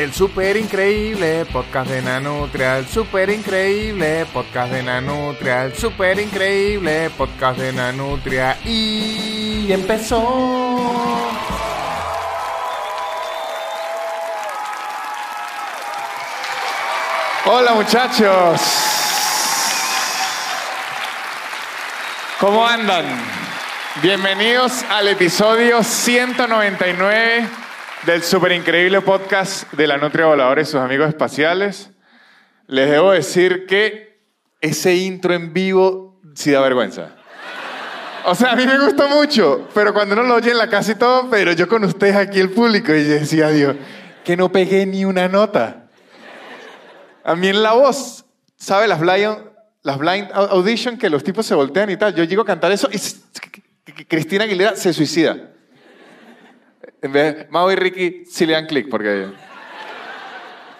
[0.00, 7.10] El super increíble podcast de Nanutria, el super increíble podcast de Nanutria, el super increíble
[7.18, 10.22] podcast de Nanutria y empezó.
[17.44, 18.58] Hola muchachos.
[22.40, 23.04] ¿Cómo andan?
[24.00, 27.69] Bienvenidos al episodio 199
[28.06, 31.90] del super increíble podcast de la Nutria Voladora y sus amigos espaciales.
[32.66, 34.20] Les debo decir que
[34.60, 37.16] ese intro en vivo sí da vergüenza.
[38.24, 40.92] O sea, a mí me gustó mucho, pero cuando uno lo oye en la casa
[40.92, 43.76] y todo, pero yo con ustedes aquí el público y yo decía, Dios,
[44.24, 45.88] que no pegué ni una nota.
[47.22, 48.24] A mí en la voz,
[48.56, 48.88] ¿sabe?
[48.88, 49.36] Las blind,
[49.82, 52.14] las blind audition que los tipos se voltean y tal.
[52.14, 52.98] Yo llego a cantar eso y
[54.04, 55.50] Cristina Aguilera se suicida.
[57.02, 59.28] En vez de Mau y Ricky sí le dan clic porque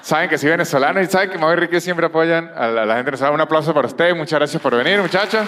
[0.02, 3.10] saben que soy venezolano y saben que Mau y Ricky siempre apoyan a la, gente
[3.10, 3.35] venezolana.
[3.35, 4.15] Un aplauso para ustedes.
[4.15, 5.46] Muchas gracias por venir, muchachos.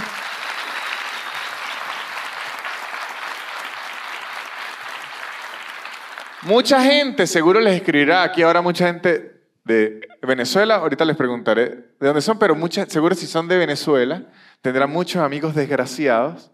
[6.43, 11.67] Mucha gente seguro les escribirá, aquí ahora mucha gente de Venezuela, ahorita les preguntaré
[12.01, 14.25] de dónde son, pero muchas, seguro si son de Venezuela,
[14.61, 16.51] tendrán muchos amigos desgraciados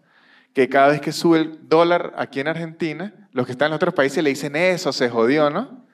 [0.53, 3.93] que cada vez que sube el dólar aquí en Argentina, los que están en otros
[3.93, 5.85] países le dicen eso, se jodió, ¿no?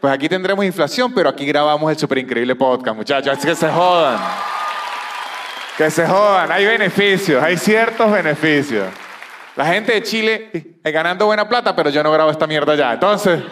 [0.00, 3.70] Pues aquí tendremos inflación, pero aquí grabamos el super increíble podcast, muchachos, así que se
[3.70, 4.18] jodan.
[5.76, 8.86] Que se jodan, hay beneficios, hay ciertos beneficios.
[9.56, 12.94] La gente de Chile es ganando buena plata, pero yo no grabo esta mierda ya.
[12.94, 13.42] Entonces,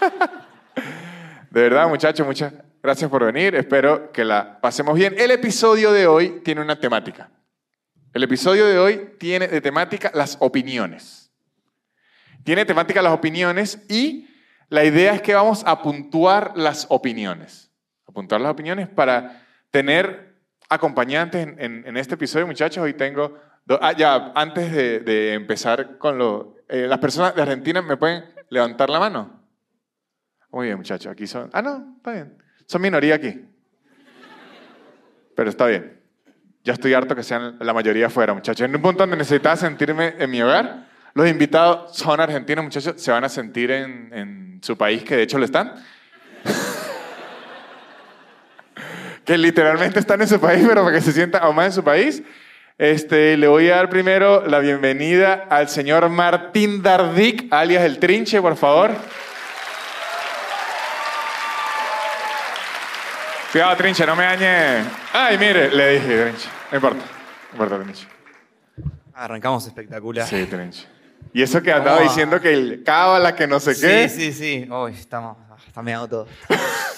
[1.50, 3.54] de verdad, muchachos, muchas gracias por venir.
[3.54, 5.14] Espero que la pasemos bien.
[5.16, 7.30] El episodio de hoy tiene una temática.
[8.12, 11.23] El episodio de hoy tiene de temática las opiniones.
[12.44, 14.28] Tiene temática las opiniones y
[14.68, 17.72] la idea es que vamos a puntuar las opiniones.
[18.06, 20.34] A puntuar las opiniones para tener
[20.68, 22.82] acompañantes en, este episodio, muchachos.
[22.82, 23.36] Hoy tengo
[23.80, 26.56] Ah, ya, antes de, empezar con lo...
[26.68, 29.42] Eh, ¿Las personas de Argentina me pueden levantar la mano?
[30.50, 31.48] Muy bien, muchachos, aquí son...
[31.52, 32.36] Ah, no, está bien.
[32.66, 33.42] Son minoría aquí.
[35.34, 36.00] Pero está bien.
[36.62, 38.66] Ya estoy harto que sean la mayoría afuera, muchachos.
[38.66, 43.12] En un punto donde necesitaba sentirme en mi hogar, los invitados son argentinos, muchachos, se
[43.12, 45.74] van a sentir en, en su país, que de hecho lo están.
[49.24, 51.84] que literalmente están en su país, pero para que se sientan aún más en su
[51.84, 52.22] país.
[52.76, 58.42] Este, le voy a dar primero la bienvenida al señor Martín Dardic, alias El Trinche,
[58.42, 58.90] por favor.
[63.52, 64.84] Cuidado, Trinche, no me dañe.
[65.12, 66.48] Ay, mire, le dije, Trinche.
[66.72, 68.08] No importa, no importa, Trinche.
[69.14, 70.26] Arrancamos espectacular.
[70.26, 70.93] Sí, Trinche.
[71.32, 74.08] Y eso que andaba diciendo que el cábala, que no sé qué.
[74.08, 74.70] Sí, sí, sí.
[74.70, 75.36] Uy, estamos,
[75.66, 76.26] está meado todo.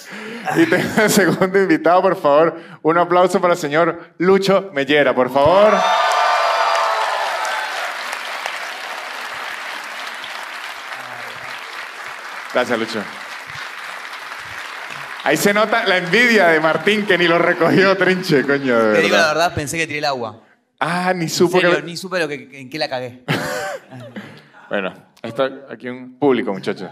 [0.55, 2.57] Y tengo el segundo invitado, por favor.
[2.81, 5.73] Un aplauso para el señor Lucho Mellera, por favor.
[12.53, 13.03] Gracias, Lucho.
[15.23, 18.79] Ahí se nota la envidia de Martín que ni lo recogió Trinche, coño.
[18.79, 20.41] De Te digo la verdad, pensé que tiré el agua.
[20.79, 21.81] Ah, ni supo que...
[21.81, 23.23] Ni supe lo que, en qué la cagué.
[24.69, 26.89] bueno, está aquí un público, muchachos.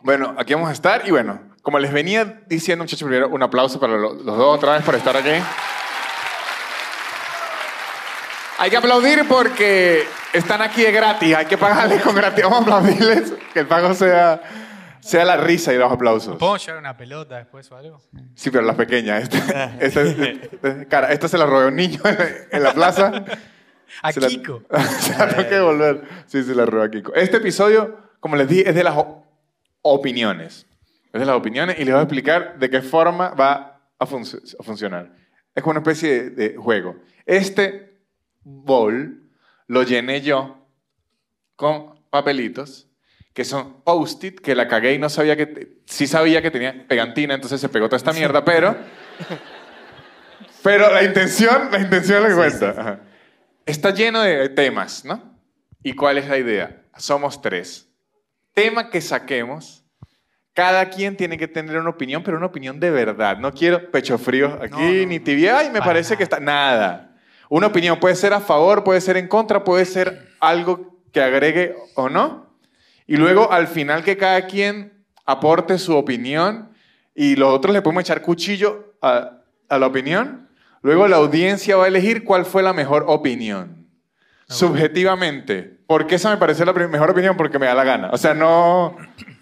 [0.00, 3.78] Bueno, aquí vamos a estar y bueno, como les venía diciendo, muchachos, primero un aplauso
[3.78, 5.42] para los, dos otra vez por estar aquí.
[8.60, 12.42] Hay que aplaudir porque están aquí de gratis, hay que pagarles con gratis.
[12.42, 14.40] Vamos a aplaudirles, que el pago sea,
[15.00, 16.36] sea la risa y los aplausos.
[16.38, 18.00] ¿Puedo llevar una pelota después o algo?
[18.34, 19.28] Sí, pero las pequeñas.
[19.78, 20.04] Esta,
[20.50, 22.00] esta, cara, esta se la robé a un niño
[22.50, 23.24] en la plaza.
[24.02, 24.62] A Kiko.
[25.00, 26.02] se la tengo que devolver.
[26.26, 27.14] Sí, se la robé a Kiko.
[27.14, 28.96] Este episodio, como les dije, es de las
[29.82, 30.66] opiniones.
[31.12, 35.12] Es de las opiniones y les voy a explicar de qué forma va a, funcionar.
[35.54, 36.96] Es como una especie de, juego.
[37.26, 38.00] Este
[38.42, 39.30] bowl
[39.66, 40.66] lo llené yo
[41.56, 42.88] con papelitos
[43.32, 45.78] que son post-it, que la cagué y no sabía que...
[45.86, 48.76] Sí sabía que tenía pegantina, entonces se pegó toda esta mierda, pero...
[50.62, 53.00] Pero la intención, la intención es lo que cuenta.
[53.68, 55.38] Está lleno de temas, ¿no?
[55.82, 56.82] ¿Y cuál es la idea?
[56.96, 57.88] Somos tres
[58.58, 59.84] tema que saquemos,
[60.52, 63.38] cada quien tiene que tener una opinión, pero una opinión de verdad.
[63.38, 66.40] No quiero pecho frío aquí, ni tibia, y me parece que está.
[66.40, 67.14] Nada.
[67.48, 71.76] Una opinión puede ser a favor, puede ser en contra, puede ser algo que agregue
[71.94, 72.52] o no.
[73.06, 76.72] Y luego, al final, que cada quien aporte su opinión
[77.14, 79.38] y los otros le podemos echar cuchillo a,
[79.68, 80.47] a la opinión.
[80.82, 83.88] Luego, la audiencia va a elegir cuál fue la mejor opinión.
[84.48, 88.10] Subjetivamente porque esa me pareció la mejor opinión porque me da la gana.
[88.12, 88.96] O sea, no...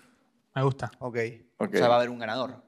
[0.55, 0.91] Me gusta.
[1.01, 1.19] Ok.
[1.59, 1.75] Ok.
[1.75, 2.63] O sea, va a haber un ganador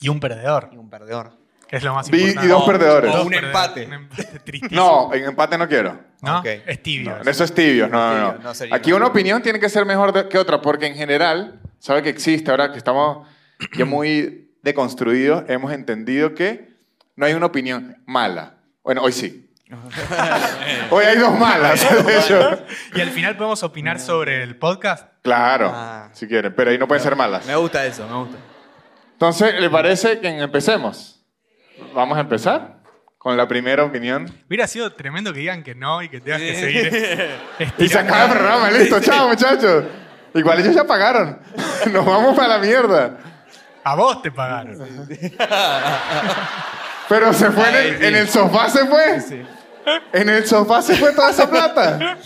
[0.00, 1.32] Y un perdedor, y un perdedor.
[1.66, 2.44] que es lo más importante.
[2.44, 3.14] y dos O- perdedores.
[3.14, 3.86] o un empate.
[3.86, 5.08] Un empate tristísimo.
[5.08, 5.98] No, en empate no quiero.
[6.20, 6.40] ¿No?
[6.40, 6.46] Ok.
[6.66, 7.16] Es tibio.
[7.24, 8.38] No, eso es tibio, no, no, no.
[8.40, 9.40] no sería Aquí una opinión.
[9.42, 13.26] tiene que ser mejor que otra, porque en general, sabe que existe, ahora que estamos
[13.76, 16.71] ya muy deconstruidos, hemos entendido que
[17.16, 18.54] no hay una opinión mala.
[18.82, 19.48] Bueno, hoy sí.
[20.90, 22.58] hoy hay dos malas, de hecho.
[22.94, 25.08] Y al final podemos opinar sobre el podcast.
[25.22, 26.10] Claro, Ah.
[26.12, 27.46] si quieren, pero ahí no pueden ser malas.
[27.46, 28.36] Me gusta eso, me gusta.
[29.12, 31.24] Entonces, ¿le parece que empecemos?
[31.94, 32.82] Vamos a empezar
[33.18, 34.26] con la primera opinión.
[34.48, 37.30] Hubiera sido tremendo que digan que no y que tengas que seguir
[37.78, 39.84] Y se acaba el programa, listo, chao muchachos.
[40.34, 41.38] Igual ellos ya pagaron.
[41.92, 43.16] Nos vamos para la mierda.
[43.84, 44.76] A vos te pagaron.
[47.12, 48.06] Pero se fue en el, Ay, sí.
[48.06, 49.22] en el sofá, se fue.
[50.14, 52.16] En el sofá se fue toda esa plata.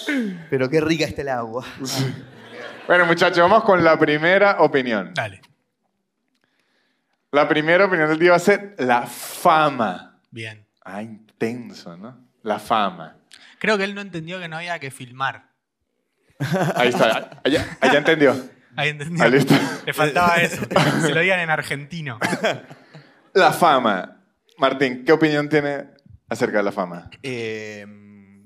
[0.48, 1.64] Pero qué rica está el agua.
[2.86, 5.12] Bueno, muchachos, vamos con la primera opinión.
[5.12, 5.40] Dale.
[7.32, 10.20] La primera opinión del día va a ser la fama.
[10.30, 10.64] Bien.
[10.84, 12.16] Ah, intenso, ¿no?
[12.44, 13.16] La fama.
[13.58, 15.48] Creo que él no entendió que no había que filmar.
[16.76, 17.40] Ahí está.
[17.42, 18.36] Allá, allá entendió.
[18.76, 19.24] Ahí entendió.
[19.24, 19.54] Ah, listo.
[19.84, 20.62] Le faltaba eso.
[21.00, 22.20] Se lo digan en argentino.
[23.32, 24.15] La fama.
[24.58, 25.84] Martín, ¿qué opinión tiene
[26.28, 27.10] acerca de la fama?
[27.22, 27.86] Eh,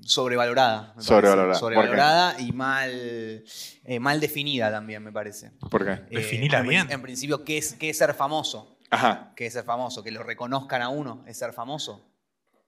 [0.01, 0.93] sobrevalorada.
[0.95, 1.59] me Sobrevalorada.
[1.59, 5.51] Sobrevalorada y mal, eh, mal definida también, me parece.
[5.69, 5.91] ¿Por qué?
[5.91, 6.91] Eh, Definila en, bien.
[6.91, 8.77] En principio, ¿qué es, ¿qué es ser famoso?
[8.89, 9.31] Ajá.
[9.35, 10.03] ¿Qué es ser famoso?
[10.03, 11.23] ¿Que lo reconozcan a uno?
[11.27, 12.07] ¿Es ser famoso?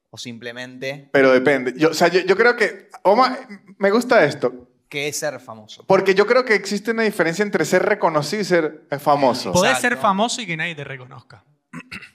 [0.10, 1.74] ¿O simplemente Pero depende.
[1.76, 2.88] Yo, o sea, yo, yo creo que.
[3.04, 3.38] Oma,
[3.78, 4.70] me gusta esto.
[4.88, 5.86] qué es ser famoso?
[5.88, 9.52] Porque yo creo que existe una diferencia entre ser reconocido y ser famoso.
[9.52, 9.96] Podés Exacto.
[9.96, 11.44] ser famoso y que nadie te reconozca.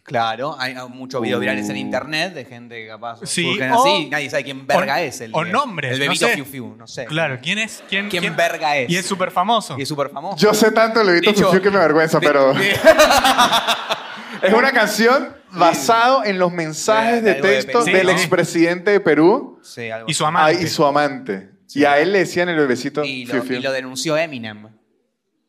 [0.05, 1.79] Claro, hay muchos videos virales en Uh.
[1.81, 5.21] internet de gente que capaz Sí, surgen o- así nadie sabe quién verga o- es.
[5.21, 6.35] El, o nombres, El no bebito sé.
[6.35, 7.07] Fiu Fiu, no sé.
[7.07, 7.83] Claro, ¿quién es?
[7.89, 8.89] ¿Quién, ¿Quién verga es?
[8.89, 9.77] Y es súper famoso.
[9.79, 10.37] Y es súper famoso.
[10.39, 12.55] Yo sé tanto de Levito Dicho- Fiu que me avergüenza, de- pero.
[12.55, 12.77] de-
[14.43, 18.07] Es una canción basado en los mensajes De- de de algo de texto Perú, del
[18.07, 18.13] ¿no?
[18.13, 20.35] expresidente de Perú Sí, algo Y su así.
[20.37, 20.63] ah, amante.
[20.63, 21.51] y su amante.
[21.75, 23.57] Y a él le decían el bebecito Y Fiu lo, Fiu.
[23.59, 24.69] y lo denunció Eminem.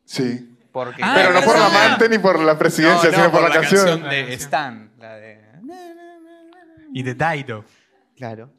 [0.06, 0.49] Sí.
[0.86, 3.42] Porque Ah, Pero no por la amante ni por la presidencia, No, no, sino por,
[3.44, 3.86] la, canción.
[4.04, 4.40] La de canción.
[4.40, 4.92] Stan.
[5.00, 5.40] La de...
[6.94, 7.66] Y de Taito.
[8.18, 8.50] Claro.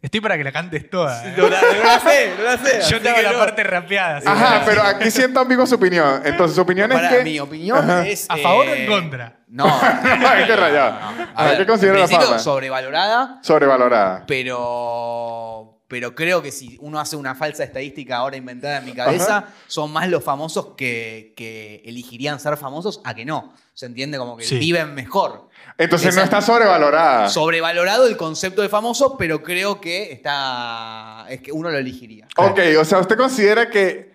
[0.00, 1.26] Estoy para que la cantes toda.
[1.26, 1.34] ¿eh?
[1.36, 2.80] No la, no la sé, no la sé.
[2.90, 3.38] Yo tengo que la no.
[3.38, 4.20] parte rapeada.
[4.30, 6.20] Ajá, que- pero aquí siento ambigua su opinión.
[6.24, 7.24] Entonces, su opinión Para es que.
[7.24, 8.26] mi opinión es...
[8.28, 9.36] ¿A favor o eh, en contra?
[9.54, 9.64] No.
[9.66, 10.90] Ay, qué rayado.
[10.98, 12.38] A Ajá, ver, ¿Qué considera la fama?
[12.40, 14.24] sobrevalorada, Sobrevalorada.
[14.26, 19.46] pero, pero creo que si uno hace una falsa estadística ahora inventada en mi cabeza,
[19.66, 23.52] son más los famosos que, que elegirían ser famosos a que no.
[23.74, 24.18] ¿Se entiende?
[24.18, 24.58] Como que Sí.
[24.58, 25.48] viven mejor.
[25.78, 27.28] Entonces Esa- no está sobrevalorada.
[27.28, 31.26] Sobrevalorado el concepto de famoso, pero creo que está.
[31.28, 32.28] es que uno lo elegiría.
[32.36, 34.14] Ok, o sea, ¿usted considera que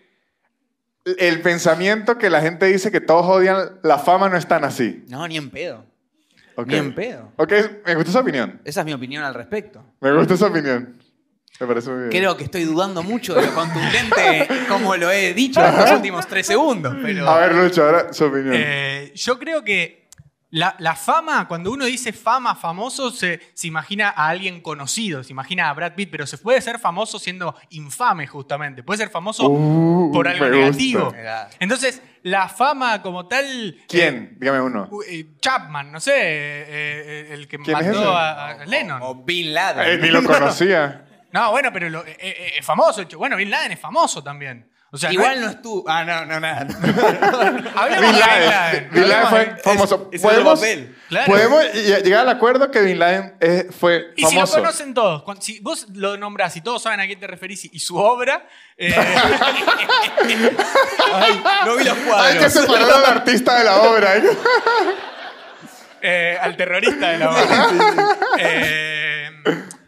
[1.17, 5.03] el pensamiento que la gente dice que todos odian la fama no es tan así?
[5.07, 5.85] No, ni en pedo.
[6.65, 7.31] Ni en pedo.
[7.37, 7.53] Ok,
[7.85, 8.59] me gusta esa opinión.
[8.65, 9.81] Esa es mi opinión al respecto.
[10.01, 10.98] Me gusta esa opinión.
[11.59, 12.09] Me parece muy bien.
[12.11, 16.25] Creo que estoy dudando mucho de lo contundente como lo he dicho en los últimos
[16.27, 16.95] tres segundos.
[17.01, 17.27] Pero...
[17.29, 18.53] A ver, Lucho, ahora su opinión.
[18.55, 20.07] Eh, yo creo que
[20.51, 25.31] la, la fama, cuando uno dice fama, famoso, se, se imagina a alguien conocido, se
[25.31, 28.81] imagina a Brad Pitt, pero se puede ser famoso siendo infame justamente.
[28.81, 30.57] Puede ser famoso Uh, por algo gusta.
[30.57, 31.13] negativo.
[31.59, 33.75] Entonces, la fama como tal...
[33.87, 34.37] ¿Quién?
[34.39, 34.89] Dígame uno.
[35.07, 38.99] eh, eh, Chapman, no sé, eh, eh, el que ¿Quién es mató a, a Lennon.
[39.03, 39.87] O Bin Laden.
[39.87, 41.05] Eh, ni lo conocía.
[41.31, 43.03] No, bueno, pero lo- eh, eh, es famoso.
[43.17, 44.69] Bueno, Bin Laden es famoso también.
[44.91, 45.83] O sea, Igual no no estuvo.
[45.87, 46.63] Ah, no, no, nada.
[46.65, 46.71] no.
[46.71, 46.77] es-
[47.75, 48.89] hablemos Bin de Laden.
[48.91, 50.09] Bin Laden fue famoso.
[50.11, 50.95] es ¿Podemos, papel.
[51.09, 51.27] Claro.
[51.31, 54.55] podemos ll- llegar al acuerdo que Bin Laden eh, fue Y si lo famoso.
[54.55, 57.79] conocen todos, si vos lo nombrás y todos saben a quién te referís y, y
[57.79, 58.95] su obra, eh,
[61.13, 62.53] Ay, no vi los Hay que cuadros.
[62.53, 64.17] separar al artista de la obra.
[64.17, 64.23] ¿eh?
[66.01, 67.67] eh, al terrorista de la obra.
[68.39, 69.29] Eh,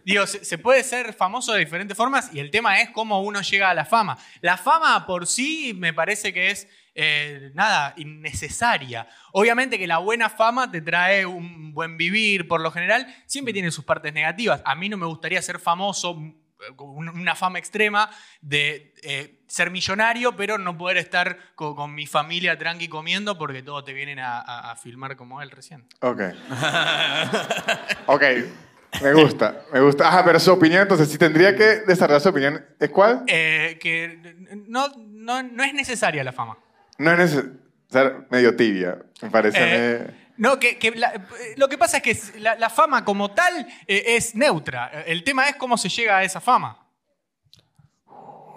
[0.06, 3.42] digo, se, se puede ser famoso de diferentes formas y el tema es cómo uno
[3.42, 4.18] llega a la fama.
[4.42, 9.08] La fama por sí me parece que es, eh, nada, innecesaria.
[9.34, 13.72] Obviamente que la buena fama te trae un buen vivir, por lo general, siempre tiene
[13.72, 14.62] sus partes negativas.
[14.66, 18.08] A mí no me gustaría ser famoso un- una fama extrema
[18.40, 23.64] de eh, ser millonario, pero no poder estar co- con, mi familia tranqui comiendo porque
[23.64, 25.88] todos te vienen a, a- a filmar como él recién.
[26.02, 26.22] Ok.
[28.08, 28.24] Ok.
[29.02, 30.08] Me gusta, me gusta.
[30.08, 33.24] Ajá, pero su opinión, entonces, si tendría que desarrollar su opinión, ¿es cuál?
[33.28, 34.20] Eh, que
[34.68, 36.58] no, no, no es necesaria la fama.
[36.98, 37.52] No es necesario
[37.90, 39.58] ser medio tibia, me parece.
[39.62, 40.08] Eh,
[40.38, 43.68] no, que, que la- eh, lo que pasa es que la, la fama como tal
[43.88, 45.04] eh, es neutra.
[45.06, 46.78] El tema es cómo se llega a esa fama.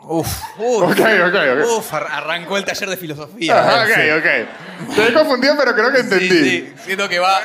[0.06, 0.82] Uf, uf.
[0.82, 1.78] Ok, ok, ok.
[1.78, 3.58] Uf, ar- arrancó el taller de filosofía.
[3.58, 4.90] Ajá, ok, ok.
[4.90, 6.28] Estoy confundido, pero creo que entendí.
[6.28, 7.40] Sí, sí, siento que va.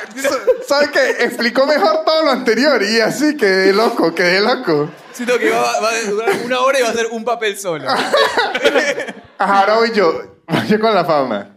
[0.66, 1.24] ¿Sabes qué?
[1.24, 4.90] Explicó mejor todo lo anterior y así quedé loco, quedé loco.
[5.12, 7.88] Siento que va, va a durar una hora y va a ser un papel solo.
[9.38, 10.36] Ajá, ahora voy yo.
[10.46, 11.56] Voy yo con la fama.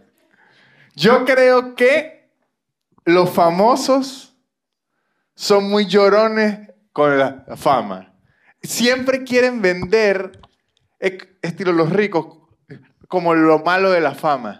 [0.95, 2.29] Yo creo que
[3.05, 4.35] los famosos
[5.35, 8.13] son muy llorones con la fama.
[8.61, 10.39] Siempre quieren vender,
[11.41, 12.37] estilo los ricos,
[13.07, 14.59] como lo malo de la fama.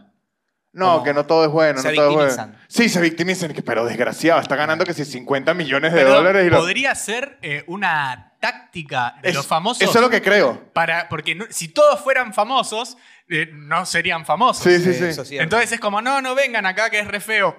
[0.76, 2.28] No, Como que no todo es bueno, se no todo es bueno.
[2.32, 2.64] victimizan.
[2.68, 6.48] Sí, se victimizan, que, pero desgraciado, está ganando que si 50 millones de Pero dólares
[6.48, 9.84] y lo- podría ser eh, una táctica de Es- los famosos.
[9.84, 10.74] Eso es lo que creo.
[10.74, 12.98] para, porque no- si todos fueran famosos,
[13.30, 14.64] eh, no serían famosos.
[14.64, 15.04] Sí, sí, sí.
[15.06, 15.38] eso sí.
[15.38, 17.56] Entonces es como, no, no vengan acá que es re feo.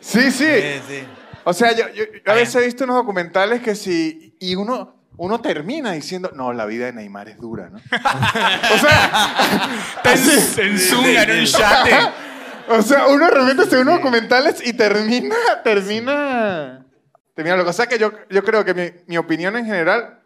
[0.00, 0.46] Sí, sí.
[0.46, 1.04] Sí, sí.
[1.44, 4.34] O sea, yo, yo- yo a veces he visto unos documentales que si...
[4.40, 7.76] Y uno, uno termina diciendo, no, la vida de Neymar es dura, ¿no?
[8.74, 9.68] o sea,
[10.56, 11.94] en, zunga en un yate.
[12.70, 16.86] o sea, uno de repente se ve unos documentales y termina, termina...
[17.34, 20.22] Termina lo que o sea que yo, yo creo que mi, mi opinión en general...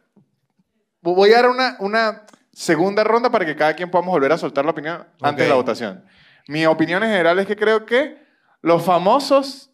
[1.02, 2.22] Voy a dar una, una
[2.52, 5.56] segunda ronda para que cada quien podamos volver a soltar la opinión antes de la
[5.56, 6.04] votación.
[6.46, 8.16] Mi opinión en general es que creo que
[8.62, 9.72] los famosos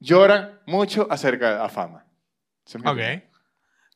[0.00, 2.06] lloran mucho acerca de la fama.
[2.86, 3.33] Ok.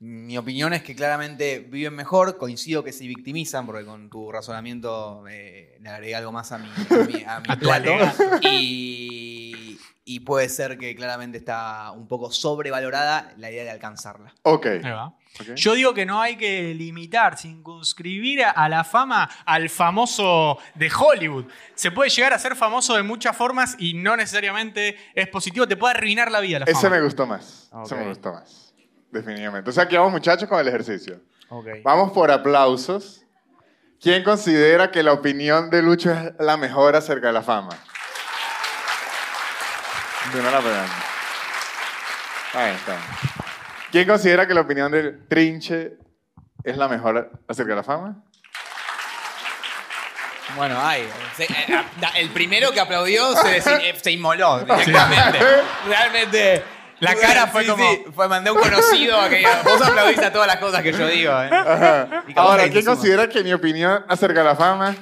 [0.00, 2.38] Mi opinión es que claramente viven mejor.
[2.38, 6.68] Coincido que se victimizan, porque con tu razonamiento eh, le agregué algo más a mi,
[6.68, 7.90] a mi, a mi plato.
[8.42, 14.34] Y, y puede ser que claramente está un poco sobrevalorada la idea de alcanzarla.
[14.42, 14.66] Ok.
[14.66, 15.06] Ahí va.
[15.40, 15.54] Ok.
[15.56, 21.46] Yo digo que no hay que limitar, circunscribir a- la fama al famoso de Hollywood.
[21.74, 25.66] Se puede llegar a ser famoso de muchas formas y no necesariamente es positivo.
[25.66, 26.78] Te puede arruinar la vida la fama.
[26.78, 27.68] Ese me gustó más.
[27.72, 27.84] Ok.
[27.86, 28.67] Ese me gustó más.
[29.10, 29.70] Definitivamente.
[29.70, 31.20] O sea, aquí vamos muchachos con el ejercicio.
[31.48, 31.66] Ok.
[31.82, 33.22] Vamos por aplausos.
[34.00, 37.70] ¿Quién considera que la opinión de Lucho es la mejor acerca de la fama?
[40.32, 40.86] De una la pegan.
[42.54, 42.96] Ahí está.
[43.90, 45.96] ¿Quién considera que la opinión del Trinche
[46.62, 48.16] es la mejor acerca de la fama?
[50.56, 55.38] Bueno, ay, se- eh, da- el primero que aplaudió se, eh, se inmoló directamente.
[55.86, 56.64] Realmente.
[57.00, 60.48] La cara fue como- fue mandé un conocido a que diga, vos aplaudiste a todas
[60.48, 61.32] las cosas que yo digo.
[61.42, 61.48] ¿eh?
[61.52, 62.24] Ajá.
[62.26, 62.96] Y capaz Ahora, que ¿quién hicimos.
[62.98, 64.96] considera que mi opinión acerca de la fama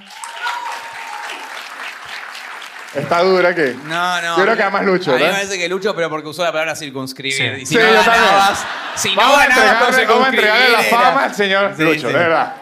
[2.94, 3.74] está dura que?
[3.84, 4.36] No, no.
[4.36, 5.38] Yo creo que además Lucho, A mí me ¿verdad?
[5.40, 7.34] parece que Lucho, pero porque usó la palabra circunscribir.
[7.56, 7.62] Sí.
[7.62, 8.14] Y si Sí, no yo también.
[8.24, 11.34] ganabas, si no Vamos a ganabas por entregarle, vamos a entregarle la circunscribir, fama al
[11.34, 12.06] señor Sí, Lucho, sí.
[12.06, 12.56] de verdad.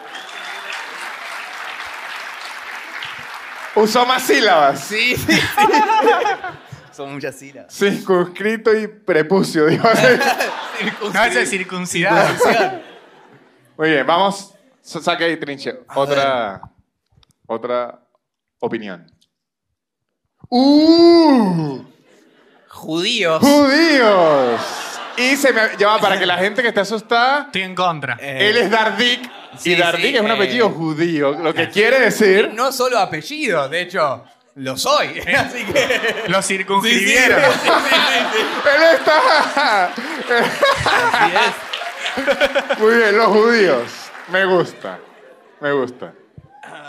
[3.75, 4.79] Usó más sílabas.
[4.79, 5.41] Sí, sí, sí.
[6.95, 7.73] Son muchas sílabas.
[7.73, 10.05] Circunscrito y prepucio, digo así.
[11.13, 12.33] No, ese es circuncidado.
[13.77, 14.53] Muy bien, vamos.
[14.81, 15.73] sa- Saque ahí, Trinche.
[15.93, 16.61] Otra,
[17.47, 17.99] otra
[18.59, 19.05] opinión.
[20.49, 21.83] ¡Uh!
[22.69, 23.41] Judíos.
[23.41, 24.61] ¡Judíos!
[25.17, 28.17] Y se me lleva para que la gente que esté asustada, Estoy en contra.
[28.21, 29.29] Eh, él es Dardik.
[29.57, 30.33] sí, y Dardik sí, es un eh.
[30.33, 32.51] apellido judío, lo que quiere decir.
[32.53, 34.23] No solo apellido, de hecho,
[34.55, 35.19] lo soy.
[35.37, 36.23] Así que.
[36.27, 37.41] Lo Sí, sí, circunscribieron.
[37.63, 37.69] sí, sí,
[38.33, 38.69] sí.
[38.75, 39.85] Él está.
[39.85, 42.79] Así es.
[42.79, 43.91] Muy bien, los judíos.
[44.29, 44.99] Me gusta.
[45.61, 46.13] Me gusta.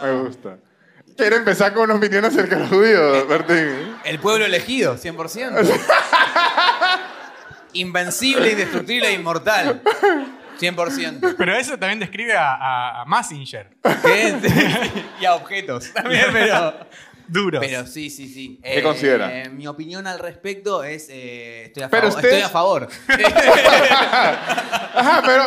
[0.02, 0.58] Me gusta.
[1.16, 3.96] ¿Quiere empezar con una opinión acerca de los judíos, Bertín?
[4.04, 5.80] El pueblo elegido, 100%.
[7.72, 9.82] Invencible, indestructible e inmortal.
[10.60, 11.34] 100%.
[11.36, 13.70] Pero eso también describe a, a, a Massinger.
[14.02, 14.36] ¿Qué?
[15.20, 16.86] y a objetos también, pero.
[17.32, 17.60] Duros.
[17.64, 18.60] Pero sí, sí, sí.
[18.62, 19.48] ¿Qué considera?
[19.50, 21.08] Mi opinión al respecto es.
[21.10, 22.88] eh, estoy, a Pero favor, usted- estoy a favor.
[24.94, 25.44] Ajá, pero.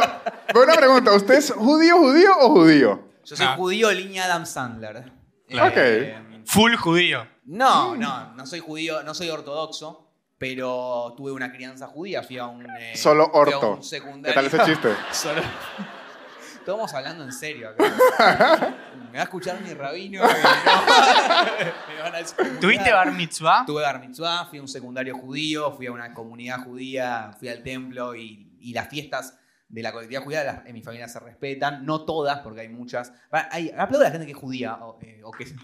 [0.48, 1.12] pero una pregunta.
[1.14, 3.04] ¿Usted es judío, judío o judío?
[3.26, 3.56] Yo soy No.
[3.56, 5.12] judío, línea Adam Sandler.
[5.48, 5.74] Claro.
[5.78, 7.28] Eh, Full judío.
[7.46, 10.08] No, no, no soy judío, no soy ortodoxo,
[10.38, 12.66] pero tuve una crianza judía, fui a un...
[12.80, 13.72] eh, Solo fui a orto.
[13.76, 14.42] un secundario.
[14.42, 14.90] ¿Qué tal ese chiste?
[15.12, 15.42] Solo...
[16.70, 18.76] Estamos hablando en serio acá.
[19.12, 20.30] Me va a escuchar mi rabino y no-
[22.04, 22.60] a.
[22.62, 23.64] ¿Tuviste bar mitzvah?
[23.66, 27.64] Tuve bar mitzvah, fui a un secundario judío, fui a una comunidad judía, fui al
[27.64, 29.36] templo y, y las fiestas
[29.68, 31.86] de la colectividad judía las- en mi familia se respetan.
[31.88, 33.12] No todas, porque hay muchas.
[33.34, 35.56] Va, Hay, aplaudo a la gente que es judía o, eh, o que es...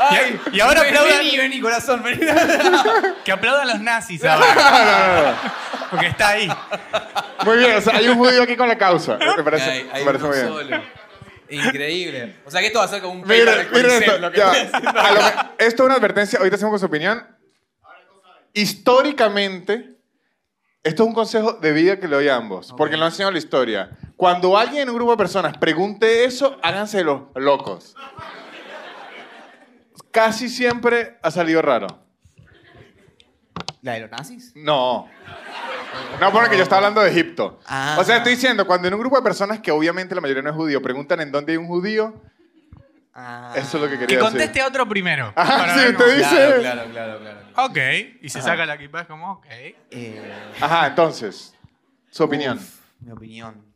[0.00, 2.20] Ay, Y- y ahora vení, aplaudan- Vení, vení, corazón, vení.
[3.24, 5.34] Que aplaudan los nazis ahora.
[5.90, 6.48] Porque está ahí.
[7.44, 9.18] Muy bien, o sea, hay un judío aquí con la causa.
[9.36, 10.80] Me parece, Hay- hay me parece uno muy bien.
[10.80, 10.98] solo.
[11.50, 12.36] Increíble.
[12.44, 14.18] O sea que esto va a ser como un miren Coliseo, esto.
[14.18, 14.52] lo que ya.
[14.52, 15.52] estoy haciendo A lo acá.
[15.56, 16.38] que- esto es una advertencia.
[16.38, 17.26] Ahorita hacemos con su opinión.
[18.52, 19.94] Históricamente,
[20.82, 22.74] esto es un consejo de vida que le doy a ambos.
[22.76, 22.98] Porque Ok.
[22.98, 23.90] lo ha enseñado la historia.
[24.18, 27.94] Cuando alguien en un grupo de personas pregunte eso, háganse los locos.
[30.10, 31.86] Casi siempre ha salido raro.
[33.82, 34.52] ¿La de los nazis?
[34.56, 35.08] No.
[36.20, 37.60] No, porque yo estaba hablando de Egipto.
[37.68, 37.96] Ah.
[38.00, 40.50] O sea, estoy diciendo, cuando en un grupo de personas que obviamente la mayoría no
[40.50, 42.20] es judío, preguntan en dónde hay un judío,
[43.14, 43.52] Ah.
[43.54, 44.62] eso es lo que Que quería conteste decir.
[44.62, 45.32] a otro primero.
[45.36, 47.40] Ajá, para sí, cómo- dice- Claro, claro, claro, claro.
[47.66, 47.78] Ok.
[48.22, 49.46] Y se saca la equipa, es como, ok.
[49.50, 51.54] Eh, Ajá, entonces,
[52.10, 52.58] su opinión.
[52.58, 53.67] uf, mi opinión.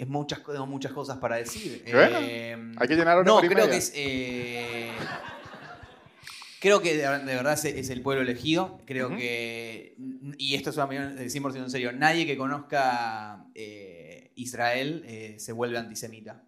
[0.00, 1.82] Es muchas, tengo muchas cosas para decir.
[1.92, 3.70] Bueno, Eh, hay que llenar una No, creo media.
[3.70, 3.92] que es.
[3.94, 4.90] eh,
[6.60, 8.78] creo que de, de verdad es, es el pueblo elegido.
[8.86, 9.94] Creo que.
[10.38, 11.92] Y esto es una opinión de 100% en serio.
[11.92, 16.42] Nadie que conozca eh, Israel eh, se vuelve antisemita.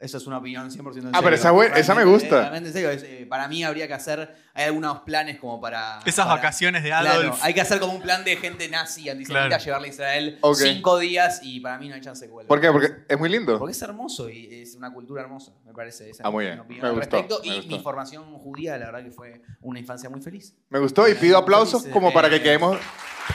[0.00, 1.10] Eso es una opinión 100% en serio.
[1.14, 2.40] Ah, pero esa esa me gusta.
[2.40, 2.90] realmente en serio.
[2.90, 4.34] es, eh, para mí habría que hacer.
[4.52, 6.00] Hay algunos planes como para.
[6.04, 7.38] Esas para- vacaciones de Claro, Adolf.
[7.42, 9.64] hay que hacer como un plan de gente nazi, antisemita, Claro.
[9.64, 12.48] llevarle a Israel cinco días y para mí no hay chance que vuelva.
[12.48, 12.70] ¿Por qué?
[12.70, 13.58] Porque es muy lindo.
[13.58, 16.10] Porque es hermoso y es una cultura hermosa, me parece.
[16.10, 16.60] Esa Ah, muy bien.
[16.68, 17.40] Me al gustó, respecto.
[17.42, 17.76] me y gustó.
[17.76, 20.54] mi formación judía, la verdad que fue una infancia muy feliz.
[20.70, 22.42] Me gustó y pido aplausos como para que eh.
[22.42, 22.78] quedemos...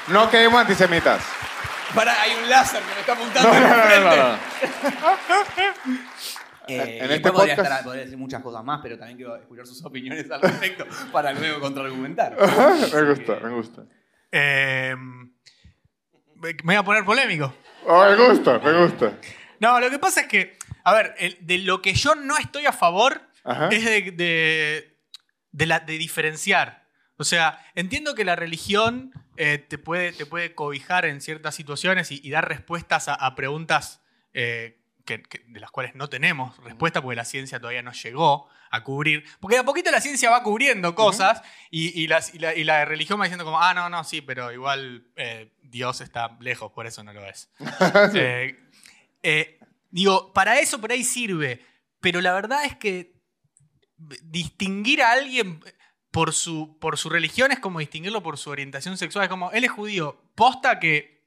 [0.09, 1.23] No quedemos antisemitas.
[1.95, 3.49] Para, hay un láser que me está No, apuntando.
[3.49, 4.17] no, en no, no, frente.
[5.87, 5.99] no.
[6.69, 9.35] Eh, En y este podría, podcast- estar- podría decir muchas cosas más, pero también quiero
[9.35, 12.35] escuchar sus opiniones al respecto para luego contraargumentar.
[12.93, 13.83] Me gusta, me gusta.
[14.31, 14.95] Eh,
[16.41, 17.53] me voy a poner polémico.
[17.85, 19.17] Oh, me gusta, me gusta.
[19.59, 22.71] No, lo que pasa es que, a ver, de lo que yo no estoy a
[22.71, 23.67] favor Ajá.
[23.69, 24.97] es de, de,
[25.51, 26.87] de la, de diferenciar.
[27.17, 32.11] O sea, entiendo que la religión eh, te, puede, te puede cobijar en ciertas situaciones
[32.11, 34.01] y, y dar respuestas a, a preguntas
[34.33, 38.47] eh, que- que- de las cuales no tenemos respuesta porque la ciencia todavía no llegó
[38.71, 39.23] a cubrir.
[39.39, 41.41] Porque de a poquito la ciencia va cubriendo cosas
[41.71, 44.21] y, y las- y la, y la religión va diciendo como, ah, no, no, sí,
[44.21, 47.49] pero igual eh, Dios está lejos, por eso no lo es.
[48.15, 48.59] Eh,
[49.23, 51.65] eh, digo, para eso por ahí sirve,
[51.99, 53.13] pero la verdad es que
[53.97, 55.59] distinguir a alguien
[56.11, 59.23] por su, por su religión es como distinguirlo por su orientación sexual.
[59.25, 60.21] Es como, él es judío.
[60.35, 61.25] Posta que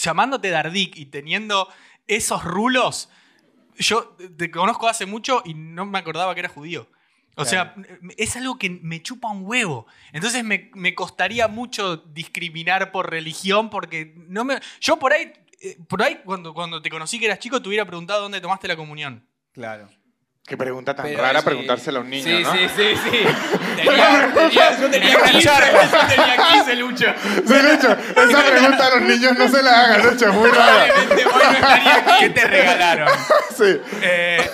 [0.00, 1.68] llamándote Dardik y teniendo
[2.16, 3.08] esos rulos,
[3.78, 6.88] yo te conozco hace mucho y no me acordaba que era judío.
[7.36, 7.74] O sea,
[8.18, 9.86] es algo que me chupa un huevo.
[10.12, 14.60] Entonces me, me costaría mucho discriminar por religión porque no me...
[14.80, 17.86] Yo por ahí, eh, por ahí cuando, cuando te conocí que eras chico, te hubiera
[17.86, 19.26] preguntado dónde tomaste la comunión.
[19.52, 19.88] Claro.
[20.46, 21.44] Qué pregunta tan Pero rara sí.
[21.44, 22.52] preguntársela a un niño, sí, ¿no?
[22.52, 23.10] Sí, sí, sí.
[23.76, 27.06] Tenía, tenía- yo tenía 15, yo tenía 15, Lucho.
[27.24, 30.86] Sí, Lucho, esa pregunta a los niños no se la hagan, Lucho, es muy rara.
[30.92, 32.12] Probablemente hoy no estaría aquí.
[32.20, 33.08] ¿Qué te regalaron?
[33.56, 33.80] Sí.
[34.02, 34.50] Eh,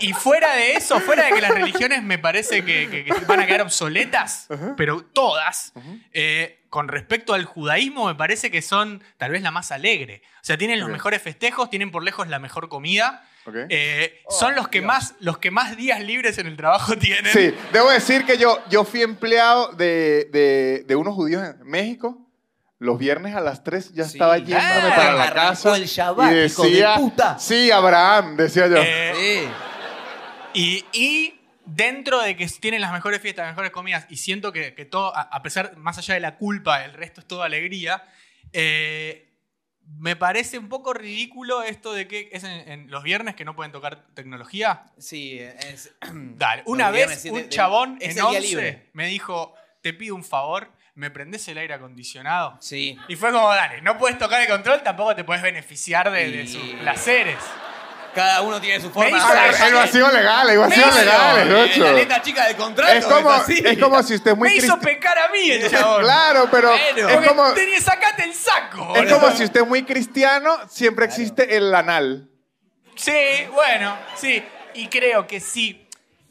[0.00, 3.40] y fuera de eso, fuera de que las religiones me parece que, que- que van
[3.40, 5.72] a quedar obsoletas, pero todas,
[6.12, 10.22] eh, con respecto al judaísmo me parece que son tal vez la más alegre.
[10.36, 13.24] O sea, tienen los mejores festejos, tienen por lejos la mejor comida,
[13.68, 14.86] Eh, Oh, son los que, Dios.
[14.86, 17.32] más, los que más días libres en el trabajo tienen.
[17.32, 22.18] Sí, debo decir que yo, yo fui empleado de, de, de unos judíos en México.
[22.78, 24.12] Los viernes a las 3 ya Sí.
[24.14, 25.76] estaba yéndome Ah, para la casa.
[25.76, 27.38] el Shabbat, y hijo de decía, puta.
[27.38, 28.76] sí, Abraham, decía yo.
[28.78, 29.48] Eh, Sí.
[30.54, 34.74] Y, y dentro de que tienen las mejores fiestas, las mejores comidas, y siento que,
[34.74, 38.04] que todo, a, a pesar, más allá de la culpa, el resto es toda alegría,
[38.52, 39.28] eh,
[39.98, 43.54] me parece un poco ridículo esto de que es en, en los viernes que no
[43.54, 44.84] pueden tocar tecnología.
[44.98, 45.94] Sí, es.
[46.12, 48.90] Dale, una vez un de- de- chabón es en el día 11 libre.
[48.92, 52.56] me dijo, te pido un favor, ¿me prendés el aire acondicionado?
[52.60, 52.96] Sí.
[53.08, 56.46] Y fue como, dale, no puedes tocar el control, tampoco te puedes beneficiar de, de
[56.46, 57.38] sus placeres.
[58.14, 59.16] Cada uno tiene su forma.
[59.16, 61.84] hizo Ah, el- vacío legal, el vacío Claro, legal, eh, Lucho.
[61.84, 62.92] La letra chica del contrato.
[62.92, 66.02] Es como, es como si usted es muy me hizo pecar a mí el chabón.
[66.02, 67.08] Claro, pero Bueno.
[67.08, 68.94] es como, tenía, sacate el saco.
[68.96, 72.28] es como si usted es muy cristiano, siempre existe el anal.
[72.96, 73.12] Sí,
[73.52, 74.42] bueno, sí.
[74.74, 75.78] Y creo que sí.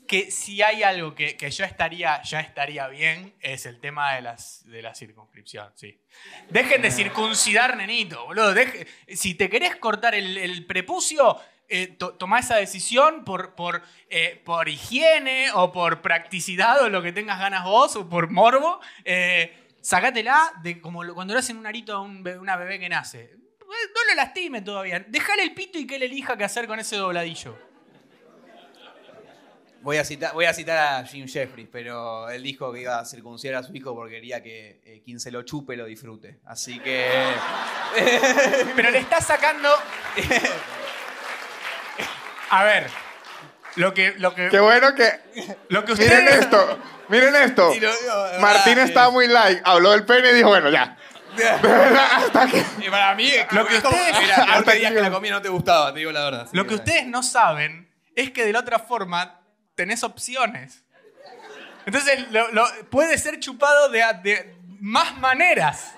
[0.07, 4.21] Que si hay algo que, que ya, estaría, ya estaría bien, es el tema de,
[4.21, 6.01] las, de la circunscripción, sí.
[6.49, 8.53] Dejen de circuncidar, nenito, boludo.
[8.53, 11.39] Deje- si te querés cortar el, el prepucio,
[11.71, 17.11] eh, to- esa decisión por, por, eh, por higiene o por practicidad o lo que
[17.11, 18.79] tengas ganas vos o por morbo.
[19.05, 23.31] Eh, sacátela de como cuando le hacen un arito a un una bebé que nace.
[23.61, 24.99] No lo lastime todavía.
[25.07, 27.57] Dejale el pito y que él elija qué hacer con ese dobladillo.
[29.83, 33.05] Voy a, citar, voy a citar a Jim Jeffries, pero él dijo que iba a
[33.05, 36.39] circuncidar a su hijo porque quería que eh, quien se lo chupe lo disfrute.
[36.45, 37.09] Así que.
[38.75, 39.69] Pero le está sacando.
[42.51, 42.87] A ver.
[43.75, 45.19] Lo que, lo que, Qué bueno que.
[45.69, 46.39] lo que Miren ustedes.
[46.41, 47.67] esto, miren esto.
[47.67, 50.69] Lo digo, de Martín verdad, estaba es- muy like, habló del pene y dijo, bueno,
[50.69, 50.97] ya.
[52.79, 55.47] Y para mí, Lo que ustedes- Mira, Hasta hasta que- que la comida no te
[55.49, 56.49] gustaba, te digo la verdad.
[56.51, 59.39] Lo que ustedes no saben es que de la otra forma
[59.75, 60.83] tenés opciones.
[61.85, 65.93] Entonces lo- lo- puede ser chupado de, de más maneras.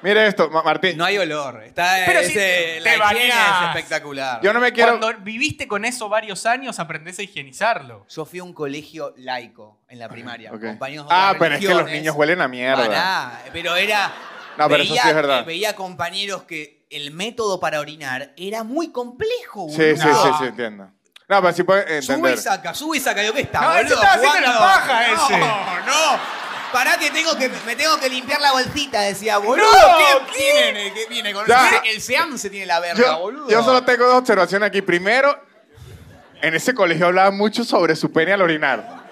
[0.00, 0.96] Mire esto, Ma- Martín.
[0.96, 1.62] No hay olor.
[1.64, 3.62] Está Pero ese, si te la higiene bañás.
[3.62, 4.40] es espectacular.
[4.42, 4.98] Yo no me quiero.
[4.98, 8.06] Cuando viviste con eso varios años, aprendés a higienizarlo.
[8.08, 10.52] Yo fui a un colegio laico en la primaria.
[10.52, 10.62] Ok.
[10.62, 12.02] Compañeros de Ah, otras pero es que los religiones.
[12.02, 12.86] niños huelen a mierda.
[12.86, 14.12] Pará, pero era.
[14.56, 15.44] No, pero eso sí es verdad.
[15.44, 19.76] Veía compañeros que el método para orinar era muy complejo, boludo.
[19.76, 20.22] Sí, sí, No.
[20.22, 20.90] sí, sí, entiendo.
[21.28, 22.34] No, pero sí puedo Sube entender.
[22.34, 23.22] y saca, sube y saca.
[23.22, 23.82] Yo, ¿qué está, No, boludo?
[23.84, 24.60] ese estaba haciendo la Jugando.
[24.60, 25.38] paja, ese.
[25.38, 26.20] No, no.
[26.72, 29.64] Pará que, tengo que me tengo que limpiar la bolsita, decía, boludo.
[29.66, 30.92] No, ¿Qué tiene?
[30.92, 31.82] ¿Qué viene con Ya.
[31.84, 33.48] El SEAM se tiene la verga, Yo, boludo.
[33.48, 34.82] yo solo tengo dos observaciones aquí.
[34.82, 35.42] Primero,
[36.42, 39.06] en ese colegio hablaban mucho sobre su pene al orinar.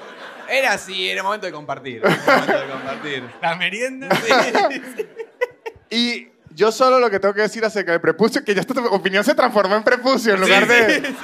[0.49, 2.03] Era así, era momento de compartir.
[2.05, 3.31] Era momento de compartir.
[3.41, 4.09] La merienda.
[5.91, 9.25] Y yo solo lo que tengo que decir acerca del prepucio, que ya esta opinión
[9.25, 11.15] se transformó en prepucio en lugar de.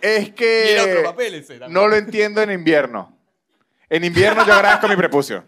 [0.00, 3.17] Es Y el otro que papel ese no lo entiendo en invierno.
[3.90, 5.44] En invierno yo agradezco mi prepucio.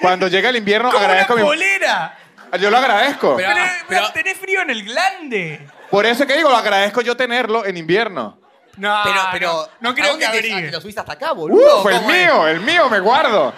[0.00, 1.42] Cuando llega el invierno ¡Como una agradezco mi.
[1.42, 2.18] polera!
[2.60, 3.36] Yo lo agradezco.
[3.36, 5.66] Pero- Pero, pero- tenés frío en el glande.
[5.90, 8.38] Por eso que digo, lo agradezco yo tenerlo en invierno.
[8.76, 9.52] No, Pero, pero.
[9.52, 10.68] no, no ¿a creo dónde que te- abrigue.
[10.68, 11.78] ah, ¿Lo subiste hasta acá, boludo?
[11.80, 11.82] ¡Uh!
[11.82, 12.24] Fue el ¿Cómo es?
[12.26, 13.54] mío, el mío me guardo.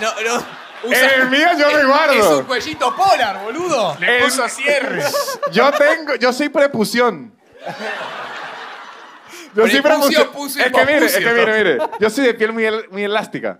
[0.00, 0.66] No, no.
[0.92, 2.46] El mío yo me Es un guardo.
[2.46, 3.96] cuellito polar, boludo.
[3.98, 5.38] Le El- puso cierres.
[5.50, 7.34] Yo tengo, yo soy prepución.
[9.56, 10.28] Yo soy Prepucio, prepución.
[10.32, 11.78] pucio, Es que mire, es que mire, mire.
[11.98, 13.58] Yo soy de piel muy, el- muy elástica.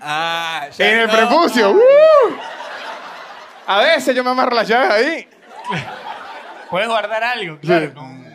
[0.00, 1.12] Ah, ya En el no.
[1.12, 1.70] prepucio.
[1.72, 1.78] ¡uh!
[3.66, 5.28] A veces yo me amarro las llaves ahí.
[6.70, 7.86] Podés guardar algo, claro.
[7.86, 7.92] Sí.
[7.92, 8.26] con-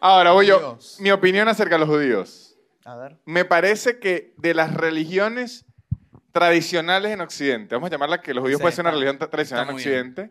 [0.00, 0.78] Ahora voy yo.
[1.00, 2.56] Mi opinión acerca de los judíos.
[2.84, 3.16] A ver.
[3.24, 5.64] Me parece que de las religiones
[6.32, 9.28] tradicionales en Occidente, vamos a llamarla que los judíos Sí, pueden ser una religión tra-
[9.30, 9.98] tradicional en muy bien.
[10.10, 10.30] Occidente,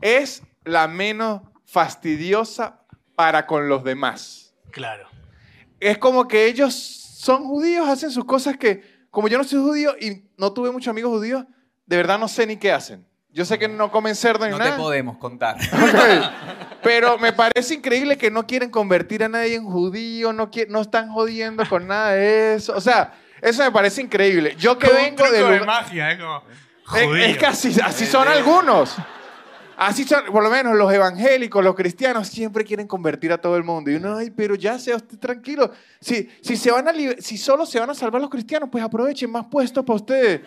[0.00, 2.77] es la menos fastidiosa
[3.18, 4.54] para con los demás.
[4.70, 5.08] Claro.
[5.80, 9.96] Es como que ellos son judíos, hacen sus cosas que, como yo no soy judío
[10.00, 11.44] y no tuve muchos amigos judíos,
[11.84, 13.04] de verdad no sé ni qué hacen.
[13.30, 14.76] Yo sé que no comen cerdo ni No te nada.
[14.76, 15.56] podemos contar.
[15.72, 16.78] Ok.
[16.80, 21.10] Pero me parece increíble que no quieren convertir a nadie en judío, no, no están
[21.10, 22.72] jodiendo con nada de eso.
[22.76, 24.54] O sea, eso me parece increíble.
[24.60, 25.38] Yo que Como un vengo truco de...
[25.38, 26.42] de lugar- magia, es como.
[26.96, 28.94] Es, es que así, así son algunos.
[29.80, 33.62] Así son, por lo menos los evangélicos, los cristianos, siempre quieren convertir a todo el
[33.62, 33.92] mundo.
[33.92, 35.70] Y uno, ay, pero ya sea usted tranquilo.
[36.00, 39.30] Si, si, se van a si solo se van a salvar los cristianos, pues aprovechen
[39.30, 40.40] más puestos para ustedes.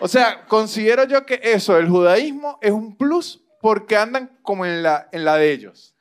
[0.00, 4.82] O sea, considero yo que eso, el judaísmo, es un plus porque andan como en
[4.82, 5.94] la, en la de ellos.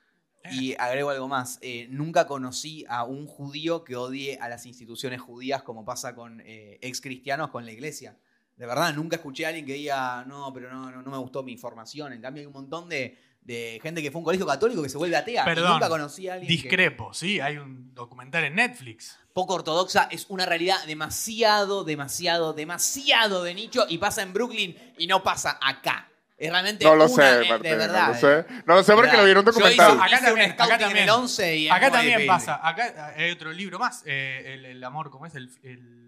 [0.50, 1.60] Y agrego algo más.
[1.62, 6.42] eh, nunca conocí a un judío que odie a las instituciones judías como pasa con
[6.42, 8.18] eh, ex cristianos con la iglesia.
[8.58, 11.44] De verdad, nunca escuché a alguien que diga, no, pero no, no, no me gustó
[11.44, 12.12] mi formación.
[12.14, 14.90] En cambio, hay un montón de, de gente que fue a un colegio católico que
[14.90, 15.44] se vuelve atea.
[15.44, 15.74] Y Perdón.
[15.74, 17.40] nunca conocí a alguien que- Discrepo, sí.
[17.40, 19.20] Hay un documental en Netflix.
[19.34, 25.06] poco ortodoxa es una realidad demasiado, demasiado, demasiado de nicho y pasa en Brooklyn y
[25.08, 26.10] no pasa acá.
[26.36, 28.08] Es realmente No lo una, sé, eh, Martín, de verdad.
[28.08, 28.46] no lo sé.
[28.66, 29.20] No lo sé porque Verdad.
[29.22, 29.92] lo vi en un Yo documental.
[29.94, 30.98] hice- Acá hice también, un acá también.
[30.98, 32.28] en el 11 y es Acá muy también difícil.
[32.28, 32.68] pasa.
[32.68, 34.04] Acá hay otro libro más.
[34.08, 35.36] eh, el, el amor, ¿cómo es?
[35.36, 36.07] El, el-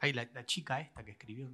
[0.00, 1.50] ay, la, la chica esta que escribió.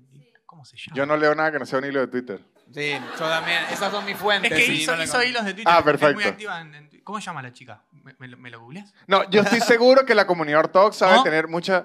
[0.46, 0.96] ¿Cómo se llama?
[0.96, 2.40] Yo no leo nada que no sea un hilo de Twitter.
[2.74, 3.62] Sí, yo también.
[3.70, 4.50] Esas son mis fuentes.
[4.50, 5.72] Es que sí, hizo, no hilos de Twitter.
[5.72, 6.28] Ah, es muy perfecto.
[6.28, 7.82] activa en- en- ¿Cómo se llama la chica?
[7.92, 8.92] ¿Me, me lo- me lo googleás?
[9.06, 11.12] No, yo estoy seguro que la comunidad ortodoxa ¿No?
[11.12, 11.84] debe tener muchas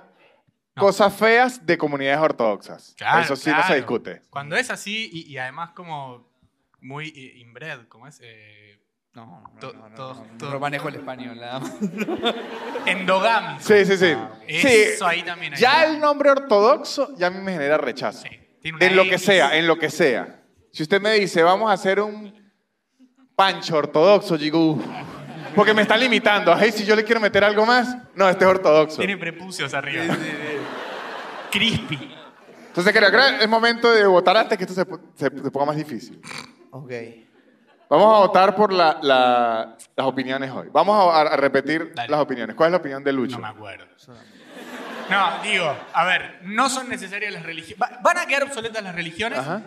[0.76, 0.82] No.
[0.82, 2.94] cosas feas de comunidades ortodoxas.
[2.98, 3.70] Claro, Eso sí no claro.
[3.70, 4.22] se discute.
[4.30, 6.28] Cuando es así y, y además como
[6.82, 8.20] muy eh, inbred, ¿cómo es?
[8.24, 8.80] Eh,
[9.16, 11.72] No, no, To- no, no, todo- no, no, todo- no manejo el español, nada más.
[12.86, 13.62] endogámico.
[13.64, 14.16] Sí, sí, sí.
[14.48, 14.68] Eso
[15.00, 15.04] sí.
[15.06, 15.60] ahí también hay.
[15.60, 18.24] Ya el nombre ortodoxo ya a mí me genera rechazo.
[18.24, 18.30] Sí,
[18.62, 19.22] tiene una En lo que X.
[19.24, 20.42] sea, en lo que sea.
[20.72, 22.34] Si usted me dice, vamos a hacer un
[23.36, 24.84] pancho ortodoxo, yo digo, "Uf",
[25.56, 26.54] porque me está limitando.
[26.54, 28.98] Ay, si yo le quiero meter algo más, no, este es ortodoxo.
[28.98, 30.04] Tiene prepucios arriba.
[31.52, 32.14] Crispy.
[32.68, 34.84] Entonces creo que es momento de votar antes que esto se,
[35.16, 36.20] se- se ponga más difícil.
[36.72, 36.92] Ok.
[37.90, 40.70] Vamos a votar por la- la- las opiniones hoy.
[40.72, 42.10] Vamos a, a repetir Dale.
[42.10, 42.56] las opiniones.
[42.56, 43.38] ¿Cuál es la opinión de Lucho?
[43.38, 43.86] No me acuerdo.
[45.10, 47.78] No, digo, a ver, no son necesarias las religiones.
[48.02, 49.38] Van a quedar obsoletas las religiones.
[49.40, 49.62] Ajá.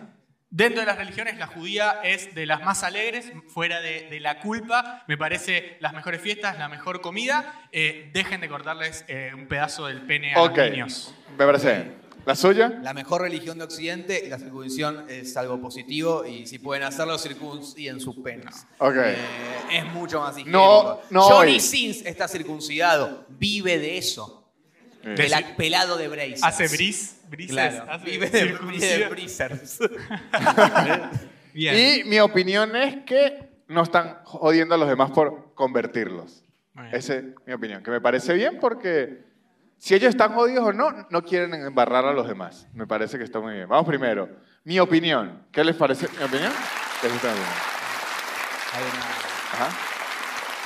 [0.51, 4.39] Dentro de las religiones, la judía es de las más alegres, fuera de, de la
[4.39, 5.03] culpa.
[5.07, 7.67] Me parece las mejores fiestas, la mejor comida.
[7.71, 11.15] Eh, dejen de cortarles eh, un pedazo del pene a los niños.
[11.37, 11.95] me parece bien.
[12.25, 12.79] ¿La suya?
[12.83, 17.99] La mejor religión de Occidente, la circuncisión es algo positivo y si pueden hacerlo, circunciden
[17.99, 18.67] sus penes.
[18.77, 18.95] Ok.
[18.97, 19.15] Eh,
[19.73, 20.51] es mucho más higiénico.
[20.57, 21.59] No, no Johnny hoy.
[21.59, 24.35] Sins está circuncidado, vive de eso.
[25.01, 26.43] Pela- pelado de Brazers.
[26.43, 27.85] Hace bris, brises, Claro.
[27.89, 29.07] hace Vive de, vive de.
[29.07, 29.79] Brazers.
[31.53, 31.75] Bien.
[31.75, 36.43] Y mi opinión es que no están jodiendo a los demás por convertirlos.
[36.91, 39.23] Esa es mi opinión, que me parece bien porque
[39.79, 42.67] si ellos están jodidos o no, no quieren embarrar a los demás.
[42.73, 43.67] Me parece que está muy bien.
[43.67, 44.29] Vamos primero.
[44.65, 45.47] Mi opinión.
[45.51, 46.51] ¿Qué les parece mi opinión?
[47.01, 47.31] Una-
[49.53, 49.69] Ajá.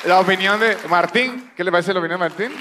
[0.06, 1.52] La opinión de Martín.
[1.56, 2.52] ¿Qué le parece la opinión de Martín?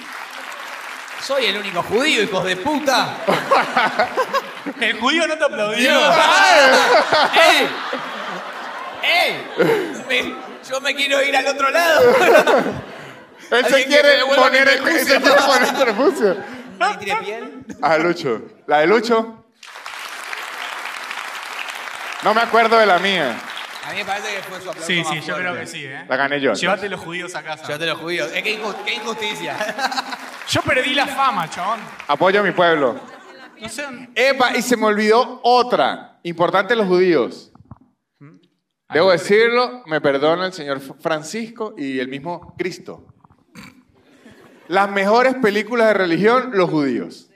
[1.20, 3.16] Soy el único judío, hijos de puta.
[4.80, 5.90] El judío no te aplaudió.
[7.34, 7.68] ¡Ey!
[9.02, 10.04] ¡Ey!
[10.08, 10.34] Me-
[10.68, 12.02] yo me quiero ir al otro lado.
[13.52, 15.20] Él se quiere poner el se prepucio.
[15.20, 16.36] quiere poner el prepucio.
[16.78, 17.64] ¿Nadie tiene piel?
[17.80, 18.42] Ah, Lucho.
[18.66, 19.44] ¿La de Lucho?
[22.24, 23.36] No me acuerdo de la mía.
[23.84, 25.42] A mí me parece que fue su aplauso Sí, más sí, yo fuerte.
[25.42, 26.04] creo que sí, ¿eh?
[26.08, 26.52] La gané yo.
[26.52, 27.66] Llévate los judíos a casa.
[27.68, 28.30] Yo te los judíos.
[28.30, 28.50] Qué
[28.94, 29.56] injusticia.
[30.48, 31.80] Yo perdí la fama, chabón.
[32.06, 33.00] Apoyo a mi pueblo.
[33.60, 33.84] No sé.
[34.14, 36.18] Epa, y se me olvidó otra.
[36.22, 37.52] Importante los judíos.
[38.92, 43.06] Debo decirlo, me perdona el señor Francisco y el mismo Cristo.
[44.68, 47.28] Las mejores películas de religión, los judíos.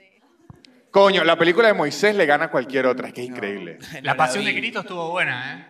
[0.91, 3.77] Coño, la película de Moisés le gana a cualquier otra, es que es increíble.
[4.01, 5.67] La pasión de Cristo estuvo buena, ¿eh?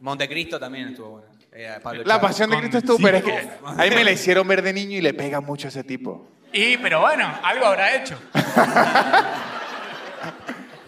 [0.00, 1.24] Montecristo también estuvo.
[1.52, 2.22] Era Pablo La Chávez.
[2.22, 4.96] pasión de con- Cristo estuvo, pero es que ahí me la hicieron ver de niño
[4.96, 6.28] y le pega mucho a ese tipo.
[6.52, 8.16] Y, pero bueno, algo habrá hecho.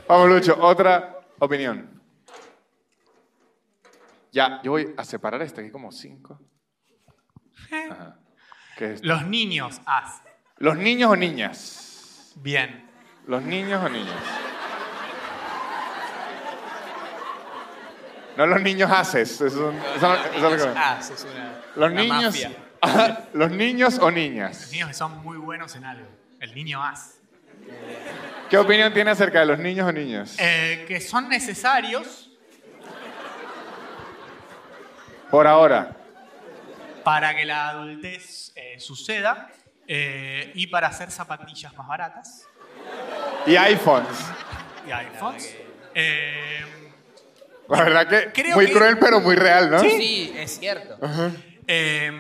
[0.09, 2.01] Vamos, Lucho, otra opinión.
[4.33, 6.41] Ya, yo voy a separar este, aquí hay como cinco.
[7.91, 8.17] Ajá.
[9.03, 10.23] Los niños, haz.
[10.59, 12.33] ¿Los niños o niñas?
[12.37, 12.89] Bien.
[13.27, 14.15] ¿Los niños o niñas?
[18.37, 19.33] No los niños haces.
[19.41, 20.59] Eso, eso- eso es lo que-
[21.03, 22.25] sí, es una, Los una niños.
[22.25, 22.51] mafia.
[23.35, 24.69] ¿Los niños o Los niñas?
[24.73, 26.07] niños que son muy buenos en algo.
[26.41, 27.17] El niño haz.
[28.49, 30.37] ¿Qué opinión tiene acerca de los niños o niñas?
[30.39, 32.27] Eh, que son necesarios
[35.31, 35.97] Por ahora.
[37.05, 39.51] Para que la adultez eh, suceda
[39.87, 42.47] eh, y para hacer zapatillas más baratas
[43.47, 44.09] Y iPhones.
[44.87, 45.57] y iPhones.
[45.95, 46.65] Eh,
[47.69, 49.81] La verdad que Creo muy que- cruel, pero muy real, ¿no?
[49.81, 50.99] Sí, es cierto.
[51.67, 52.13] Eh,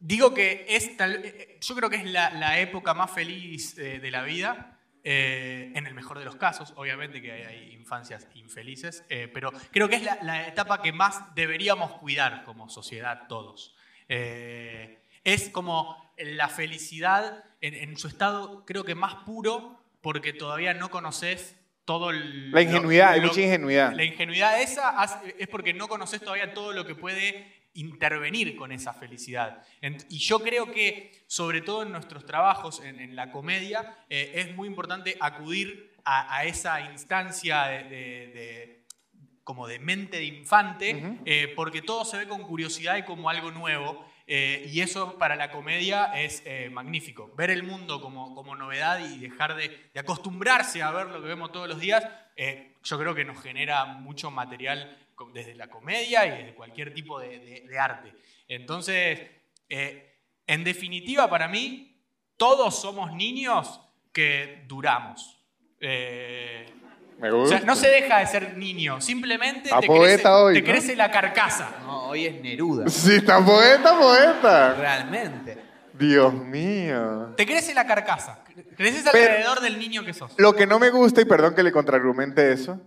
[0.00, 3.98] digo que es tal- eh, yo creo que es la, la época más feliz eh,
[4.00, 4.73] de la vida,
[5.04, 9.52] eh, en el mejor de los casos, obviamente que hay, hay infancias infelices, eh, pero
[9.70, 13.76] creo que es la, la etapa que más deberíamos cuidar como sociedad todos.
[14.08, 20.72] Eh, es como la felicidad en, en su estado, creo que más puro, porque todavía
[20.72, 22.50] no conoces todo el...
[22.50, 23.92] La ingenuidad, hay mucha ingenuidad.
[23.92, 28.92] La ingenuidad esa es porque no conoces todavía todo lo que puede intervenir con esa
[28.94, 29.62] felicidad.
[30.08, 34.54] Y yo creo que, sobre todo en nuestros trabajos, en, en la comedia, eh, es
[34.54, 38.84] muy importante acudir a, a esa instancia de, de- de-
[39.42, 41.18] como de mente de infante, Ujú.
[41.26, 44.06] eh, porque todo se ve con curiosidad y como algo nuevo.
[44.26, 47.30] eh, y eso para la comedia es eh, magnífico.
[47.36, 51.28] Ver el mundo como, como novedad y dejar de, de acostumbrarse a ver lo que
[51.28, 52.02] vemos todos los días,
[52.36, 54.96] eh, yo creo que nos genera mucho material
[55.32, 58.12] desde la comedia y desde cualquier tipo de, de- de arte.
[58.48, 59.20] Entonces,
[59.68, 62.00] eh, en definitiva, para mí,
[62.36, 63.80] todos somos niños
[64.12, 65.40] que duramos.
[65.80, 66.66] Eh,
[67.20, 67.58] Me o gusta.
[67.58, 70.66] sea, no se deja de ser niño, simplemente te, poeta crece, hoy, te ¿no?
[70.66, 71.76] crece la carcasa.
[71.82, 72.88] No, hoy es Neruda.
[72.88, 74.74] Sí, está poeta, poeta.
[74.74, 75.58] Realmente.
[75.92, 77.34] Dios mío.
[77.36, 78.42] Te crece la carcasa.
[78.76, 80.34] Creces Pero- alrededor del niño que sos.
[80.38, 82.80] Lo que no me gusta, y perdón que le contraargumente eso,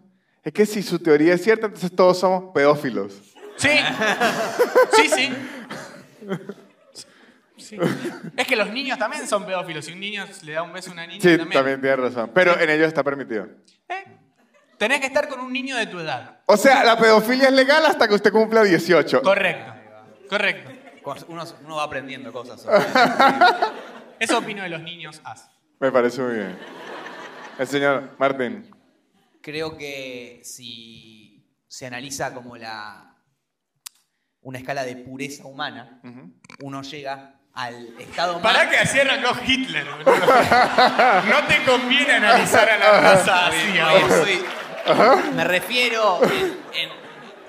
[0.48, 3.14] es que si su teoría es cierta, entonces todos somos pedófilos.
[3.58, 3.70] Sí.
[4.96, 5.34] Sí, sí.
[7.58, 7.78] Sí.
[8.38, 9.84] Es que los niños también son pedófilos.
[9.86, 11.50] Si un niño le da un beso a una niña, Sí, también.
[11.52, 12.32] también tiene razón.
[12.34, 13.46] Pero en ellos está permitido.
[13.90, 14.06] ¿Eh?
[14.78, 16.40] Tenés que estar con un niño de tu edad.
[16.46, 19.22] O sea, la pedofilia es legal hasta que usted cumpla 18.
[19.24, 19.74] Correcto.
[20.30, 20.72] Correcto.
[21.28, 22.66] Uno, uno va aprendiendo cosas.
[24.20, 25.20] Eso opino de los niños.
[25.26, 25.50] Haz.
[25.80, 26.58] Me parece muy bien.
[27.60, 28.70] El señor Martín.
[29.48, 33.16] Creo que si se analiza como la
[34.42, 36.02] una escala de pureza humana,
[36.60, 38.44] uno llega al estado más...
[38.44, 39.86] Para que así arrancó Hitler.
[39.88, 43.58] No te conviene analizar a la raza así.
[44.10, 46.92] Soy- Me refiero en, en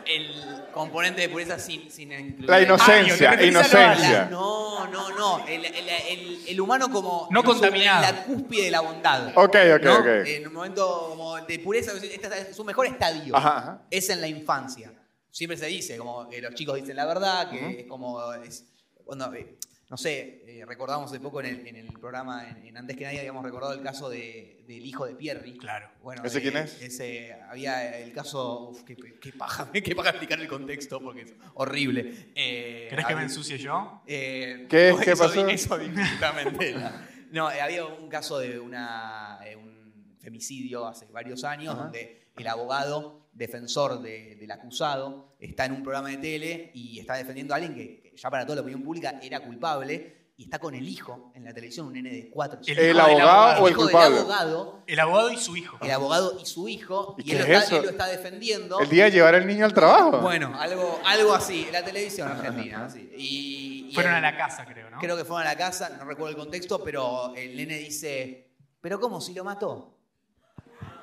[0.06, 2.48] el componente de pureza sin, sin incluir...
[2.48, 4.10] La inocencia, Ah, inocencia.
[4.22, 5.46] La- no, no, no.
[5.46, 7.28] El, el- el- el humano como...
[7.30, 8.02] No contaminado.
[8.02, 9.28] la cúspide de la bondad.
[9.36, 9.98] Ok, ok, ¿no?
[9.98, 10.06] ok.
[10.26, 13.36] En un momento como de pureza, este es su mejor estadio.
[13.36, 13.82] Ajá, ajá.
[13.90, 14.92] Es en la infancia.
[15.30, 18.32] Siempre se dice, como que los chicos dicen la verdad, que es como...
[18.34, 18.64] es-
[19.04, 19.56] cuando, eh,
[19.90, 23.04] no sé, eh, recordamos hace poco en el, en el programa, en, en Antes que
[23.04, 25.56] Nadie, habíamos recordado el caso de- del hijo de Pierri.
[25.56, 25.90] Claro.
[26.02, 26.82] Bueno, ¿Ese eh, quién es?
[26.82, 28.68] Ese, había el caso.
[28.68, 32.12] Uf, qué, qué paja, qué paja explicar el contexto porque es horrible.
[32.34, 34.02] Eh, ¿Querés que me ensucie yo?
[34.06, 34.90] eh, ¿Qué?
[34.90, 35.48] no, ¿Qué eso pasó?
[35.48, 36.74] Eso directamente.
[37.32, 42.46] no, eh, había un caso de una, eh, un femicidio hace varios años donde el
[42.46, 47.56] abogado defensor de- del acusado está en un programa de tele y está defendiendo a
[47.56, 51.32] alguien que ya para toda la opinión pública era culpable y está con el hijo
[51.34, 54.18] en la televisión, un nene de 4 El ¿El hijo del abogado o el culpable?
[54.18, 55.78] abogado, El abogado y su hijo.
[55.82, 57.76] el abogado y su hijo, ¿Y y, él, es lo está, eso?
[57.78, 58.78] él lo está defendiendo.
[58.80, 60.18] El día de llevar al niño al trabajo.
[60.20, 62.84] Bueno, algo, algo así, en la televisión argentina.
[62.84, 63.10] así.
[63.16, 64.98] Y, y Fueron el- a la casa, creo, ¿no?
[64.98, 69.00] Creo que fueron a la casa, no recuerdo el contexto, pero el nene dice, ¿pero
[69.00, 69.97] cómo si lo mató?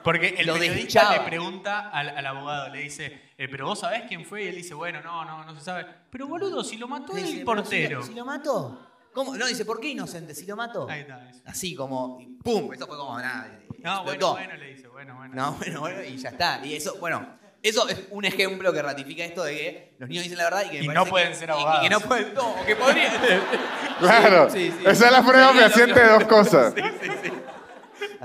[0.05, 4.03] Porque el Lo periodista le pregunta al, al abogado, le dice, eh, ¿pero vos sabés
[4.07, 4.43] quién fue?
[4.43, 5.85] Y él dice, bueno, no, no, no se sabe.
[6.11, 8.01] Pero boludo, si lo mató Dice, el "¿Pero portero.
[8.03, 8.87] Si lo, si lo mató?
[9.13, 9.35] ¿Cómo?
[9.35, 10.35] No, dice, ¿por qué inocente?
[10.35, 10.87] Si lo mató.
[10.89, 11.41] Ahí está, eso.
[11.45, 12.71] Así como, y ¡pum!
[12.73, 13.47] Eso fue como nada.
[13.79, 14.31] No, bueno, explotó.
[14.33, 15.33] bueno, le dice, bueno, bueno.
[15.35, 16.59] No, bueno, bueno, y ya está.
[16.63, 17.27] Y eso, bueno,
[17.63, 20.69] eso es un ejemplo que ratifica esto de que los niños dicen la verdad y
[20.69, 21.81] que Y no pueden que- ser y- Y, abogados.
[21.81, 23.13] que no pueden, no, que podrían.
[23.99, 24.49] Claro.
[24.49, 24.83] Sí, sí, sí.
[24.87, 26.73] Esa es la prueba fehaciente de dos cosas.
[26.75, 27.31] Sí, sí, sí.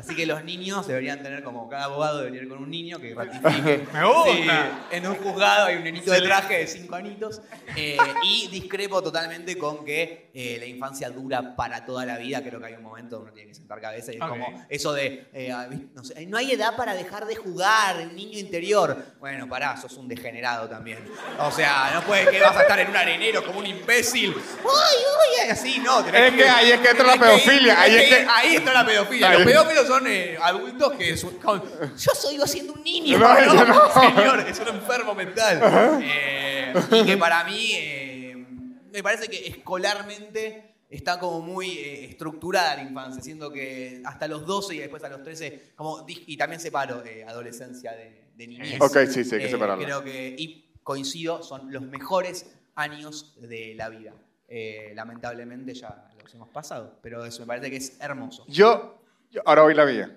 [0.01, 3.15] Así que los niños deberían tener, como cada abogado debería ir con un niño que
[3.15, 3.87] ratifique.
[3.93, 4.33] Me gusta.
[4.33, 7.43] Sí, en un juzgado hay un nenito de traje de 5 anitos.
[7.77, 12.43] eh, y discrepo totalmente con que eh, la infancia dura para toda la vida.
[12.43, 14.93] Creo que hay un momento donde uno tiene que sentar cabeza y es como eso
[14.93, 15.55] de, eh,
[15.95, 18.97] no, sé, no hay edad para dejar de jugar, el niño interior.
[19.19, 20.99] Bueno, pará, sos un degenerado también.
[21.41, 24.31] O sea, no puedes que vas a estar en un arenero como un imbécil.
[24.31, 25.51] ¡Uy, uy!
[25.51, 26.05] Así, no.
[26.05, 28.27] tenés Es que ahí es que entra la tenés que ir, pedofilia, ahí es que
[28.29, 29.33] ahí está la pedofilia.
[29.33, 31.63] Los pedófilos son eh, adultos que son- con-
[31.97, 33.93] yo soy siendo un niño, No, no, yo no.
[34.17, 36.01] señor, es un enfermo mental.
[36.03, 38.47] Eh, y que para mí eh,
[38.93, 44.45] me parece que escolarmente está como muy eh, estructurada la infancia, siendo que hasta los
[44.47, 48.47] 12 y después a los 13, como, di- y también separo eh, adolescencia de, de
[48.47, 48.81] niñez.
[48.81, 49.85] Ok, sí, sí, hay que Eh.
[49.85, 54.15] Creo que, y coincido, son los mejores años de la vida.
[54.49, 58.45] Eh, lamentablemente ya los hemos pasado, pero eso me parece que es hermoso.
[58.49, 59.00] Yo, yo-
[59.45, 60.17] ahora voy la mía.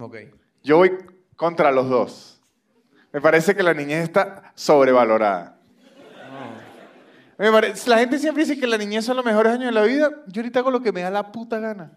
[0.00, 0.16] Ok.
[0.62, 0.92] Yo voy
[1.36, 2.40] contra los dos.
[3.12, 5.58] Me parece que la niñez está sobrevalorada.
[7.38, 9.82] Me parece- la gente siempre dice que la niñez son los mejores años de la
[9.82, 10.10] vida.
[10.26, 11.92] Yo ahorita hago lo que me da la puta gana.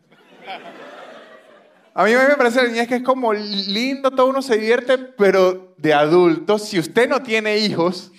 [1.94, 5.76] A mí me parece la niñez que es como lindo, todo uno se divierte, pero
[5.78, 8.12] de adultos, si usted no tiene hijos,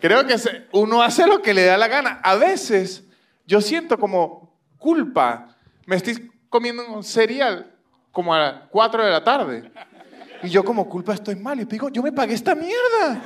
[0.00, 0.36] creo que
[0.72, 2.20] uno hace lo que le da la gana.
[2.22, 3.04] A veces
[3.46, 4.43] yo siento como
[4.84, 5.56] culpa.
[5.86, 7.72] Me estoy comiendo un cereal
[8.12, 9.72] como a las 4 de la tarde.
[10.42, 11.58] Y yo como culpa estoy mal.
[11.58, 13.22] Y digo, yo me pagué esta mierda.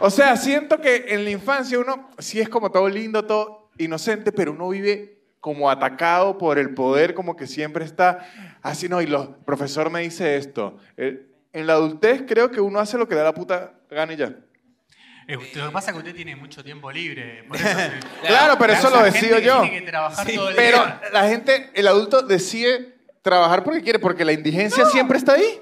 [0.00, 4.32] O sea, siento que en la infancia uno sí es como todo lindo, todo inocente,
[4.32, 8.26] pero uno vive como atacado por el poder, como que siempre está
[8.62, 10.78] así, no, y el profesor me dice esto.
[10.96, 14.16] Eh, En la adultez creo que uno hace lo que da la puta gana y
[14.16, 14.34] ya.
[15.28, 17.44] Eh, lo que pasa es que usted tiene mucho tiempo libre.
[17.46, 19.60] Por eso se- Claro, pero eso Esa lo gente decido que yo.
[19.60, 21.00] Tiene que trabajar todo el Pero día.
[21.12, 25.60] la gente, el adulto decide trabajar porque quiere, porque la indigencia siempre está ahí.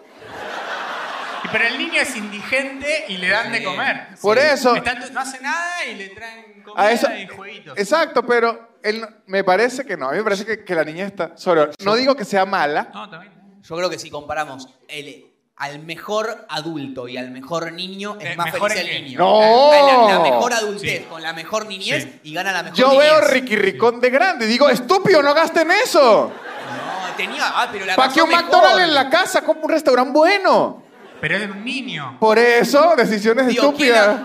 [1.44, 4.08] Y- Pero el niño es indigente y le dan de comer.
[4.20, 7.26] Por eso, Está en tu- no hace nada y le traen comida a eso, y
[7.26, 7.78] jueguitos.
[7.78, 10.08] exacto, pero él, no- me parece que no.
[10.08, 11.70] A mí me parece que, que la niña está sobre.
[11.84, 12.90] No digo que sea mala.
[12.92, 13.32] No, también.
[13.62, 15.26] Yo creo que si comparamos el,
[15.56, 19.18] al mejor adulto y al mejor niño, es Eh, más mejor feliz el niño.
[19.18, 19.70] ¡No!
[20.08, 21.04] La, la mejor adultez Sí.
[21.08, 22.20] con la mejor niñez Sí.
[22.24, 23.04] y gana la mejor Yo niñez.
[23.04, 26.30] veo Ricky Ricón de grande digo, estúpido, no gasten eso.
[26.30, 27.42] No, tenía.
[27.46, 28.44] Ah, pero la ¿Para qué un mejor.
[28.44, 29.42] McDonald's en la casa?
[29.42, 30.82] Compra un restaurante bueno.
[31.22, 32.18] Pero es un niño.
[32.20, 34.20] Por eso, decisiones Digo, ¿quién estúpidas.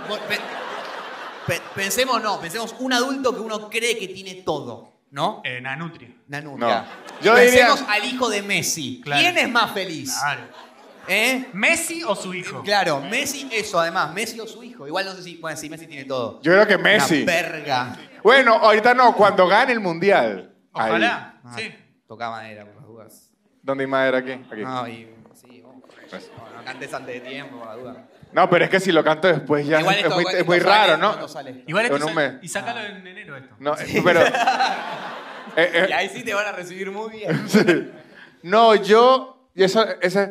[1.48, 5.41] pe- pensemos, no, pensemos un adulto que uno cree que tiene todo, ¿no?
[5.46, 6.10] Eh, Nanutria.
[6.28, 6.82] Nanutra.
[6.82, 6.86] No.
[7.22, 9.00] Yo pensemos diría- al hijo de Messi.
[9.02, 9.22] Claro.
[9.22, 10.13] ¿Quién es más feliz?
[10.20, 10.41] Claro.
[11.07, 11.49] ¿Eh?
[11.53, 12.61] ¿Messi o su hijo?
[12.63, 14.87] Claro, Messi, eso además, Messi o su hijo.
[14.87, 16.39] Igual no sé si, bueno, sí, Messi tiene todo.
[16.41, 17.23] Yo creo que Messi.
[17.23, 17.95] Una verga.
[18.23, 20.53] Bueno, ahorita no, cuando gane el mundial.
[20.71, 21.39] Ojalá.
[21.43, 21.73] Ah, Sí.
[22.08, 23.31] Toca madera, por las dudas.
[23.63, 24.31] ¿Dónde hay madera aquí?
[24.31, 24.62] Aquí.
[24.63, 26.29] No, y sí, vamos con eso.
[26.37, 27.97] No, no cantes antes de tiempo, por las dudas.
[28.33, 30.45] No, pero es que si lo canto después ya Igual es, esto- muy, esto es
[30.45, 31.08] muy sale, raro, ¿no?
[31.10, 31.63] ¿cuándo sale?
[31.67, 32.33] Igual esto En un sal- mes.
[32.43, 33.56] Y sácalo en enero esto.
[33.60, 34.21] No, eh, pero.
[34.25, 34.31] eh,
[35.56, 37.43] eh, Y ahí sí te van a recibir muy bien.
[37.49, 37.91] sí.
[38.43, 39.49] No, yo.
[39.56, 40.29] y Esa, esa es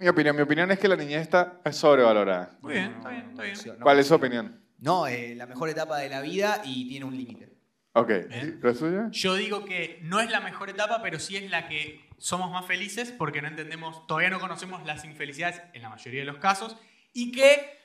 [0.00, 0.34] mi opinión.
[0.34, 2.58] Mi opinión es que la niñez está sobrevalorada.
[2.60, 3.56] Muy bien, está bien, está bien.
[3.78, 4.64] No, ¿Cuál es su opinión?
[4.78, 7.52] No, eh, la mejor etapa de la vida y tiene un límite.
[7.92, 8.08] Ok.
[8.28, 8.58] Bien.
[8.62, 9.08] ¿La suya?
[9.10, 12.66] Yo digo que no es la mejor etapa, pero sí es la que somos más
[12.66, 16.76] felices porque no entendemos, todavía no conocemos las infelicidades en la mayoría de los casos
[17.12, 17.78] y que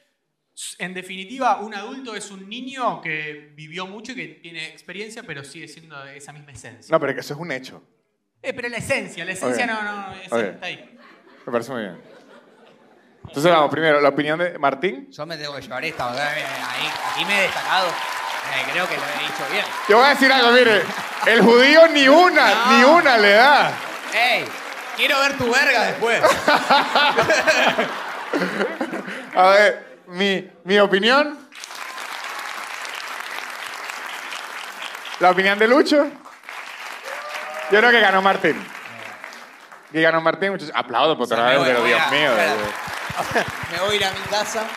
[0.78, 5.44] En definitiva, un adulto es un niño que vivió mucho y que tiene experiencia, pero
[5.44, 6.94] sigue siendo esa misma esencia.
[6.94, 7.84] No, pero que eso es un hecho.
[8.42, 9.72] Eh, pero la esencia, la esencia Ok.
[9.72, 10.44] no, no, esa Ok.
[10.44, 10.95] está ahí.
[11.46, 12.02] Me parece muy bien.
[13.28, 15.08] Entonces vamos, primero, la opinión de Martín.
[15.12, 16.44] Yo me tengo que llevar esta, ahí,
[17.12, 17.88] aquí me he destacado.
[17.88, 19.66] Eh, creo que lo he dicho bien.
[19.90, 20.84] Yo voy a decir algo, mire.
[21.26, 22.78] El judío ni una, No.
[22.78, 23.72] ni una le da.
[24.14, 24.46] ¡Ey!
[24.96, 26.22] Quiero ver tu verga después.
[29.36, 31.38] A ver, mi, mi opinión.
[35.20, 36.08] La opinión de Lucho.
[37.72, 38.64] Yo creo que ganó Martín.
[39.92, 40.74] Que ganó Martín, muchachos.
[40.76, 42.30] Aplaudo por otra me vez, voy, pero Dios a- mío.
[43.72, 44.68] me voy a ir a mi casa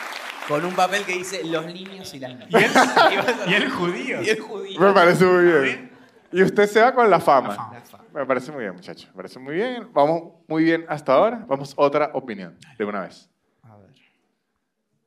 [0.46, 2.50] con un papel que dice los niños y las niñas.
[2.50, 4.22] ¿Y el, Y y judío?
[4.22, 4.80] y el judío.
[4.80, 5.90] Me parece muy bien.
[6.30, 7.48] Y usted se va con la fama.
[7.48, 7.74] La fama.
[7.74, 8.04] La fama.
[8.14, 9.08] Me parece muy bien, muchachos.
[9.10, 9.88] Me parece muy bien.
[9.92, 11.44] Vamos muy bien hasta ahora.
[11.48, 13.28] Vamos otra opinión de una vez.
[13.62, 13.90] A ver.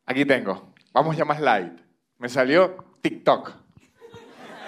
[0.07, 0.73] Aquí tengo.
[0.91, 1.79] Vamos ya más light.
[2.17, 3.51] Me salió TikTok.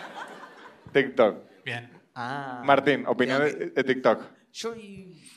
[0.94, 1.38] TikTok.
[1.66, 1.90] Bien.
[2.16, 2.62] Ah.
[2.64, 4.22] Martín, opinión de TikTok.
[4.54, 5.30] Yo y-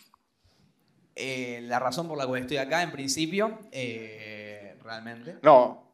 [1.14, 5.36] eh, la razón por la cual estoy acá, en principio, eh, realmente.
[5.42, 5.90] No,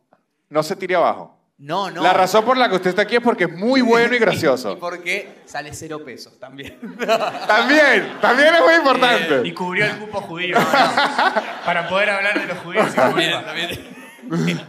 [0.50, 1.38] no se tire abajo.
[1.58, 2.02] No, no.
[2.02, 4.20] La razón por la que usted está aquí es porque es muy bueno y Y
[4.20, 4.76] gracioso.
[4.80, 6.80] porque sale cero pesos también.
[7.46, 9.46] También, también es muy importante.
[9.46, 10.56] Y cubrió el cupo judío
[11.64, 12.92] para poder hablar de los judíos.
[12.92, 14.66] También, también.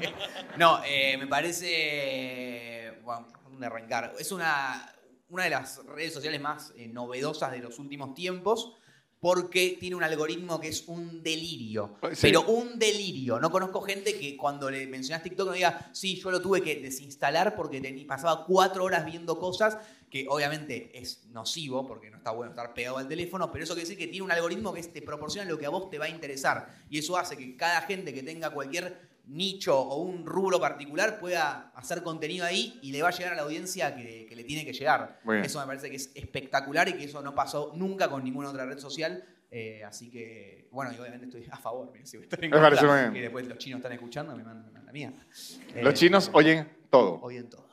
[0.57, 2.99] no, eh, me parece.
[3.03, 4.13] Bueno, un arrancar.
[4.19, 4.93] Es una,
[5.33, 8.73] una de las redes sociales más eh, novedosas de los últimos tiempos.
[9.19, 11.95] Porque tiene un algoritmo que es un delirio.
[12.11, 12.17] Sí.
[12.23, 13.39] Pero un delirio.
[13.39, 16.75] No conozco gente que cuando le mencionas TikTok no diga, sí, yo lo tuve que
[16.81, 19.77] desinstalar porque tení- pasaba cuatro horas viendo cosas
[20.09, 23.87] que obviamente es nocivo porque no está bueno estar pegado al teléfono, pero eso quiere
[23.87, 26.09] decir que tiene un algoritmo que te proporciona lo que a vos te va a
[26.09, 26.83] interesar.
[26.89, 31.71] Y eso hace que cada gente que tenga cualquier nicho o un rubro particular pueda
[31.75, 34.65] hacer contenido ahí y le va a llegar a la audiencia que, que le tiene
[34.65, 35.19] que llegar.
[35.43, 38.65] Eso me parece que es espectacular y que eso no pasó nunca con ninguna otra
[38.65, 39.23] red social.
[39.55, 41.91] Eh, así que, bueno, y obviamente estoy a favor.
[41.93, 43.15] mira, si voy a estar en Me parece contra, muy bien.
[43.15, 45.13] Y después los chinos están escuchando, me mandan a la mía.
[45.29, 47.19] Los Eh, chinos oyen todo.
[47.21, 47.69] Oyen todo.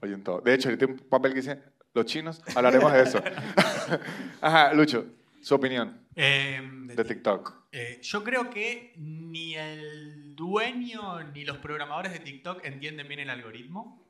[0.00, 0.40] Oyen todo.
[0.40, 1.58] De hecho, tengo un papel que dice,
[1.92, 3.22] los chinos, hablaremos de eso.
[4.40, 5.04] Ajá, Lucho,
[5.42, 7.57] su opinión Eh, de TikTok.
[7.72, 13.30] Eh, yo creo que ni el dueño ni los programadores de TikTok entienden bien el
[13.30, 14.02] algoritmo.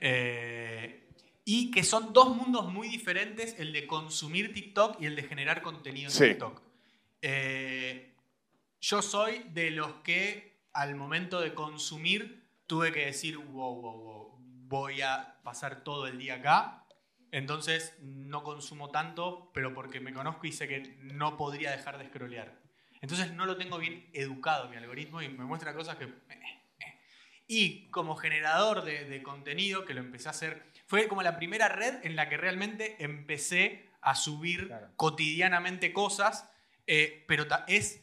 [0.00, 1.06] Eh,
[1.44, 5.62] y que son dos mundos muy diferentes, el de consumir TikTok y el de generar
[5.62, 6.24] contenido en Sí.
[6.28, 6.60] TikTok.
[7.22, 8.14] Eh,
[8.80, 14.34] yo soy de los que al momento de consumir tuve que decir, wow, wow, wow,
[14.68, 16.79] voy a pasar todo el día acá.
[17.32, 22.06] Entonces no consumo tanto, pero porque me conozco y sé que no podría dejar de
[22.06, 22.58] scrollear.
[23.00, 26.08] Entonces no lo tengo bien educado mi algoritmo y me muestra cosas que...
[27.46, 31.68] Y como generador de, de contenido, que lo empecé a hacer, fue como la primera
[31.68, 34.92] red en la que realmente empecé a subir Claro.
[34.96, 36.48] cotidianamente cosas,
[36.86, 38.02] eh, pero es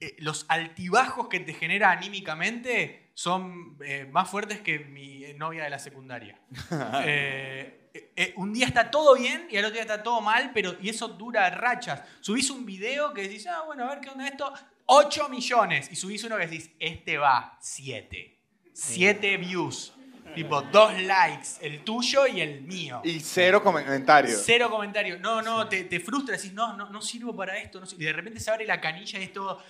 [0.00, 5.64] eh, los altibajos que te genera anímicamente son eh, más fuertes que mi eh, novia
[5.64, 6.40] de la secundaria.
[8.16, 10.88] Eh, un día está todo bien y al otro día está todo mal, pero y
[10.88, 12.00] eso dura rachas.
[12.20, 14.50] Subís un video que decís, ah, bueno, a ver qué onda esto,
[14.86, 15.90] 8 millones.
[15.92, 18.40] Y subís uno que decís, este va 7.
[18.72, 19.92] 7 views.
[20.34, 23.00] Tipo, dos likes, el tuyo y el mío.
[23.04, 24.42] Y cero comentarios.
[24.44, 25.20] Cero comentarios.
[25.20, 27.80] No, no, te, te frustra, decís, no, no, no sirvo para esto.
[27.80, 28.00] no sir-".
[28.00, 29.62] y de repente se abre la canilla y es todo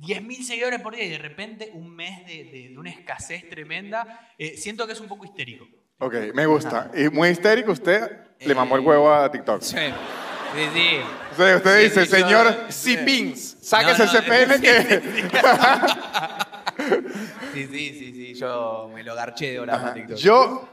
[0.00, 4.30] 10.000 seguidores por día y de repente un mes de, de- de una escasez tremenda.
[4.38, 5.66] Eh, siento que es un poco histérico.
[5.98, 6.90] Ok, me gusta.
[6.94, 9.62] Y muy histérico, usted le mamó el huevo a TikTok.
[9.62, 9.76] Sí,
[10.54, 10.68] sí.
[10.74, 10.96] sí.
[11.32, 12.94] O sea, usted Sí, dice, sí, señor sí.
[12.96, 15.02] C-Pins, sáquese No, no, ese pene que...
[17.52, 20.16] Sí, sí, sí, sí, yo me lo garché de TikTok.
[20.16, 20.68] Yo,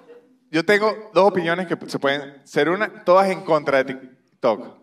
[0.52, 4.78] yo tengo dos opiniones que se pueden ser una, todas en contra de TikTok.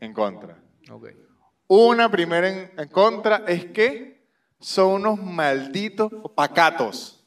[0.00, 0.56] En contra.
[0.90, 1.08] Ok.
[1.68, 4.26] Una primera en, en contra es que
[4.58, 7.24] son unos malditos pacatos.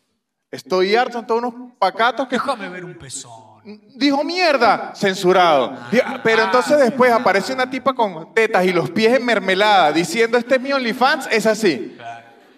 [0.51, 3.53] Estoy harto, son todos unos pacatos que Déjame ver un pezón.
[3.95, 5.75] dijo mierda, censurado.
[5.91, 10.37] Dijo- Pero entonces después aparece una tipa con tetas y los pies en mermelada diciendo
[10.37, 11.97] este es mi OnlyFans, es así.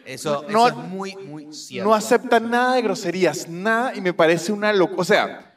[0.05, 1.89] Eso, No- eso es muy, muy cierto.
[1.89, 5.01] No aceptan nada de groserías, nada, y me parece una locura.
[5.01, 5.53] O sea,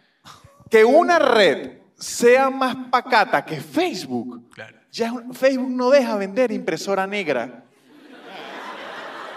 [0.70, 4.48] que una red sea más pacata que Facebook.
[4.54, 4.78] Claro.
[4.90, 7.64] Ya Facebook no deja vender impresora negra.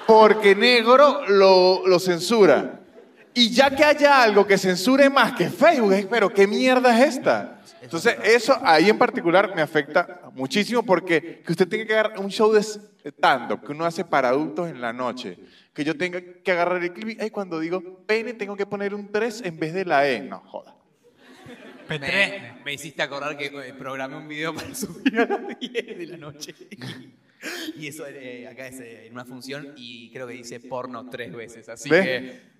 [0.08, 2.80] Porque negro lo, lo censura.
[3.34, 7.16] Y ya que haya algo que censure más que Facebook, es, pero ¿qué mierda es
[7.16, 7.61] esta?
[7.92, 12.30] Entonces, eso ahí en particular me afecta muchísimo porque que usted tenga que agarrar un
[12.30, 15.38] show de stand-up que uno hace para adultos en la noche,
[15.74, 18.96] que yo tenga que agarrar el clip y ay, cuando digo pene tengo que poner
[18.96, 20.22] un 3 en vez de la E.
[20.22, 20.74] No, joda.
[21.90, 22.64] Me, P3.
[22.64, 26.18] me hiciste acordar que eh, programé un video para subir a las 10 de la
[26.18, 26.56] noche.
[27.76, 31.34] Y eso eh, acá es eh, en una función y creo que dice porno tres
[31.34, 31.68] veces.
[31.68, 32.06] Así ¿Ves?
[32.06, 32.51] que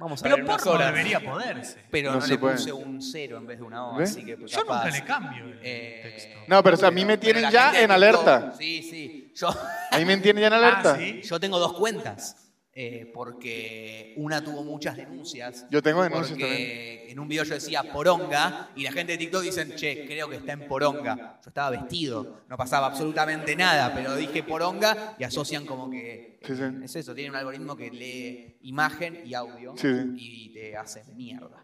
[0.00, 0.86] vamos a Pero ver unas porno horas.
[0.92, 1.84] debería poderse.
[1.90, 2.56] Pero No no, se le puede.
[2.56, 4.10] puse un cero en vez de una O, ¿Ves?
[4.10, 4.90] así que pues, Yo nunca capaz.
[4.90, 6.38] le cambio el Eh, texto.
[6.48, 8.52] No, pero o sea, a mí me Pero tienen la ya gente en alerta.
[8.58, 9.32] Sí, sí.
[9.36, 9.48] Yo,
[9.92, 10.92] A mí me tienen ya en alerta.
[10.94, 11.20] Ah, ¿sí?
[11.22, 12.49] yo tengo dos cuentas.
[12.82, 15.66] Eh, porque una tuvo muchas denuncias.
[15.70, 19.42] Yo tengo denuncias porque en un video yo decía poronga y la gente de TikTok
[19.42, 21.38] dicen, che, creo que está en poronga.
[21.44, 26.56] Yo estaba vestido, no pasaba absolutamente nada, pero dije poronga y asocian como que Sí,
[26.56, 26.62] sí.
[26.82, 30.14] es eso, tiene un algoritmo que lee imagen y audio Sí, sí.
[30.16, 31.62] y te hace mierda.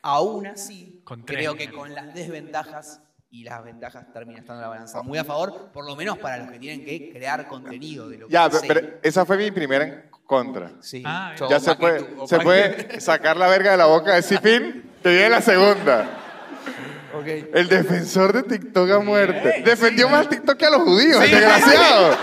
[0.00, 5.02] Aún así, Con creo que con las desventajas y las ventajas termina estando la balanza
[5.02, 8.28] muy a favor, por lo menos para los que tienen que crear contenido de lo
[8.28, 8.68] que Ya, pero, sea.
[8.68, 10.72] pero esa fue mi primera contra.
[10.80, 14.90] Sí, Ah, Ya se puede, se puede sacar la verga de la boca de Sifin,
[15.02, 16.20] que viene la segunda.
[17.52, 19.62] El defensor de TikTok a muerte.
[19.64, 21.34] Defendió sí, más TikTok que a los judíos, el Sí.
[21.34, 22.16] desgraciado.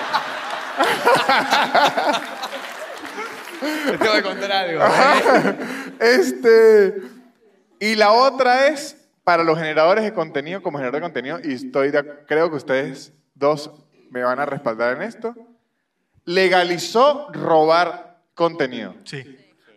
[3.85, 4.83] Te tengo que contar algo.
[5.99, 6.95] Este,
[7.79, 11.91] y la otra es para los generadores de contenido, como generador de contenido, y estoy
[11.91, 13.71] de, creo que ustedes dos
[14.09, 15.35] me van a respaldar en esto,
[16.25, 18.95] legalizó robar contenido.
[19.03, 19.23] Sí.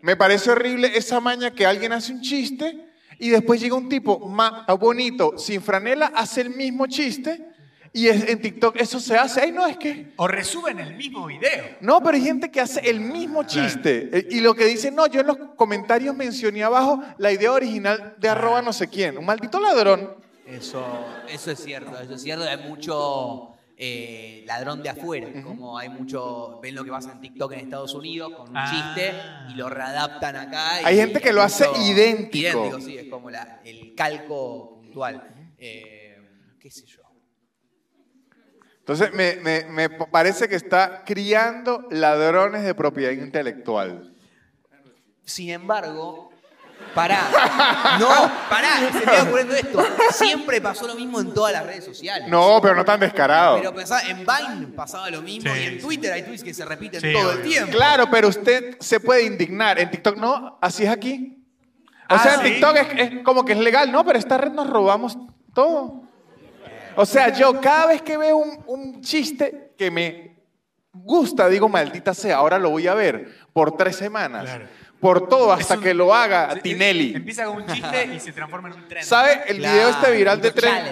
[0.03, 2.87] Me parece horrible esa maña que alguien hace un chiste
[3.19, 7.47] y después llega un tipo más bonito, sin franela, hace el mismo chiste
[7.93, 9.41] y es- en TikTok eso se hace.
[9.41, 10.13] Ay, no, es que...
[10.17, 11.65] O resuben el mismo video.
[11.81, 14.11] No, pero hay gente que hace el mismo chiste.
[14.13, 18.15] Eh, Y lo que dice, no, yo en los comentarios mencioné abajo la idea original
[18.19, 19.17] de arroba no sé quién.
[19.17, 20.13] Un maldito ladrón.
[20.47, 20.85] Eso,
[21.31, 22.45] eso es cierto, eso es cierto.
[22.45, 27.53] Hay mucho eh, ladrón de afuera, como hay mucho, ven lo que pasa en TikTok
[27.53, 28.67] en Estados Unidos con un Ah.
[28.71, 29.13] chiste
[29.53, 30.81] y lo readaptan acá.
[30.81, 32.37] y Hay gente que lo hace idéntico.
[32.67, 35.29] Idéntico, sí, es como la- el calco puntual.
[35.59, 36.17] Eh,
[36.61, 37.03] ¿Qué sé yo?
[38.79, 44.15] Entonces, me, me- me parece que está criando ladrones de propiedad intelectual.
[45.25, 46.31] Sin embargo,
[46.95, 47.21] pará.
[48.01, 48.09] No,
[48.51, 49.85] pará, se me está ocurriendo esto.
[50.11, 52.29] Siempre pasó lo mismo en todas las redes sociales.
[52.29, 53.57] No, pero no tan descarado.
[53.57, 55.79] Pero pensá, en Vine pasaba lo mismo Sí, y en.
[55.81, 57.51] Twitter hay tweets que se repiten Sí, todo el obvio.
[57.51, 57.73] tiempo.
[57.73, 59.79] Claro, pero usted se puede indignar.
[59.79, 61.41] En TikTok no, así es aquí.
[62.11, 62.47] O Ah, sea, en ¿sí?
[62.53, 64.05] TikTok es, es como que es legal, ¿no?
[64.05, 65.17] Pero esta red nos robamos
[65.55, 66.03] todo.
[66.97, 70.37] O sea, yo cada vez que veo un, un chiste que me
[70.93, 74.45] gusta, digo, maldita sea, ahora lo voy a ver por tres semanas.
[74.45, 74.67] Claro.
[75.05, 77.15] Por todo, hasta un- que lo haga se- Tinelli.
[77.15, 79.05] Empieza con un chiste y se transforma en un tren.
[79.05, 80.85] ¿Sabe el Claro, video este viral de tren?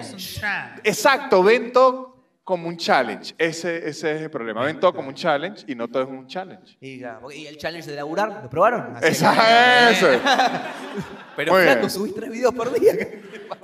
[0.84, 2.12] Exacto, ven todo
[2.44, 3.34] como un challenge.
[3.38, 4.64] Ese, ese es el problema.
[4.64, 6.76] Ven todo como un challenge y no todo es un challenge.
[6.80, 8.96] Y, el challenge de laburar, ¿lo probaron?
[9.02, 10.08] Esa, eso.
[11.36, 11.90] Pero Muy flaco, bien.
[11.90, 12.92] subís tres videos por día.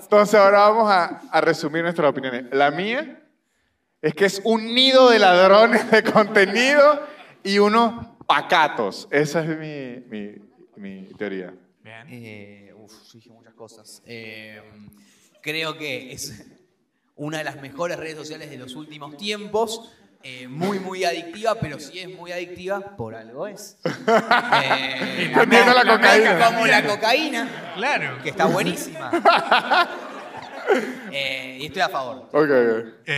[0.00, 2.46] Entonces ahora vamos a, a resumir nuestras opiniones.
[2.52, 3.20] La mía
[4.00, 7.06] es que es un nido de ladrones de contenido
[7.44, 9.08] y unos pacatos.
[9.10, 10.36] Esa es mi, mi-
[10.76, 11.52] mi teoría.
[11.82, 12.06] Bien.
[12.10, 14.02] Eh, uf, yo dije muchas cosas.
[14.06, 14.60] Eh,
[15.42, 16.46] creo que es
[17.16, 19.90] una de las mejores redes sociales de los últimos tiempos.
[20.22, 23.78] Eh, muy, muy adictiva, pero si es muy adictiva, por algo es.
[24.64, 26.44] Eh, la cocaína.
[26.46, 28.22] Como la cocaína, Claro.
[28.22, 29.10] que está buenísima.
[31.10, 32.28] Eh, y estoy a favor.
[32.30, 33.08] Ok, ok.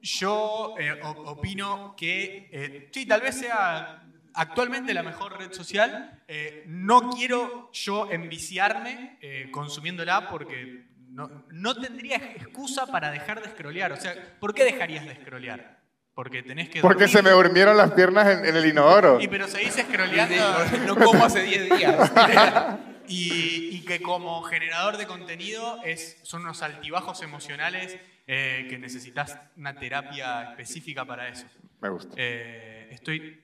[0.00, 4.02] Yo eh, opino que eh, sí, tal vez sea
[4.34, 6.22] actualmente la mejor red social.
[6.28, 13.50] Eh, no quiero yo enviciarme eh, consumiéndola porque no, no tendría excusa para dejar de
[13.50, 13.92] scrollear.
[13.92, 15.78] O sea, ¿por qué dejarías de scrollear?
[16.14, 17.16] Porque tenés que Porque dormir.
[17.16, 19.20] se me durmieron las piernas en, en el inodoro.
[19.20, 20.86] Y pero seguís scrolleando.
[20.86, 22.12] No como hace 10 días.
[23.10, 27.96] Y, y que como generador de contenido es, son unos altibajos emocionales
[28.30, 31.46] eh, que necesitas una terapia específica para eso.
[31.80, 33.42] Me gusta, Eh, estoy,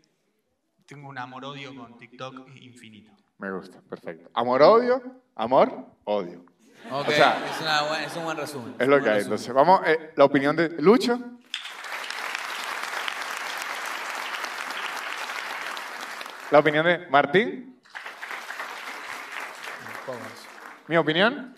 [0.86, 3.10] tengo un amor-odio con TikTok infinito.
[3.38, 3.80] me gusta.
[3.88, 4.30] Perfecto.
[4.34, 5.02] Amor, odio.
[5.36, 6.44] Amor, odio.
[6.90, 8.74] Ok, O sea, es, una es un buen resumen.
[8.78, 9.14] Es lo que hay.
[9.16, 9.22] resumen.
[9.22, 11.18] Entonces, vamos, eh, la opinión de Lucho.
[16.50, 17.80] La opinión de Martín.
[20.86, 21.54] Mi opinión.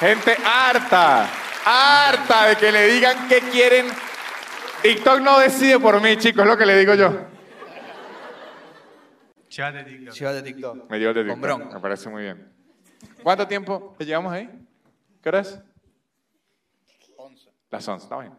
[0.00, 1.28] Gente harta,
[1.64, 3.86] harta de que le digan qué quieren.
[4.82, 7.26] TikTok no decide por mí, chicos, es lo que le digo yo.
[9.48, 10.14] Llévate TikTok.
[10.14, 10.90] Llévate TikTok.
[10.90, 11.58] Me llevo el de Con TikTok.
[11.58, 11.74] bronca.
[11.74, 12.52] Me parece muy bien.
[13.22, 14.48] ¿Cuánto tiempo llevamos ahí?
[15.22, 15.60] ¿Qué hora es?
[17.16, 17.50] 11.
[17.70, 18.32] Las 11, está bien.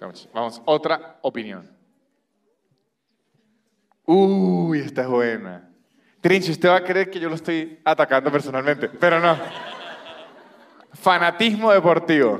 [0.00, 1.70] Vamos, vamos, otra opinión.
[4.04, 5.68] Uy, esta es buena.
[6.20, 9.36] Trinche, usted va a creer que yo lo estoy atacando personalmente, pero no.
[11.08, 12.38] Fanatismo deportivo.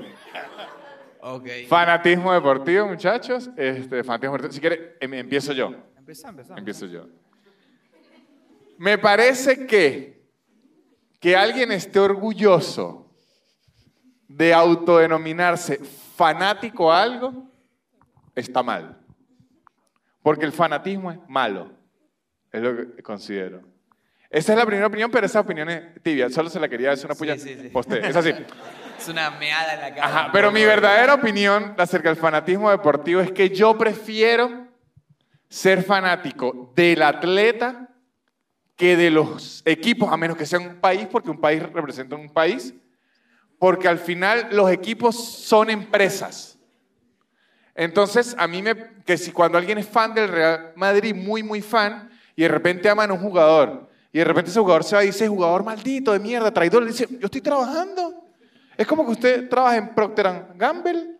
[1.22, 1.46] Ok.
[1.68, 3.48] Fanatismo deportivo, muchachos.
[3.56, 4.52] Este, fanatismo deportivo.
[4.52, 5.72] Si quiere, em- empiezo yo.
[5.96, 6.54] Empezá, empezá.
[6.54, 7.06] Empiezo yo.
[8.76, 10.18] Me parece que
[11.18, 13.10] que alguien esté orgulloso
[14.28, 15.78] de autodenominarse
[16.14, 17.50] fanático a algo
[18.34, 19.00] está mal.
[20.22, 21.72] Porque el fanatismo es malo.
[22.52, 23.62] Es lo que considero.
[24.30, 26.28] Esa es la primera opinión, pero esa opinión es tibia.
[26.28, 27.38] Solo se la quería decir una puya.
[27.38, 27.68] sí, sí.
[27.68, 28.06] Posté.
[28.06, 28.32] Es así.
[28.98, 30.06] Es una meada en la cara.
[30.08, 34.66] Ajá, pero mi verdadera opinión acerca del fanatismo deportivo es que yo prefiero
[35.48, 37.90] ser fanático del atleta
[38.74, 42.28] que de los equipos, a menos que sea un país, porque un país representa un
[42.28, 42.74] país,
[43.58, 46.58] porque al final los equipos son empresas.
[47.74, 48.74] Entonces, a mí me,
[49.04, 52.88] que si cuando alguien es fan del Real Madrid, muy, muy fan, y de repente
[52.88, 56.12] aman a un jugador, y de repente ese jugador se va y dice, jugador maldito,
[56.12, 58.24] de mierda, traidor, le dice, yo estoy trabajando.
[58.76, 61.16] Es como que usted trabaja en Procter Gamble,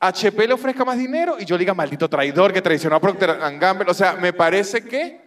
[0.00, 3.36] HP le ofrezca más dinero y yo le diga, maldito traidor que traicionó a Procter
[3.58, 3.90] Gamble.
[3.90, 5.20] O sea, me parece que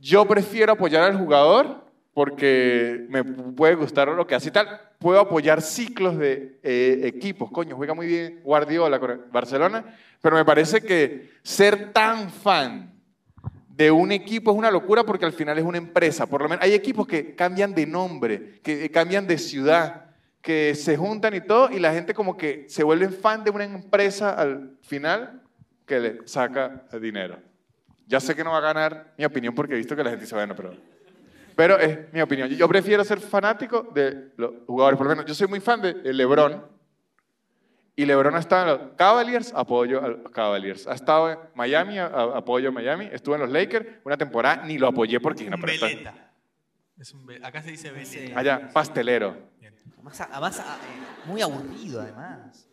[0.00, 1.84] yo prefiero apoyar al jugador
[2.14, 4.80] porque me puede gustar lo que hace y tal.
[4.98, 7.50] Puedo apoyar ciclos de eh, equipos.
[7.50, 8.98] Coño, juega muy bien Guardiola
[9.30, 9.84] Barcelona,
[10.22, 12.95] pero me parece que ser tan fan
[13.76, 16.26] de un equipo es una locura porque al final es una empresa.
[16.26, 20.06] Por lo menos hay equipos que cambian de nombre, que cambian de ciudad,
[20.40, 23.64] que se juntan y todo, y la gente como que se vuelve fan de una
[23.64, 25.42] empresa al final
[25.84, 27.38] que le saca dinero.
[28.06, 30.24] Ya sé que no va a ganar mi opinión porque he visto que la gente
[30.24, 30.74] dice, bueno, pero...
[31.54, 32.48] Pero es mi opinión.
[32.50, 34.98] Yo prefiero ser fanático de los jugadores.
[34.98, 36.62] Por lo menos, yo soy muy fan de LeBron.
[37.98, 40.86] Y LeBron ha estado en los Cavaliers, apoyo a los Cavaliers.
[40.86, 43.08] Ha estado en Miami, a- a- apoyo a Miami.
[43.10, 45.44] Estuvo en los Lakers una temporada, ni lo apoyé porque...
[45.44, 46.12] Un no, veleta.
[46.98, 48.38] Es un ve- Acá se dice veleta.
[48.38, 49.34] Allá, pastelero.
[49.94, 52.68] Además, además, ah, eh, muy aburrido, además.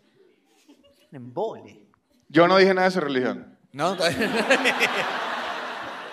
[1.10, 1.88] Un embole.
[2.28, 3.58] Yo no dije nada de su religión.
[3.72, 3.96] ¿No?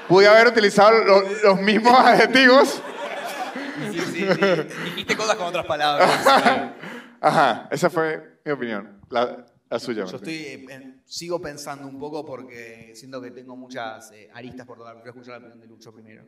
[0.08, 2.82] Pude haber utilizado lo- los mismos adjetivos.
[3.92, 4.26] sí, sí, sí.
[4.84, 6.26] Dijiste cosas con otras palabras.
[7.20, 8.99] Ajá, esa fue mi opinión.
[9.11, 10.04] La, la suya.
[10.04, 10.34] Yo Martín.
[10.34, 14.94] estoy, eh, sigo pensando un poco porque siento que tengo muchas eh, aristas por tocar.
[14.96, 16.24] Quiero escuchar la opinión de Lucho primero.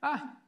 [0.00, 0.42] Ah,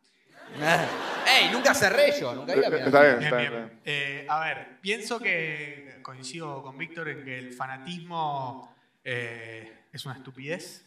[1.27, 1.51] ¡Ey!
[1.53, 3.51] Nunca cerré yo, nunca iba a Está bien, está bien.
[3.53, 3.81] bien.
[3.85, 10.15] Eh, a ver, pienso que coincido con Víctor en que el fanatismo eh, es una
[10.17, 10.85] estupidez.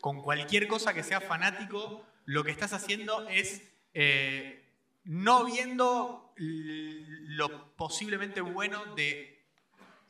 [0.00, 3.62] Con cualquier cosa que sea fanático, lo que estás haciendo es
[3.94, 4.64] eh,
[5.04, 9.33] no viendo lo posiblemente bueno de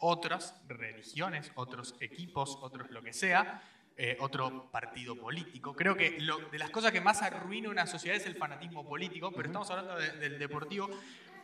[0.06, 3.62] otras religiones, otros equipos, otros lo que sea,
[3.96, 5.74] eh, otro partido político.
[5.74, 9.32] Creo que lo- de las cosas que más arruina una sociedad es el fanatismo político,
[9.32, 10.90] pero estamos hablando de- del deportivo.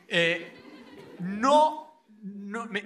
[0.09, 0.53] Eh,
[1.21, 2.05] no,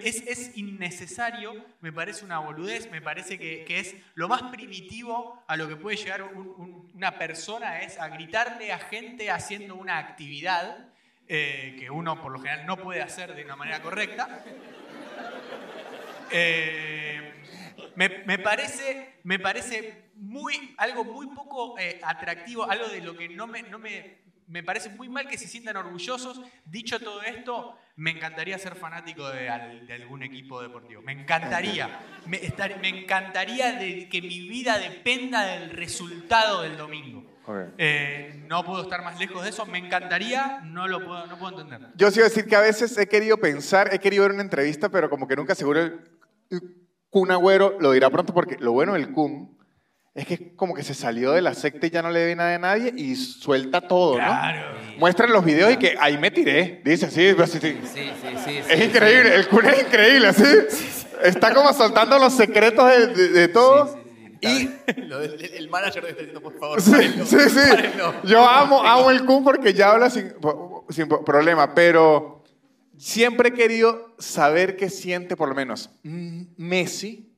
[0.03, 5.43] es, es innecesario, me parece una boludez, me parece que, que es lo más primitivo
[5.49, 9.75] a lo que puede llegar un- un- una persona, es a gritarle a gente haciendo
[9.75, 10.89] una actividad
[11.27, 14.45] eh, que uno por lo general no puede hacer de una manera correcta.
[16.31, 17.33] Eh,
[17.97, 23.29] me, me parece, me parece muy, algo muy poco eh, atractivo, algo de lo que
[23.29, 26.41] no me, no me, me parece muy mal que se sientan orgullosos.
[26.65, 31.03] Dicho todo esto, me encantaría ser fanático de, al- de algún equipo deportivo.
[31.03, 32.01] Me encantaría.
[32.27, 37.31] Me, estar- me encantaría de que mi vida dependa del resultado del domingo.
[37.77, 39.67] Eh, no puedo estar más lejos de eso.
[39.67, 41.91] Me encantaría, no lo puedo, no puedo entender.
[41.95, 44.43] Yo sí iba a decir que a veces he querido pensar, he querido ver una
[44.43, 46.01] entrevista, pero como que nunca seguro el
[47.11, 49.57] Kun Agüero lo dirá pronto porque lo bueno del Kun
[50.15, 52.55] es que como que se salió de la secta y ya no le ve nada
[52.55, 54.25] a nadie y suelta todo, ¿no?
[54.25, 54.77] Claro.
[54.99, 56.81] Muestran los videos y que ahí me tiré.
[56.85, 57.33] Dice así.
[57.47, 57.77] Sí, sí,
[58.45, 58.59] sí.
[58.71, 60.45] Es increíble, el Kun es increíble, así.
[61.23, 63.99] Está como soltando los secretos de, de- de todo.
[64.41, 64.69] Y
[65.09, 67.71] Lo del- el manager debe estar diciendo, por favor, Sí, párenlo, sí, sí.
[67.71, 68.15] párenlo.
[68.25, 70.33] Yo amo, amo el Kun porque ya habla sin,
[70.91, 72.34] sin problema, pero
[72.97, 75.91] siempre he querido saber qué siente, por lo menos,
[76.57, 77.33] Messi,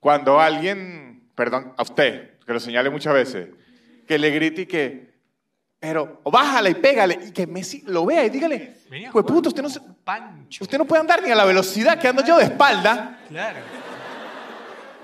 [0.00, 3.48] cuando alguien, perdón, a usted, que lo señale muchas veces,
[4.06, 5.08] que le grite y que,
[5.80, 8.76] pero o bájala y pégale, y que Messi lo vea y dígale,
[9.12, 9.80] pues puto, usted no, se-
[10.60, 13.20] usted no puede andar ni a la velocidad que ando yo de espalda.
[13.28, 13.58] Claro.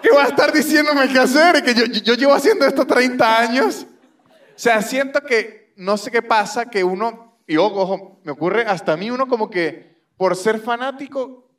[0.03, 3.87] que va a estar diciéndome qué hacer, que yo, yo llevo haciendo esto 30 años.
[4.31, 8.63] O sea, siento que no sé qué pasa, que uno, y ojo, ojo, me ocurre
[8.63, 11.51] hasta a mí, uno como que por ser fanático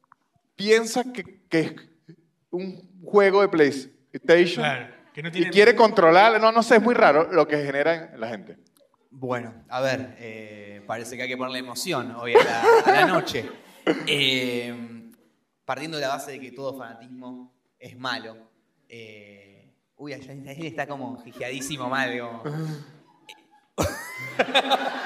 [0.55, 1.75] piensa que, que es
[2.51, 6.81] un juego de PlayStation Claro, que no y tiene- quiere controlar, no, no sé, es
[6.81, 8.57] muy raro lo que genera en la gente.
[9.11, 13.05] Bueno, a ver, eh, parece que hay que ponerle emoción hoy a la, a la
[13.07, 13.49] noche.
[14.07, 15.11] Eh,
[15.63, 18.35] partiendo de la base de que todo fanatismo es malo.
[18.89, 22.19] eh, uy, ahí ahí está como jijeadísimo mal.
[22.19, 22.43] como-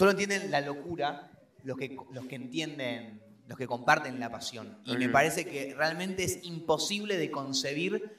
[0.00, 1.30] Solo entienden la locura
[1.62, 4.78] los que, los que entienden, los que comparten la pasión.
[4.86, 8.10] Y me parece que realmente es imposible de concebir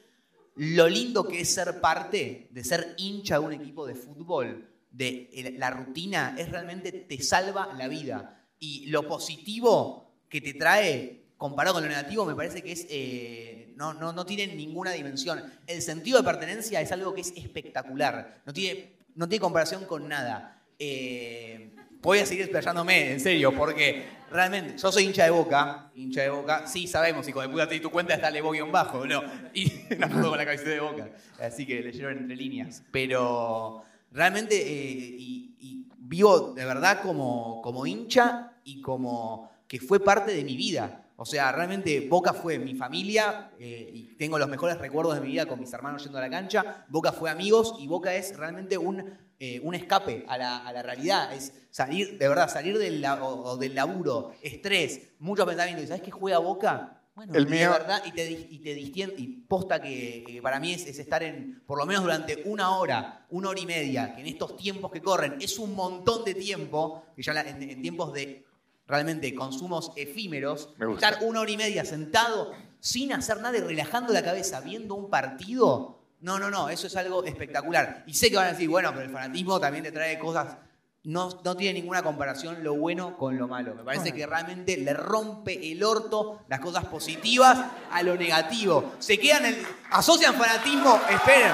[0.53, 5.55] lo lindo que es ser parte, de ser hincha de un equipo de fútbol, de
[5.57, 8.45] la rutina, es realmente te salva la vida.
[8.59, 13.73] Y lo positivo que te trae, comparado con lo negativo, me parece que es eh,
[13.75, 15.51] no, no, no tiene ninguna dimensión.
[15.65, 20.07] El sentido de pertenencia es algo que es espectacular, no tiene, no tiene comparación con
[20.07, 20.60] nada.
[20.83, 21.69] Eh,
[22.01, 26.31] voy a seguir explayándome, en serio, porque realmente yo soy hincha de boca, hincha de
[26.31, 29.21] boca, sí sabemos, hijo de puta, te di tu cuenta, está Levo guion bajo, ¿no?
[29.53, 31.09] Y la foto con la camiseta de boca,
[31.39, 32.81] así que leyeron entre líneas.
[32.91, 39.99] Pero realmente, eh, y, y vivo de verdad como, como hincha y como que fue
[39.99, 41.00] parte de mi vida.
[41.21, 45.27] O sea, realmente Boca fue mi familia eh, y tengo los mejores recuerdos de mi
[45.27, 46.83] vida con mis hermanos yendo a la cancha.
[46.89, 50.81] Boca fue amigos y Boca es realmente un, eh, un escape a la, a la
[50.81, 51.31] realidad.
[51.31, 55.83] Es salir, de verdad, salir del, la- o- o del laburo, estrés, mucho pensamiento.
[55.83, 56.97] ¿Y sabes qué juega Boca?
[57.13, 60.73] Bueno, El mío- verdad, y te, y te distien- y posta que, que para mí
[60.73, 64.21] es, es estar en, por lo menos durante una hora, una hora y media, que
[64.21, 67.79] en estos tiempos que corren es un montón de tiempo, que ya la- en, en
[67.79, 68.43] tiempos de
[68.87, 74.23] realmente consumos efímeros, estar una hora y media sentado sin hacer nada y relajando la
[74.23, 78.03] cabeza viendo un partido, no, no, no, eso es algo espectacular.
[78.07, 80.57] Y sé que van a decir, bueno, pero el fanatismo también te trae cosas
[81.03, 83.73] no, no tiene ninguna comparación lo bueno con lo malo.
[83.73, 87.57] Me parece que realmente le rompe el orto las cosas positivas
[87.91, 88.93] a lo negativo.
[88.99, 91.51] Se quedan, el, asocian fanatismo, esperen,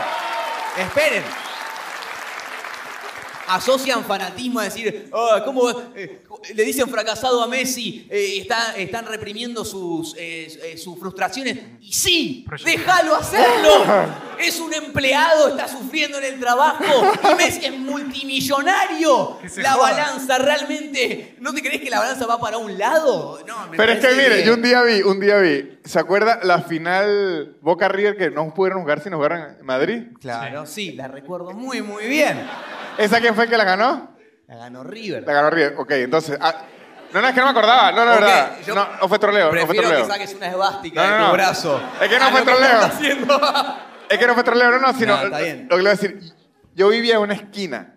[0.78, 1.47] esperen.
[3.48, 6.22] Asocian fanatismo a decir, "Ah, ¿cómo eh,
[6.54, 8.08] le dicen fracasado a Messi?
[8.10, 11.58] eh, está- están reprimiendo sus, eh, eh, sus frustraciones.
[11.82, 14.18] Y sí, déjalo hacerlo.
[14.38, 16.84] Es un empleado, está sufriendo en el trabajo.
[17.32, 17.72] Y Messi es
[18.48, 19.40] multimillonario.
[19.42, 19.92] Que La joda.
[19.92, 21.36] balanza realmente.
[21.40, 23.40] ¿No te crees que la balanza va para un lado?
[23.48, 26.40] No, me Pero es que mire, yo un día vi, un día vi, ¿se acuerda
[26.44, 30.04] la final Boca River que no pudieron jugar si no jugaron en Madrid?
[30.22, 32.48] Claro, sí, la recuerdo muy, muy bien.
[32.98, 34.18] ¿Esa quién fue el que la ganó?
[34.48, 35.24] La ganó River.
[35.26, 35.76] La ganó River.
[35.78, 36.38] Ok, entonces.
[36.42, 36.64] ah,
[37.14, 37.92] no, no, es que no me acordaba.
[37.94, 38.52] No, no, Ok, verdad.
[38.66, 39.46] yo No, no fue troleo.
[39.46, 40.06] No fue Prefiero troleo.
[40.08, 41.82] que saques una esvástica No, no, de tu brazo.
[42.02, 42.80] Es que no a fue troleo.
[44.10, 45.18] Es que no fue troleo, no, no, sino.
[45.18, 45.68] No, está bien.
[45.70, 46.20] Lo que le voy a decir.
[46.76, 47.96] Yo vivía en una esquina.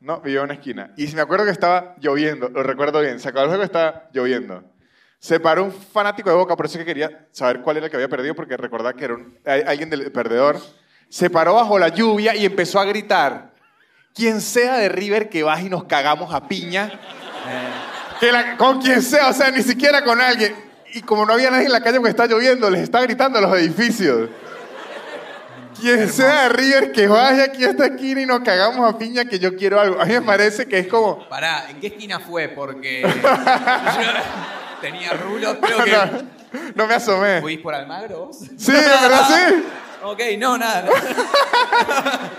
[0.00, 0.90] No, vivía en una esquina.
[0.96, 2.48] Y me acuerdo que estaba lloviendo.
[2.48, 3.20] Lo recuerdo bien.
[3.20, 4.64] Se acabó el juego estaba lloviendo.
[5.20, 7.90] Se paró un fanático de Boca, por eso es que quería saber cuál era el
[7.90, 10.58] que había perdido, porque recordaba que era un- alguien del perdedor.
[11.08, 13.53] Se paró bajo la lluvia y empezó a gritar.
[14.14, 16.92] Quien sea de River que baje y nos cagamos a piña.
[18.20, 20.54] Que la- con quien sea, o sea, ni siquiera con alguien.
[20.94, 23.42] Y como no había nadie en la calle porque está lloviendo, les está gritando a
[23.42, 24.30] los edificios.
[25.80, 29.24] Quien sea de River que vaya aquí a esta esquina y nos cagamos a piña
[29.24, 30.00] que yo quiero algo.
[30.00, 31.28] A mí me parece que es como...
[31.28, 32.46] Pará, ¿en qué esquina fue?
[32.48, 35.90] Porque yo tenía rulos, creo que...
[35.90, 36.06] No,
[36.76, 37.40] no me asomé.
[37.40, 38.30] ¿Fuís por Almagro?
[38.32, 39.64] Sí, verdad sí.
[40.04, 40.84] Ok, no, nada.
[40.84, 42.30] nada.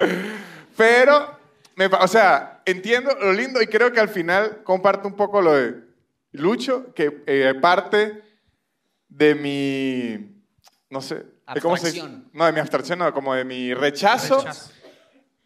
[0.76, 1.38] Pero,
[1.76, 5.52] me o sea, entiendo lo lindo y creo que al final comparto un poco lo
[5.52, 5.82] de
[6.32, 8.22] Lucho, que eh, parte
[9.08, 10.42] de mi,
[10.90, 11.16] no sé,
[11.54, 12.28] de cómo se Abstracción.
[12.32, 14.38] No, de mi abstracción, no, como de mi rechazo.
[14.38, 14.70] Rechazo.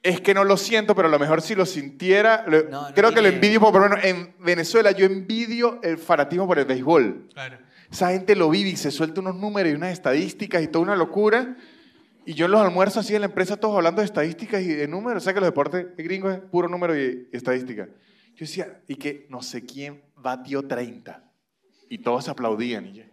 [0.03, 2.95] Es que no lo siento, pero a lo mejor si lo sintiera, lo- No, no
[2.95, 6.59] creo que lo tiene- envidio, por lo menos en Venezuela yo envidio el fanatismo por
[6.59, 7.29] el béisbol.
[7.35, 7.59] Claro.
[7.91, 10.97] Esa gente lo vive y se suelta unos números y unas estadísticas y toda una
[10.97, 11.57] locura.
[12.29, 14.87] Y yo en los almuerzos así en la empresa todos hablando de estadísticas y de
[14.87, 15.23] números.
[15.23, 17.87] O sea que los deportes gringos es puro número y, estadística.
[17.87, 21.23] Yo decía, y que no sé quién batió 30.
[21.89, 22.85] Y todos aplaudían.
[22.85, 23.05] Y yo,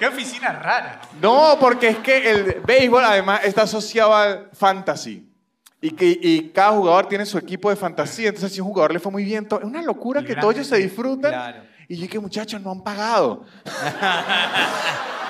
[0.00, 1.00] Qué oficina rara.
[1.22, 5.32] no, porque es que el béisbol además está asociado al fantasy.
[5.80, 8.30] Y que y cada jugador tiene su equipo de fantasía.
[8.30, 10.78] Entonces, si un jugador le fue muy bien, es una locura que todos ellos se
[10.78, 11.30] disfrutan.
[11.30, 11.62] Claro.
[11.86, 13.44] Y yo que muchachos no han pagado.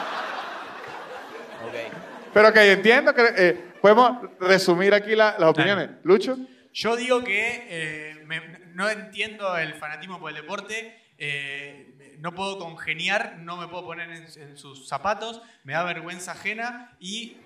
[2.38, 5.90] Pero que entiendo que eh, podemos resumir aquí la- las opiniones.
[6.04, 6.38] Lucho.
[6.72, 12.60] Yo digo que eh, me- no entiendo el fanatismo por el deporte eh, no puedo
[12.60, 17.38] congeniar, no me puedo poner en, en sus zapatos, me da vergüenza ajena y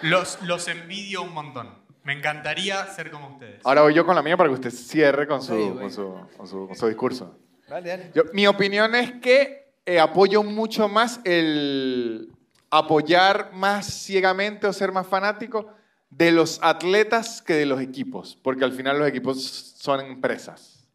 [0.00, 1.74] los, los envidio un montón.
[2.02, 3.60] Me encantaría ser como ustedes.
[3.64, 6.48] Ahora voy yo con la mía para que usted cierre con su, con su, con
[6.48, 7.38] su- con su discurso.
[7.68, 8.10] Dale, dale.
[8.14, 12.30] Yo- mi opinión es que eh, apoyo mucho más el
[12.78, 15.74] apoyar más ciegamente o ser más fanático
[16.10, 20.88] de los atletas que de los equipos, porque al final los equipos son empresas.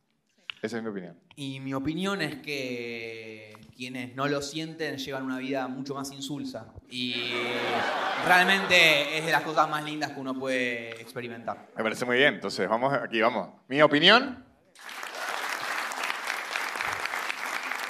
[0.62, 1.18] Esa es mi opinión.
[1.36, 6.68] Y mi opinión es que quienes no lo sienten llevan una vida mucho más insulsa.
[6.88, 7.16] Y
[8.28, 11.70] realmente es de las cosas más lindas que uno puede experimentar.
[11.76, 12.36] Me parece muy bien.
[12.36, 13.50] Entonces, vamos aquí, vamos.
[13.68, 14.46] Mi opinión.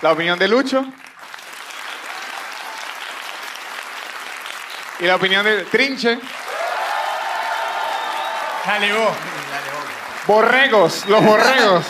[0.01, 0.85] La opinión de Lucho.
[5.01, 6.19] Y la opinión de Trinche.
[8.65, 9.01] Dale vos.
[9.01, 10.27] Dale, vos.
[10.27, 11.85] Borregos, los borregos.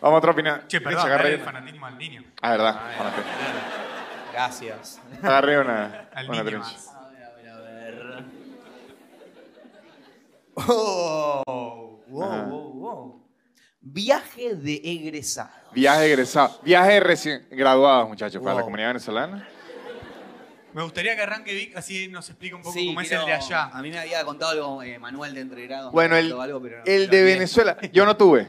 [0.00, 0.60] Vamos a otra opinión.
[0.68, 2.24] Che, Trinche, perdón, agarre- dale el fanatismo al niño.
[2.42, 2.76] Ah, verdad.
[2.98, 3.22] Agarré-
[4.32, 5.00] Gracias.
[5.22, 6.72] Agarré una, Al una niño Trinche.
[6.76, 6.88] más.
[6.88, 8.24] A ver, a ver, a ver.
[10.54, 12.42] Oh, wow, Ajá.
[12.44, 13.28] wow, wow.
[13.80, 15.50] Viaje de egresado.
[15.72, 16.58] Viaje egresado.
[16.62, 18.66] Viaje de recién graduados, muchachos, para la Wow.
[18.66, 19.48] comunidad venezolana.
[20.74, 23.28] Me gustaría que arranque Vic, así nos explica un poco Sí, cómo es quiero- el
[23.28, 23.70] de allá.
[23.72, 25.90] A mí me había contado algo eh, Manuel de entregrado.
[25.90, 27.22] Bueno, me el, contó algo, pero no- el de.
[27.24, 28.48] Venezuela, yo no tuve.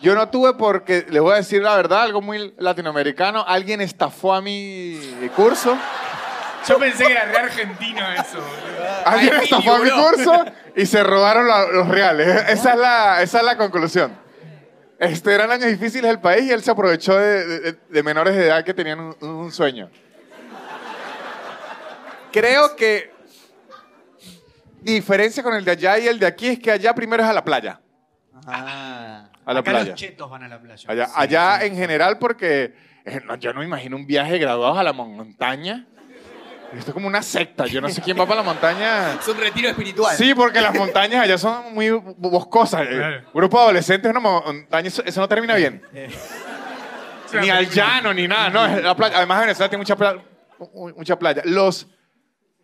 [0.00, 3.44] Yo no tuve porque, les voy a decir la verdad, algo muy latinoamericano.
[3.46, 4.98] Alguien estafó a mi
[5.36, 5.78] curso.
[6.68, 8.38] Yo pensé que era re argentino eso.
[8.38, 8.88] boludo.
[9.06, 10.44] Alguien Ay, estafó a mi curso
[10.76, 12.26] y se robaron la- los reales.
[12.48, 14.12] Esa es la, esa es la conclusión.
[14.98, 18.46] Este, eran años difíciles del país y él se aprovechó de, de- de menores de
[18.46, 19.88] edad que tenían un, un sueño.
[22.32, 23.12] Creo que
[24.80, 27.32] diferencia con el de allá y el de aquí es que allá primero es a
[27.32, 27.80] la playa.
[28.46, 29.28] Ah.
[29.44, 29.90] A la Acá playa.
[29.90, 30.84] los chetos van a la playa.
[30.88, 31.66] Allá, Sí, allá sí.
[31.66, 32.74] en general, porque
[33.04, 35.86] eh, no, yo no me imagino un viaje de graduados a la montaña.
[36.72, 37.66] Esto es como una secta.
[37.66, 39.14] Yo no sé quién va para la montaña.
[39.14, 40.16] Es un retiro espiritual.
[40.16, 42.82] Sí, porque las montañas allá son muy boscosas.
[42.82, 43.22] Eh, Claro.
[43.34, 45.82] Grupo de adolescentes en una montaña, eso, eso no termina bien.
[47.32, 48.48] Una Ni al llano, ni nada.
[48.48, 49.18] No, es la playa.
[49.18, 50.16] Además, Venezuela tiene mucha, pla-
[50.72, 51.42] mu- mucha playa.
[51.44, 51.86] Los,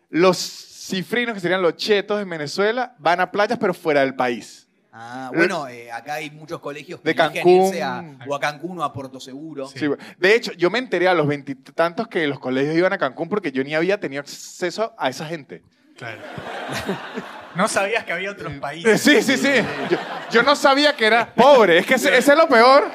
[0.09, 4.67] los cifrinos, que serían los chetos en Venezuela, van a playas, pero fuera del país.
[4.91, 7.67] Ah, bueno, eh, acá hay muchos colegios que De Cancún.
[7.67, 9.67] irse a, o a Cancún o a Puerto Seguro.
[9.67, 9.79] Sí.
[9.79, 9.87] Sí,
[10.17, 13.51] de hecho, yo me enteré a los veintitantos que los colegios iban a Cancún porque
[13.51, 15.61] yo ni había tenido acceso a esa gente.
[15.97, 16.19] Claro.
[17.55, 19.01] No sabías que había otros Eh, países.
[19.01, 19.51] Sí, sí, sí.
[19.89, 19.97] Yo,
[20.31, 21.79] yo no sabía que era pobre.
[21.79, 22.89] Es que ese, ese es lo peor.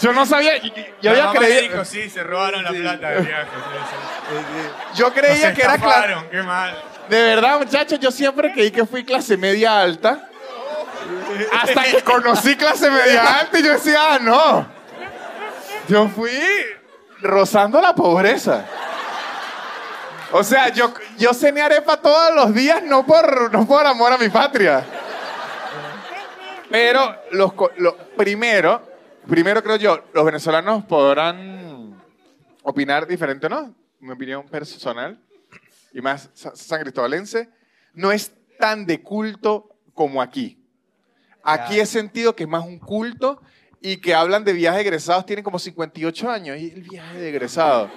[0.00, 0.58] Yo no sabía.
[0.58, 1.62] Yo, yo La había creído.
[1.72, 3.48] dijo, sí, se robaron la plata del viaje.
[3.50, 3.96] sí,
[4.94, 6.14] Yo Nos creía que era clase.
[6.30, 6.82] qué mal.
[7.08, 10.28] De verdad, muchachos, yo siempre creí que fui clase media alta.
[11.52, 14.66] Hasta que conocí clase media alta y yo decía, ah, no.
[15.88, 16.30] Yo fui
[17.20, 18.64] rozando la pobreza.
[20.30, 24.18] O sea, yo, yo cené arepa todos los días, no por, no por amor a
[24.18, 24.82] mi patria.
[26.70, 28.80] Pero los, lo, primero,
[29.28, 32.00] primero creo yo, los venezolanos podrán
[32.62, 33.74] opinar diferente, ¿no?
[34.02, 35.18] Mi opinión personal
[35.94, 37.48] y más sa- san cristobalense,
[37.94, 40.58] no es tan de culto como aquí.
[41.44, 43.40] Aquí he sentido que es más un culto
[43.80, 47.90] y que hablan de viajes egresados, tienen como 58 años y el viaje de egresados.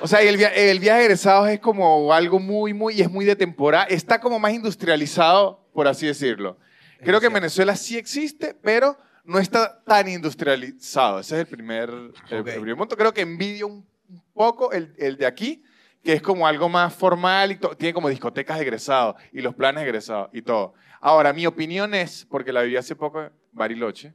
[0.00, 3.10] O sea, el, via- el viaje de egresados es como algo muy, muy, y es
[3.10, 6.58] muy de temporada, está como más industrializado, por así decirlo.
[7.04, 11.20] Creo que en Venezuela sí existe, pero no está tan industrializado.
[11.20, 12.46] Ese es el primer, el- el Ok.
[12.52, 12.96] primer punto.
[12.96, 13.86] Creo que envidio un
[14.32, 15.62] poco el, el de aquí,
[16.02, 19.82] que es como algo más formal y tiene como discotecas de egresados y los planes
[19.82, 20.74] de egresados y todo.
[21.00, 24.12] Ahora, mi opinión es, porque la viví hace poco en Bariloche,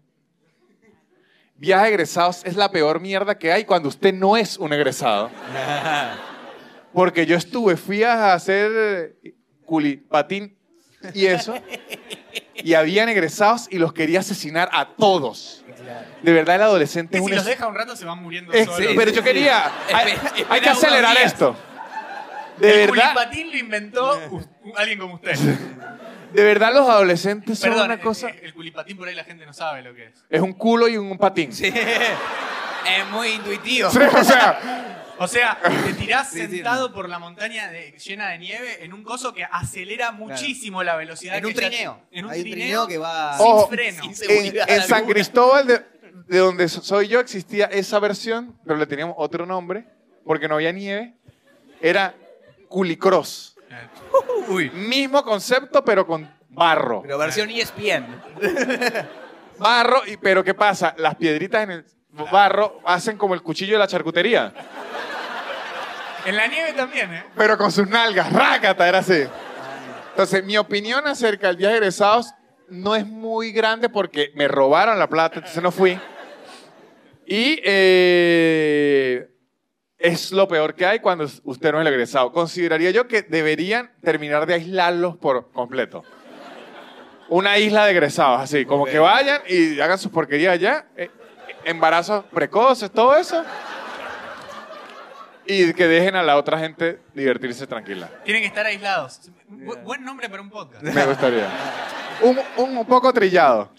[1.57, 5.31] viaje de egresados es la peor mierda que hay cuando usted no es un egresado.
[6.93, 9.17] Porque yo estuve, fui a hacer
[9.65, 10.55] culipatín
[11.13, 11.53] y eso,
[12.55, 15.64] y habían egresados y los quería asesinar a todos.
[16.21, 17.36] De verdad, el adolescente es si un...
[17.36, 18.93] los deja un rato se van muriendo es- solos.
[18.95, 19.65] pero yo quería...
[19.93, 21.55] Hay, Espera- hay espera que acelerar esto.
[22.57, 25.36] De el verdad, culipatín lo inventó u- alguien como usted.
[25.36, 28.29] de verdad los adolescentes son Perdón, una eh, cosa...
[28.29, 30.25] eh, el culipatín por ahí la gente no sabe lo que es.
[30.29, 31.51] Es un culo y un patín.
[31.53, 31.71] Sí.
[32.86, 33.89] Es muy intuitivo.
[33.89, 34.59] Sí, o sea,
[35.18, 38.93] O sea, te tirás Sí, sí, sentado por la montaña de- llena de nieve en
[38.93, 41.38] un coso que acelera muchísimo la velocidad.
[41.38, 42.01] En un ya- trineo.
[42.11, 44.03] En un Hay un trineo, trineo que va sin Ojo, freno.
[44.13, 45.05] sin en, en San.
[45.05, 45.82] Cristóbal, de,
[46.28, 49.86] de donde so- soy yo, existía esa versión, pero le teníamos otro nombre,
[50.26, 51.13] porque no había nieve.
[51.82, 52.13] Era
[52.68, 53.55] culicross.
[54.47, 54.70] Uy.
[54.72, 57.01] Mismo concepto, pero con barro.
[57.03, 58.05] Pero versión ESPN.
[59.57, 60.93] barro, y, pero ¿qué pasa?
[60.97, 61.86] Las piedritas en el
[62.32, 64.53] barro hacen como el cuchillo de la charcutería,
[66.26, 67.24] En la nieve también, ¿eh?
[67.36, 69.26] pero con sus nalgas, rácata, era así.
[70.09, 72.34] Entonces, mi opinión acerca del viaje de egresados
[72.70, 75.99] no es muy grande porque me robaron la plata, entonces no fui.
[77.28, 79.28] Y eh,
[79.97, 82.32] es lo peor que hay cuando usted no es el egresado.
[82.32, 86.03] Consideraría yo que deberían terminar de aislarlos por completo.
[87.28, 91.09] Una isla de egresados, así, como que vayan y hagan sus porquerías allá, eh,
[91.66, 93.43] embarazos precoces, todo eso.
[95.47, 98.09] Y que dejen a la otra gente divertirse tranquila.
[98.24, 99.30] Tienen que estar aislados.
[99.47, 100.82] Bu- buen nombre para un podcast.
[100.82, 101.47] Me gustaría.
[102.24, 103.72] Un, un, un poco trillado.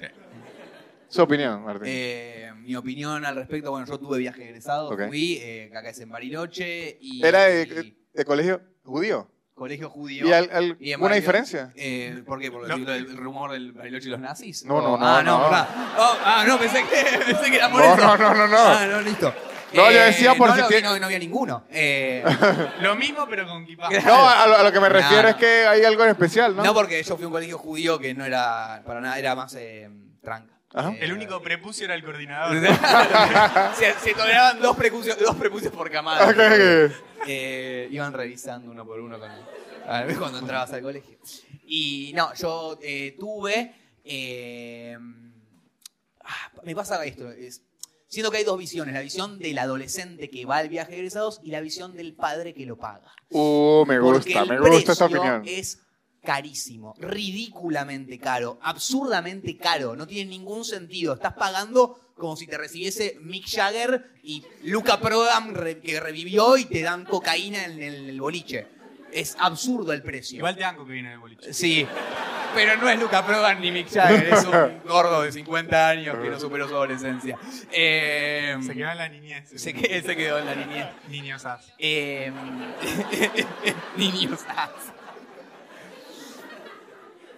[1.08, 1.84] Su opinión, Martín.
[1.86, 5.08] Eh, mi opinión al respecto, bueno, yo tuve viaje egresado, Ok.
[5.08, 7.24] fui, eh, acá es en Bariloche y...
[7.24, 9.28] ¿Era de, y de colegio judío?
[9.56, 10.26] Colegio judío.
[10.28, 11.72] ¿Y al- al- y en alguna Bariloche- diferencia?
[11.74, 12.52] Eh, ¿Por qué?
[12.52, 12.74] ¿Por No.
[12.76, 14.64] el, el rumor del Bariloche y los nazis?
[14.66, 15.36] No, no, Oh, no, Ah, no.
[15.38, 18.06] Oh, ah, no, pensé que, pensé que era por No, eso.
[18.06, 18.56] no, no, no, no.
[18.58, 19.34] Ah, no, listo.
[19.72, 21.64] No, yo decía por no, si no, tiene- no, no había ninguno.
[21.70, 22.22] Eh,
[22.82, 23.88] Lo mismo, pero con kipá.
[24.04, 26.62] No, a lo, a lo que me refiero es que hay algo en especial, ¿no?
[26.62, 26.72] ¿no?
[26.74, 29.90] porque yo fui a un colegio judío que no era para nada, era más eh,
[30.22, 30.54] tranca.
[30.76, 30.94] Ajá.
[31.00, 32.54] El único prepucio era el coordinador.
[33.76, 36.34] se, se toleraban dos prepucios, dos prepucios por camada.
[37.26, 39.30] Eh, iban revisando uno por uno con
[39.88, 41.16] a ver, cuando entrabas al colegio.
[41.66, 43.74] Y no, yo eh, tuve.
[44.04, 44.98] eh,
[46.22, 47.30] ah, me pasa esto.
[47.30, 47.62] Es,
[48.06, 51.40] siento que hay dos visiones: la visión del adolescente que va al viaje de egresados
[51.42, 53.12] y la visión del padre que lo paga.
[53.30, 55.42] Uh, me gusta, me gusta esta opinión.
[55.46, 55.85] Es
[56.26, 61.14] carísimo, ridículamente caro, absurdamente caro, no tiene ningún sentido.
[61.14, 66.64] Estás pagando como si te recibiese Mick Jagger y Luca Prodan re- que revivió y
[66.64, 68.66] te dan cocaína en el, el boliche.
[69.12, 70.36] Es absurdo el precio.
[70.38, 71.54] Igual te dan cocaína en el boliche.
[71.54, 71.86] Sí,
[72.54, 76.28] pero no es Luca Prodan ni Mick Jagger, es un gordo de 50 años que
[76.28, 77.38] no superó su adolescencia.
[77.70, 79.48] Eh, Se quedó en la niñez.
[79.54, 80.86] se que- se quedó en la niñez.
[81.08, 81.72] Niños as.
[81.78, 82.32] Eh,
[83.96, 84.70] niños as.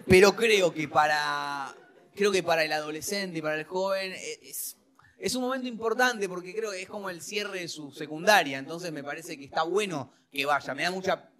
[0.09, 1.73] Pero creo que para.
[2.15, 4.75] Creo que para el adolescente y para el joven eh, es,
[5.19, 8.57] es un momento importante porque creo que es como el cierre de su secundaria.
[8.57, 10.73] Entonces me parece que está bueno que vaya.
[10.73, 11.31] Me da mucha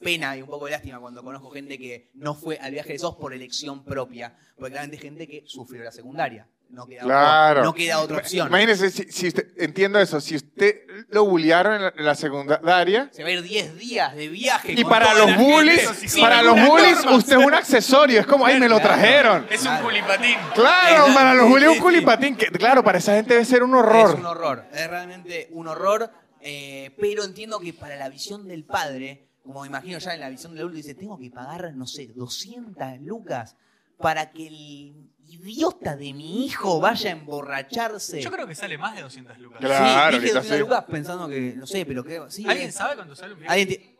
[0.00, 2.94] pena y un poco de lástima cuando conozco gente que no fue al viaje de
[2.94, 4.36] esos por elección propia.
[4.56, 6.48] Porque claramente hay gente que sufrió la secundaria.
[6.68, 7.62] No queda, Claro.
[7.64, 8.48] no queda otra opción.
[8.48, 13.08] Imagínese, si, si usted, entiendo eso, si usted lo bullearon en la, en la secundaria,
[13.12, 14.72] Se va a ir 10 días de viaje.
[14.72, 17.16] y para los bullies, para los bullies, norma.
[17.16, 19.46] usted es un accesorio, es como, ay, me lo trajeron.
[19.48, 20.36] Es un culipatín.
[20.54, 23.70] Claro, para los bullies un sí, culipatín, que claro, para esa gente debe ser un
[23.74, 24.14] Es horror.
[24.16, 26.10] un horror, es realmente un horror,
[26.40, 30.28] eh, pero entiendo que para la visión del padre, como me imagino ya en la
[30.28, 33.56] visión del adulto, dice, tengo que pagar, no sé, 200 lucas
[33.98, 34.94] para que el
[35.28, 38.20] idiota de mi hijo vaya a emborracharse.
[38.20, 39.60] Yo creo que sale más de 200 lucas.
[39.60, 39.84] Claro.
[39.84, 40.58] sí, dije ahorita 200 sí.
[40.58, 42.44] lucas pensando que, no sé, pero creo, sí.
[42.48, 43.52] ¿Alguien eh, sabe cuánto sale un viaje?
[43.60, 43.96] ¿alguien te-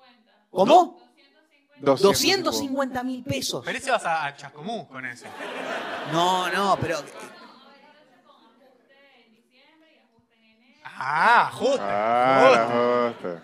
[0.51, 1.01] ¿Cómo?
[1.81, 2.01] 200.
[2.03, 3.63] 250 mil pesos.
[3.65, 5.27] Pero ese vas a, a Chascomús con eso.
[6.13, 6.99] No, no, pero...
[10.99, 11.79] Ah, justo.
[11.83, 13.41] Ah, ajuste.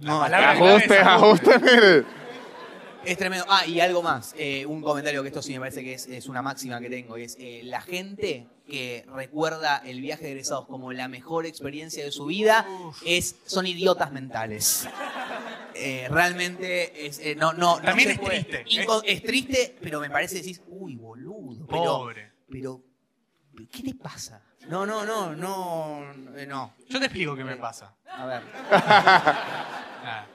[0.00, 2.21] No, Ajuste, clave es ajuste, mire.
[3.04, 3.44] Es tremendo.
[3.48, 4.34] Ah, y algo más.
[4.38, 7.18] eh, un comentario que esto sí me parece que es, es una máxima que tengo.
[7.18, 12.04] Y es eh, la gente que recuerda el viaje de egresados como la mejor experiencia
[12.04, 12.66] de su vida
[13.04, 14.88] es, son idiotas mentales.
[15.74, 18.64] Eh, realmente es, no, no, no También es puede- triste.
[18.82, 21.66] Inco- Es triste, pero me parece decís, uy, boludo.
[21.66, 22.32] Pero, Pobre.
[22.48, 22.84] pero,
[23.70, 24.42] ¿qué te pasa?
[24.68, 26.74] No, no, no, no, eh, no.
[26.88, 27.94] Yo te explico qué me pasa.
[28.08, 28.42] A ver.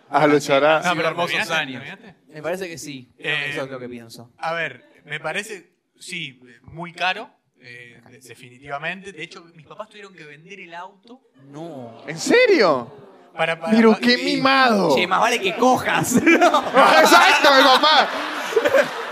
[0.10, 0.26] Ah.
[0.28, 0.82] Luchará.
[0.82, 1.54] sido pero hermosos ¿terminaste?
[1.54, 1.84] años.
[1.84, 2.16] ¿Terminaste?
[2.34, 3.12] Me parece que sí.
[3.18, 4.32] Eh, Eso es lo que pienso.
[4.38, 9.12] A ver, me parece, sí, muy caro, eh, de- definitivamente.
[9.12, 12.04] De hecho, mis papás tuvieron que vender el auto No.
[12.08, 13.06] ¿En serio?
[13.36, 13.60] para...
[13.60, 14.96] para Pero qué mimado.
[14.96, 16.14] Che, más vale que cojas.
[16.24, 16.48] No.
[17.00, 18.10] Exacto, el papá.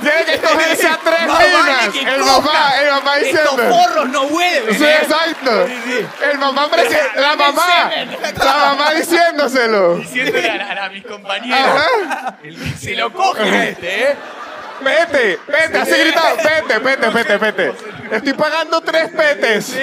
[0.01, 1.89] Tiene que a tres Más vale minas.
[1.89, 2.39] que El cojas.
[2.39, 3.77] papá, el papá Estos diciendo.
[3.77, 4.77] porros no vuelven.
[4.77, 4.97] Sí, ¿eh?
[5.01, 5.67] exacto.
[6.31, 7.91] El mamá prese- la mamá,
[8.37, 9.95] la mamá diciéndoselo.
[9.97, 11.59] Diciéndole a, a- a mis compañeros.
[11.59, 12.37] Ajá.
[12.43, 14.15] el que Se lo cogen a este, ¿eh?
[14.81, 17.73] Vete, vete, así gritado, vete, vete, vete, vete.
[18.11, 19.73] Estoy pagando tres petes.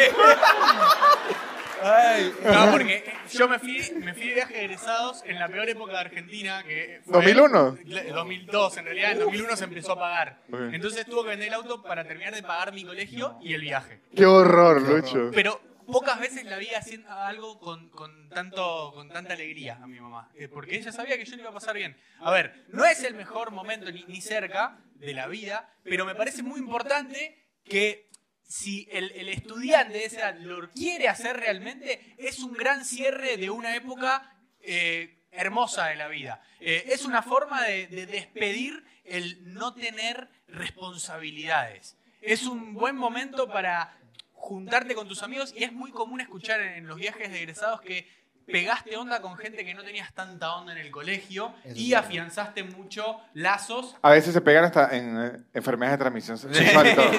[1.83, 5.93] No, porque yo me fui, me fui de viaje de egresados en la peor época
[5.93, 7.13] de Argentina, que fue...
[7.15, 7.79] 2001.
[8.15, 10.43] 2002, en realidad en 2001 se empezó a pagar.
[10.73, 14.01] Entonces tuve que vender el auto para terminar de pagar mi colegio y el viaje.
[14.15, 15.31] Qué horror, Lucho.
[15.35, 20.01] Pero pocas veces la vi haciendo algo con, con tanto, con tanta alegría a mi
[20.01, 20.31] mamá.
[20.35, 21.97] Eh, Porque ella sabía que yo le iba a pasar bien.
[22.21, 26.15] A ver, no es el mejor momento ni, ni cerca de la vida, pero me
[26.15, 28.09] parece muy importante que
[28.53, 33.39] si el, el estudiante de esa edad lo quiere hacer realmente, es un gran cierre
[33.39, 34.31] de una época
[34.61, 36.43] eh, hermosa de la vida.
[36.61, 41.97] Eh, es una forma de, de despedir el no tener responsabilidades.
[42.21, 43.97] Es un buen momento para
[44.35, 48.07] juntarte con tus amigos y es muy común escuchar en los viajes de egresados que
[48.47, 52.65] pegaste onda con gente que no tenías tanta onda en el colegio Eso y afianzaste
[52.65, 53.97] mucho lazos.
[54.03, 57.11] A veces se pegan hasta en eh, enfermedades de transmisión sexual y todo.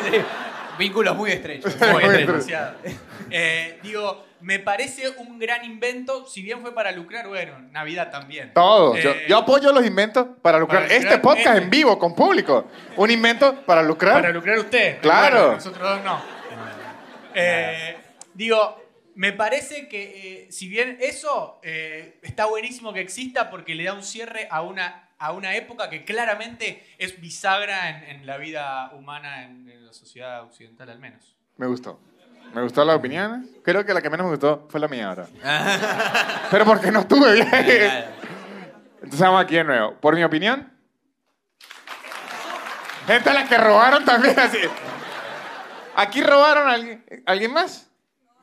[0.77, 1.75] Vínculos muy estrechos.
[1.91, 2.75] Muy demasiado.
[3.29, 8.53] Eh, digo, me parece un gran invento, si bien fue para lucrar, bueno, Navidad también.
[8.53, 8.95] Todo.
[8.97, 10.83] Yo, Eh, yo apoyo los inventos para lucrar.
[10.83, 11.63] para este podcast este.
[11.63, 12.67] en vivo, con público.
[12.97, 14.15] Un invento para lucrar.
[14.15, 14.99] Para lucrar usted.
[14.99, 15.37] Claro.
[15.37, 16.21] Bueno, nosotros dos no.
[17.35, 17.95] Eh,
[18.33, 18.83] digo,
[19.15, 23.93] me parece que eh, si bien eso eh, está buenísimo que exista porque le da
[23.93, 28.91] un cierre a una, a una época que claramente es bisagra en, en la vida
[28.93, 31.35] humana, en, en la sociedad occidental al menos.
[31.57, 31.99] Me gustó.
[32.53, 33.47] Me gustó las opiniones.
[33.63, 35.27] Creo que la que menos me gustó fue la mía ahora.
[36.51, 37.47] Pero porque no estuve bien.
[37.53, 39.95] Entonces vamos aquí de nuevo.
[39.99, 40.71] Por mi opinión.
[43.07, 44.59] Gente a la que robaron también así.
[45.95, 47.89] ¿Aquí robaron a alguien, ¿alguien más?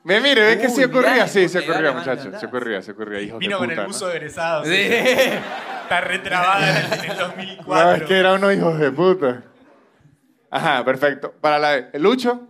[0.03, 1.27] Ve, mire, ve que sí ocurría.
[1.27, 2.39] Sí, se ocurría, muchachos.
[2.39, 3.37] Se ocurría, se ocurría.
[3.37, 3.87] Vino de con el ¿no?
[3.87, 4.65] buzo de egresado.
[4.65, 4.71] Sí.
[5.91, 7.65] Está retrabada en el, en el 2004.
[7.67, 9.43] No, es que era unos hijos de puta.
[10.49, 11.33] Ajá, perfecto.
[11.33, 12.47] Para la de Lucho.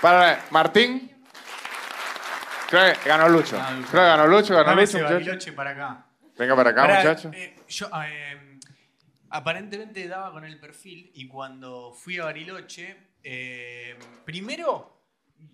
[0.00, 1.10] Para la de Martín.
[2.70, 3.60] Creo que ganó Lucho.
[3.90, 5.54] Creo que ganó Lucho, ganó Lucho, muchacho.
[5.56, 6.06] Para acá.
[6.38, 7.32] Venga para acá, muchacho.
[7.34, 8.60] eh, yo, eh,
[9.30, 15.01] aparentemente daba con el perfil y cuando fui a Bariloche, eh, primero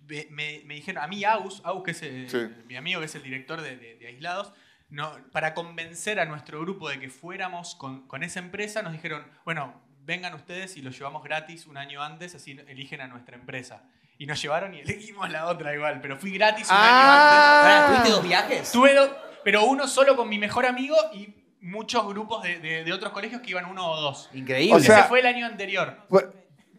[0.07, 2.37] me, me- me dijeron, a mí Agus, Agus que es el- Sí.
[2.67, 4.51] mi amigo que es el director de, de- de Aislados,
[4.89, 9.23] no, para convencer a nuestro grupo de que fuéramos con, con esa empresa, nos dijeron,
[9.45, 13.83] bueno, vengan ustedes y lo llevamos gratis un año antes, así eligen a nuestra empresa.
[14.17, 16.81] Y nos llevaron y elegimos la otra igual, pero fui gratis un Ah.
[16.89, 17.63] año antes.
[17.63, 18.71] Pará, ¿Tuviste dos viajes?
[18.71, 22.93] Tuve do- pero uno solo con mi mejor amigo y muchos grupos de, de- de
[22.93, 24.29] otros colegios que iban uno o dos.
[24.33, 24.75] Increíble.
[24.75, 25.95] O sea- Ese fue el año anterior.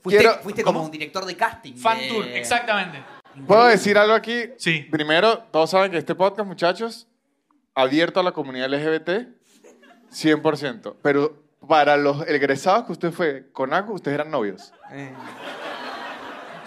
[0.02, 0.86] Fuiste quiero- fuiste como ¿cómo?
[0.86, 1.74] un director de casting.
[1.74, 2.98] Fan de- Tour, exactamente.
[3.46, 4.50] ¿Puedo decir algo aquí?
[4.58, 4.86] Sí.
[4.90, 7.06] Primero, todos saben que este podcast, muchachos,
[7.74, 9.28] abierto a la comunidad LGBT,
[10.10, 10.96] 100%.
[11.02, 14.72] Pero para los egresados que usted fue con Agus, ustedes eran novios.
[14.92, 15.12] Eh.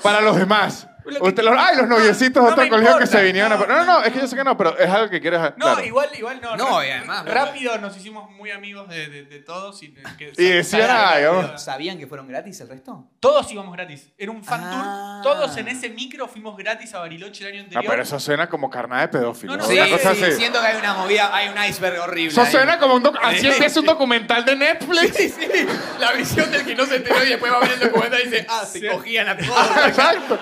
[0.01, 0.87] Para los demás.
[1.05, 3.55] Lo que- Usted, los, ay, los noviecitos no de otro colegio que se vinieron a...
[3.57, 5.37] No, No, no, no, es que yo sé que no, pero es algo que quiero
[5.37, 5.83] dejar No, claro.
[5.85, 6.55] igual, igual no.
[6.55, 9.81] No, y además, rápido nos hicimos muy amigos de, de- de todos.
[9.83, 11.61] Y, que Y decían, ay, vamos.
[11.61, 13.07] ¿Sabían que fueron gratis el resto?
[13.19, 14.09] Todos íbamos gratis.
[14.17, 15.19] Era un fan Ah.
[15.23, 15.33] tour.
[15.33, 17.85] Todos en ese micro fuimos gratis a Bariloche el año anterior.
[17.89, 19.53] pero eso suena como carnada de pedófilo.
[19.57, 20.31] No, no, Sí, Una cosa sí, así.
[20.33, 22.29] siento que hay una movida, hay un iceberg horrible.
[22.31, 22.51] Eso ahí.
[22.51, 23.11] suena como un...
[23.21, 25.15] Así empieza un documental de Netflix.
[25.15, 25.67] Sí, sí.
[25.99, 28.29] La visión del que no se enteró y después va a ver el documental y
[28.29, 28.87] dice, ah, se Sí.
[28.87, 29.77] cogían a todos.
[29.87, 30.39] Exacto.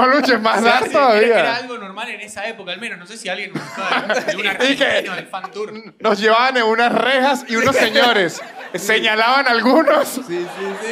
[0.00, 1.56] No luches más O sea, sí, era, era todavía.
[1.56, 2.98] algo normal en esa época, al menos.
[2.98, 3.60] No sé si alguien de,
[4.32, 5.72] de un argentino del fan tour.
[6.00, 8.40] Nos llevaban en unas rejas y unos señores
[8.74, 10.20] señalaban algunos.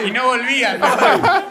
[0.04, 0.80] y no volvían.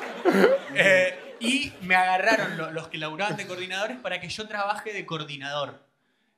[0.75, 5.05] Eh, y me agarraron lo- los que laburaban de coordinadores para que yo trabaje de
[5.05, 5.83] coordinador.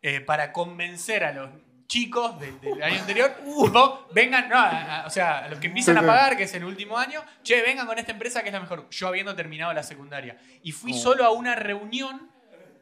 [0.01, 1.49] Eh, para convencer a los
[1.87, 5.67] chicos de- del año anterior, tipo, vengan, no, a- a- o sea, a los que
[5.67, 8.53] empiezan a pagar, que es el último año, che, vengan con esta empresa que es
[8.53, 10.37] la mejor, yo habiendo terminado la secundaria.
[10.63, 12.29] Y fui solo a una reunión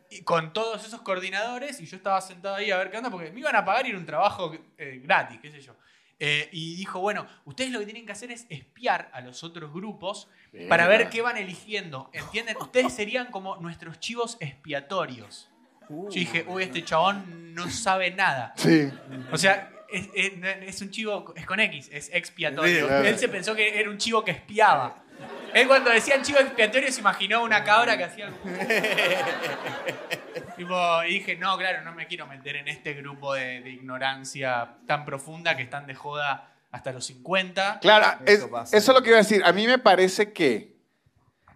[0.09, 3.31] y- con todos esos coordinadores y yo estaba sentado ahí a ver qué onda, porque
[3.31, 5.75] me iban a pagar y era un trabajo eh, gratis, qué sé yo.
[6.19, 9.73] Eh, y dijo, bueno, ustedes lo que tienen que hacer es espiar a los otros
[9.73, 10.29] grupos
[10.69, 12.09] para ver qué van eligiendo.
[12.13, 12.55] ¿Entienden?
[12.57, 15.49] Ustedes serían como nuestros chivos expiatorios.
[15.89, 18.53] Yo dije, uy, este chabón no sabe nada.
[18.57, 18.89] Sí.
[19.31, 20.33] O sea, es, es-
[20.67, 22.81] es un chivo, es con X, es expiatorio.
[22.81, 23.05] Sí, claro.
[23.07, 24.97] Él se pensó que era un chivo que espiaba.
[25.53, 28.31] Él cuando decían chivo expiatorio se imaginó una cabra que hacía...
[30.57, 34.75] tipo, y dije, no, claro, no me quiero meter en este grupo de, de ignorancia
[34.87, 37.79] tan profunda que están de joda hasta los 50.
[37.81, 39.43] Claro, Eso es- eso es lo que iba a decir.
[39.45, 40.75] A mí me parece que,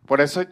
[0.06, 0.44] por eso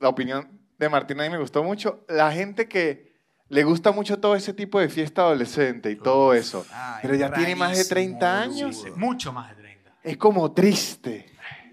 [0.00, 3.13] la opinión de Martín a mí me gustó mucho, la gente que
[3.48, 6.66] le gusta mucho todo ese tipo de fiesta adolescente y todo eso,
[7.02, 8.54] pero ya tiene más de rarísimo, 30 boludo.
[8.54, 9.92] años, Mucho más de 30.
[10.02, 11.30] es como triste.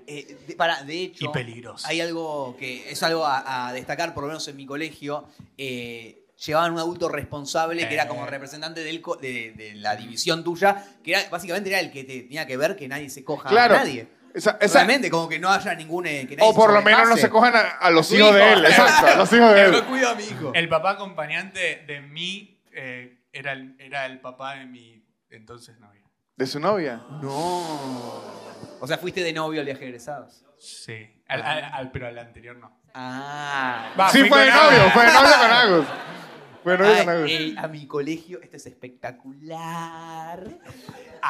[0.07, 1.87] Eh, de, para, de hecho, Y peligroso.
[1.87, 5.25] hay algo que es algo a, a destacar, por lo menos en mi colegio.
[5.57, 8.29] eh, llevaban un adulto responsable que era como Eh.
[8.31, 12.21] representante del co- de, de la división tuya, que era, básicamente era el que te
[12.21, 13.75] tenía que ver que nadie se coja Claro.
[13.75, 14.07] a nadie.
[14.33, 16.05] Esa- esa- Realmente, como que no haya ningún.
[16.07, 17.21] eh, que nadie o se por lo menos no sobrepase.
[17.21, 18.53] se cojan a, a los Tu hijos de hijo.
[18.59, 19.71] él, exacto, a los hijos de él.
[19.71, 20.51] Pero cuido a mi hijo.
[20.53, 26.01] El papá acompañante de mí eh, era, el, era el papá de mi entonces novia.
[26.37, 27.01] ¿De su novia?
[27.21, 28.41] No.
[28.79, 30.43] O sea, fuiste de novio al viaje de egresados.
[30.59, 31.07] Sí.
[31.27, 32.79] Al- al- al- pero al anterior no.
[32.93, 33.93] Ah.
[33.99, 34.93] Va, sí, fui fue de con novio, Agus.
[34.93, 35.85] fue de novio con Agus.
[36.65, 40.47] Ay, ey, a mi colegio, esto es espectacular.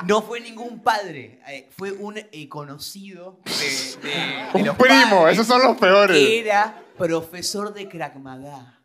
[0.06, 5.22] No fue ningún padre, eh, fue un eh, conocido de, de- de Un los primo,
[5.22, 6.18] padres esos son los peores.
[6.18, 8.78] que Era profesor de Krav Maga.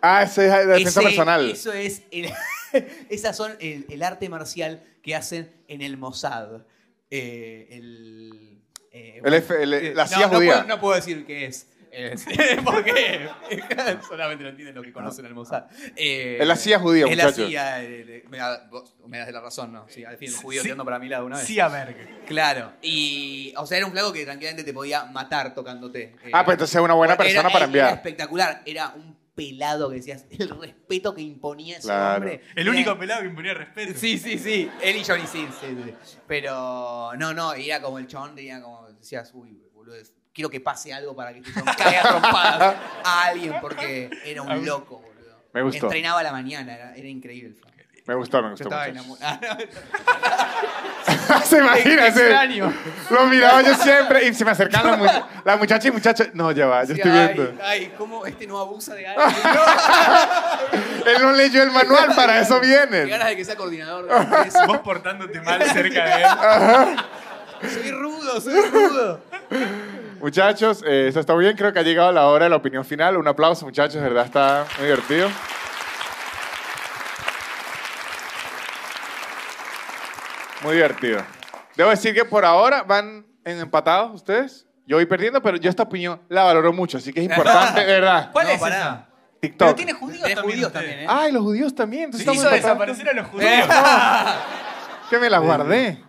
[0.00, 1.50] Ah, ese es de defensa Ese- personal.
[1.50, 2.30] Eso es el,
[3.08, 6.62] esas son el, el arte marcial que hacen en el Mossad.
[7.10, 10.52] Eh, el, eh, El F- el- la no, CIA no judía.
[10.54, 11.66] puedo- no puedo decir qué es.
[11.90, 12.24] Es-
[12.64, 13.28] porque
[14.08, 15.64] solamente lo entienden los que conocen el Mossad.
[15.96, 17.48] Eh, Es la CIA judía, es la muchachos.
[17.48, 19.86] CIA, eh, eh, me, da, vos me das la razón, ¿no?
[19.88, 20.66] Sí, al fin, el judío Sí.
[20.66, 21.46] tirando para mi lado una vez.
[21.46, 21.96] Sí, a ver.
[22.26, 22.72] Claro.
[22.82, 26.16] Y, o sea, era un flaco que tranquilamente te podía matar tocándote.
[26.24, 27.94] Eh, Ah, pues entonces es una buena era- persona para Era enviar.
[27.94, 28.62] espectacular.
[28.66, 32.16] Era un pelado que decías, el respeto que imponía ese Claro.
[32.16, 32.40] hombre.
[32.56, 33.92] El Era- único pelado que imponía respeto.
[33.96, 34.68] Sí, sí, sí.
[34.82, 35.54] Él y Johnny Sins.
[35.60, 36.16] sí, sí.
[36.26, 39.94] Pero no, no, era como el tenía como, decías, uy, boludo,
[40.38, 44.98] quiero que pase algo para que chabón caiga trompadas a alguien porque era un loco,
[45.00, 45.42] boludo.
[45.52, 45.86] Me gustó.
[45.86, 47.74] Entrenaba a la mañana, era, era increíble el flaco.
[48.06, 48.64] Me gustó, me Yo gustó.
[48.68, 49.18] estaba muchachos.
[49.26, 49.58] enamorado.
[51.44, 52.72] se imagina, se- extraño.
[53.10, 56.28] Lo miraba yo siempre y se me acercaban las, mu- las muchachas y muchachos.
[56.34, 57.62] No, ya va, yo Sí, estoy ay, viendo.
[57.64, 59.36] Ay, ¿cómo este no abusa de alguien?
[59.42, 61.10] No.
[61.10, 63.06] Él no leyó el manual, para eso Qué viene.
[63.06, 64.66] ganas de que sea coordinador de la.
[64.66, 67.70] Vos portándote mal cerca de él.
[67.74, 69.20] Soy rudo, soy rudo.
[70.20, 71.56] Muchachos, eh, eso está muy bien.
[71.56, 73.16] Creo que ha llegado la hora de la opinión final.
[73.16, 73.94] Un aplauso, muchachos.
[73.94, 75.28] De verdad está muy divertido.
[80.62, 81.22] Muy divertido.
[81.76, 84.66] Debo decir que por ahora van empatados ustedes.
[84.86, 87.86] Yo voy perdiendo, pero yo esta opinión la valoro mucho, así que es importante, de
[87.86, 88.30] verdad.
[88.32, 89.06] ¿Cuál No, es esa?
[89.40, 89.66] TikTok.
[89.68, 90.54] Pero tiene judíos Tenés también.
[90.56, 91.06] judíos también, ¿eh?
[91.08, 92.04] Ay, los judíos también.
[92.04, 92.88] Entonces estamos empatados.
[92.88, 93.52] desaparecer a los judíos.
[95.10, 96.04] Que me las guardé.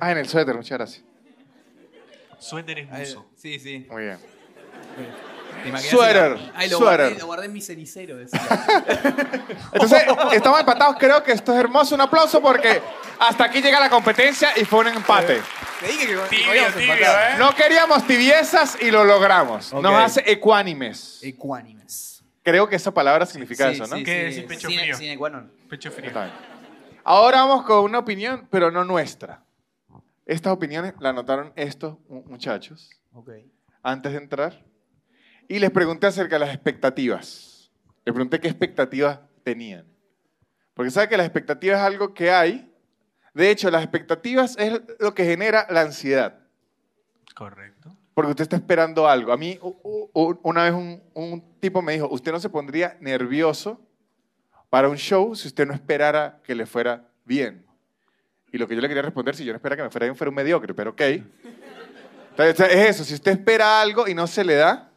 [0.00, 1.04] Ah, en el suéter, muchas gracias.
[2.38, 3.26] Suéteres buzo.
[3.36, 3.86] Sí, sí.
[3.90, 4.18] Muy bien.
[5.62, 5.90] ¿Te imaginas?
[5.90, 7.00] Suéter, Ay, lo suéter.
[7.06, 8.16] guardé, lo guardé en mi cenicero.
[8.16, 8.40] decía.
[9.72, 10.02] Entonces,
[10.32, 10.96] estamos empatados.
[10.98, 11.94] Creo que esto es hermoso.
[11.94, 12.80] Un aplauso porque
[13.18, 15.40] hasta aquí llega la competencia y fue un empate.
[15.80, 17.32] Te dije que que Tibio, podíamos tibio, empatar.
[17.32, 17.38] ¿eh?
[17.38, 19.72] No queríamos tibiezas y lo logramos.
[19.72, 19.82] Ok.
[19.82, 21.18] Nos hace ecuánimes.
[21.22, 22.22] Ecuánimes.
[22.44, 23.96] Creo que esa palabra significa Sí, eso, ¿no?
[23.96, 24.96] sí, ¿Qué sí, decir pecho sin- frío?
[24.96, 25.18] sin.
[25.68, 26.06] Pecho frío.
[26.08, 26.36] Está bien.
[27.04, 29.42] Ahora vamos con una opinión, pero no nuestra.
[30.28, 32.90] Estas opiniones la anotaron estos mu- muchachos
[33.82, 34.64] antes de entrar
[35.48, 37.72] y les pregunté acerca de las expectativas.
[38.04, 39.86] Les pregunté qué expectativas tenían.
[40.74, 42.72] Porque sabe que las expectativas es algo que hay.
[43.34, 46.38] De hecho, las expectativas es lo que genera la ansiedad.
[47.34, 47.96] Correcto.
[48.14, 49.32] Porque usted está esperando algo.
[49.32, 49.58] A mí,
[50.12, 53.80] una vez un, un tipo me dijo, usted no se pondría nervioso
[54.70, 57.64] para un show si usted no esperara que le fuera bien.
[58.52, 60.16] Y lo que yo le quería responder, si yo no esperara que me fuera bien,
[60.16, 61.00] fuera un mediocre, pero ok.
[62.36, 64.90] Entonces, es eso, si usted espera algo y no se le da,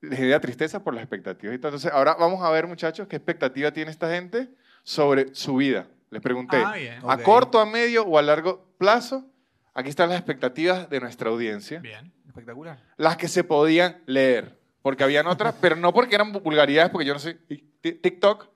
[0.00, 1.54] le genera tristeza por las expectativas.
[1.54, 4.48] Entonces, ahora vamos a ver, muchachos, qué expectativa tiene esta gente
[4.82, 5.86] sobre su vida.
[6.10, 6.98] Les pregunté, Ah, bien.
[7.02, 7.22] a Ok.
[7.22, 9.26] corto, a medio o a largo plazo,
[9.74, 12.10] aquí están las expectativas de nuestra audiencia Bien.
[12.26, 12.82] Espectacular.
[12.96, 14.58] las que se podían leer.
[14.82, 17.34] Porque habían otras, pero no porque eran vulgaridades, porque yo no soy
[17.82, 18.48] ti- TikTok,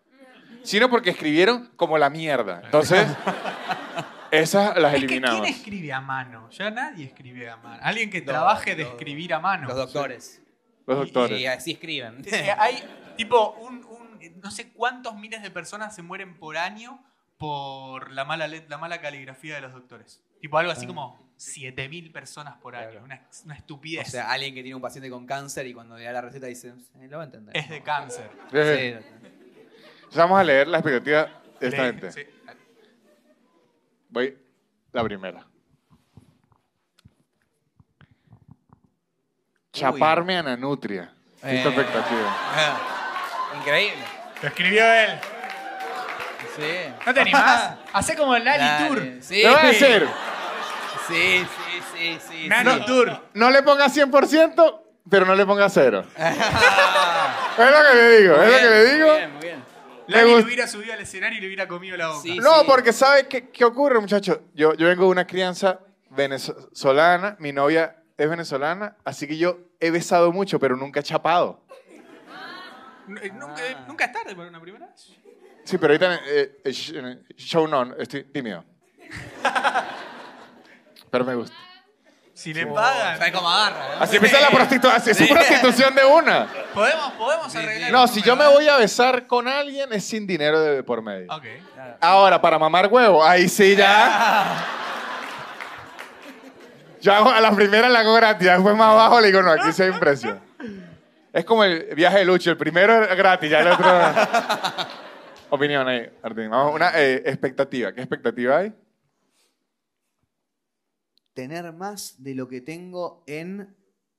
[0.65, 2.62] sino porque escribieron como la mierda.
[2.65, 3.07] Entonces,
[4.31, 5.41] esas las Es que eliminamos.
[5.43, 6.51] ¿quién escribe a mano?
[6.51, 7.81] Ya nadie escribe a mano.
[7.82, 9.69] Alguien que trabaje de escribir a mano.
[9.69, 10.43] Los doctores.
[10.86, 11.39] Los doctores.
[11.41, 12.23] Y así escriben.
[12.59, 12.82] Hay
[13.16, 17.03] tipo un, un- no sé cuántos miles de personas se mueren por año
[17.39, 20.23] por la mala, la mala caligrafía de los doctores.
[20.41, 22.91] Tipo algo así como 7000 personas por año.
[22.91, 23.05] Claro.
[23.05, 24.09] Una, una O estupidez.
[24.11, 26.69] sea, alguien que tiene un paciente con cáncer y cuando le da la receta dice,
[27.01, 27.57] "Eh, lo va a entender.
[27.57, 28.31] es de cáncer.
[28.53, 29.16] Sí.
[30.15, 31.28] Entonces, vamos a leer la expectativa
[31.59, 32.12] de esta gente.
[32.12, 32.23] sí.
[34.11, 34.39] Voy
[34.93, 35.45] la primera.
[39.73, 41.12] Chaparme a Nanutria.
[41.43, 41.62] Esta Eh.
[41.73, 42.36] expectativa.
[42.55, 42.77] Ah,
[43.59, 44.05] Increíble.
[44.41, 45.11] Lo escribió él.
[46.57, 46.95] Sí.
[47.07, 47.74] ¿No te animás?
[47.93, 48.86] Hacé como el Lali Dale.
[48.89, 49.03] Tour.
[49.20, 49.43] Sí.
[49.43, 50.09] Lo voy a hacer.
[51.09, 52.49] Sí, sí, sí, sí.
[52.49, 52.85] Nano sí.
[52.86, 53.20] Tour.
[53.35, 54.81] No le ponga 100%,
[55.11, 56.05] pero no le ponga cero.
[57.57, 59.34] Es lo que le digo, muy es lo que le digo.
[60.06, 62.20] Gust- lo hubiera subido al escenario y le hubiera comido la boca.
[62.22, 62.36] Sí.
[62.39, 64.40] No, porque ¿sabe qué, qué ocurre, muchachos?
[64.55, 69.90] Yo, yo vengo de una crianza venezolana, mi novia es venezolana, así que yo he
[69.90, 71.62] besado mucho, pero nunca he chapado.
[73.20, 73.85] Eh, Nunca, Ah.
[73.86, 75.12] nunca es tarde para una primera vez.
[75.64, 76.72] Sí, pero ahorita eh, eh,
[77.36, 78.64] show no, estoy tímido.
[81.10, 81.56] Pero me gusta.
[82.35, 83.16] Si le pagan.
[83.16, 83.94] ¿Sabes cómo agarra?
[83.97, 84.02] no?
[84.02, 84.97] Así empieza la prostitución.
[84.97, 85.27] Así es Sí.
[85.27, 86.48] prostitución de una.
[86.74, 90.27] ¿Podemos, podemos arreglar No, si yo me número, voy a besar con alguien es sin
[90.27, 91.32] dinero de por medio.
[91.32, 91.44] Ok.
[92.01, 94.66] Ahora, para mamar huevo, ahí sí ya.
[97.01, 99.73] Yo hago, a la primera la hago gratis, después más abajo le digo, no, aquí
[99.73, 100.39] sí hay un precio.
[101.35, 103.86] Es como el viaje de Lucho, el primero es gratis, ya el otro...
[105.51, 106.48] Opinión ahí, Martín.
[106.48, 107.93] Vamos, una eh, expectativa.
[107.93, 108.73] ¿Qué expectativa hay?
[111.35, 113.74] Tener más de lo que tengo en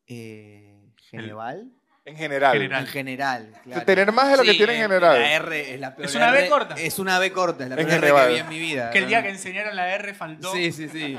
[0.07, 1.71] eh, Geneval.
[2.03, 2.53] En general.
[2.53, 2.81] General.
[2.83, 3.85] En general, claro.
[3.85, 5.19] Tener más de lo que tiene en general.
[5.19, 6.05] La R es la peor.
[6.07, 6.75] Es una B R corta.
[6.75, 8.91] Es una B corta, es la En peor R que vi en mi vida.
[8.91, 11.17] Que el día que enseñaron la R faltó Sí, sí, sí.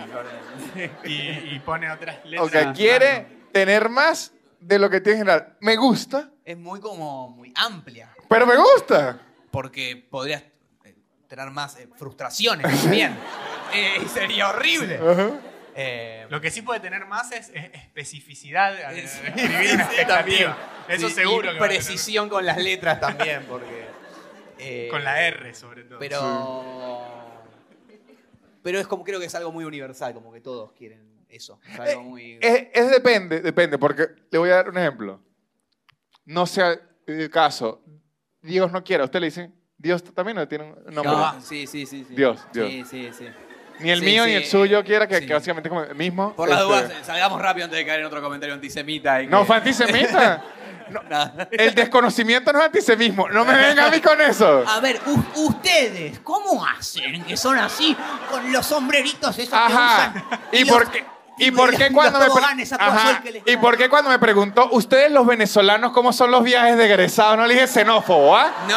[1.05, 2.77] y, y pone otras Ok, letras.
[2.77, 5.57] quiere tener más de lo que tiene en general.
[5.61, 8.11] Me gusta, Es muy como muy amplia.
[8.29, 9.19] pero me gusta.
[9.51, 10.43] Porque podrías
[10.85, 10.95] eh,
[11.27, 13.17] tener más eh, frustraciones también.
[13.75, 14.97] Eh, y sería horrible.
[14.97, 15.31] Ajá.
[15.79, 19.97] Eh, Lo que sí puede tener más es, es especificidad al es- escribir una sí,
[20.07, 20.51] también.
[20.89, 23.85] Eso Sí, seguro y que precisión con las letras también, porque.
[24.59, 25.99] eh, Con la R, sobre todo.
[25.99, 27.27] Pero.
[28.63, 31.61] Pero es como creo que es algo muy universal, como que todos quieren eso.
[31.71, 32.39] Es algo muy.
[32.41, 35.23] Es, es depende, depende, porque le voy a dar un ejemplo.
[36.25, 36.77] No sea
[37.07, 37.85] el caso,
[38.41, 41.13] Dios no quiere, a usted le dice, Dios también no tiene un nombre.
[41.15, 42.15] No, sí, sí, sí, sí.
[42.17, 42.69] Dios, Dios.
[42.69, 43.27] Sí, sí, sí.
[43.79, 45.27] Ni el Sí, mío sí, ni el suyo quiera, que, sí.
[45.27, 46.35] que básicamente es como el mismo.
[46.35, 49.23] Por las este, dudas, salgamos rápido antes de caer en otro comentario antisemita.
[49.23, 50.43] y No, que- fue antisemita.
[51.51, 53.29] El desconocimiento no es antisemismo.
[53.29, 54.65] No me venga a mí con eso.
[54.69, 55.01] A ver,
[55.35, 57.97] ustedes, ¿cómo hacen que son así
[58.31, 60.13] con los sombreritos esos que Ajá.
[60.15, 60.41] usan?
[60.53, 61.05] ¿Y por qué?
[61.39, 61.77] ¿Y por
[63.77, 67.37] qué cuando me preguntó, ustedes los venezolanos cómo son los viajes de egresados?
[67.37, 68.51] No le dije xenófobo, ¿ah?
[68.69, 68.75] No,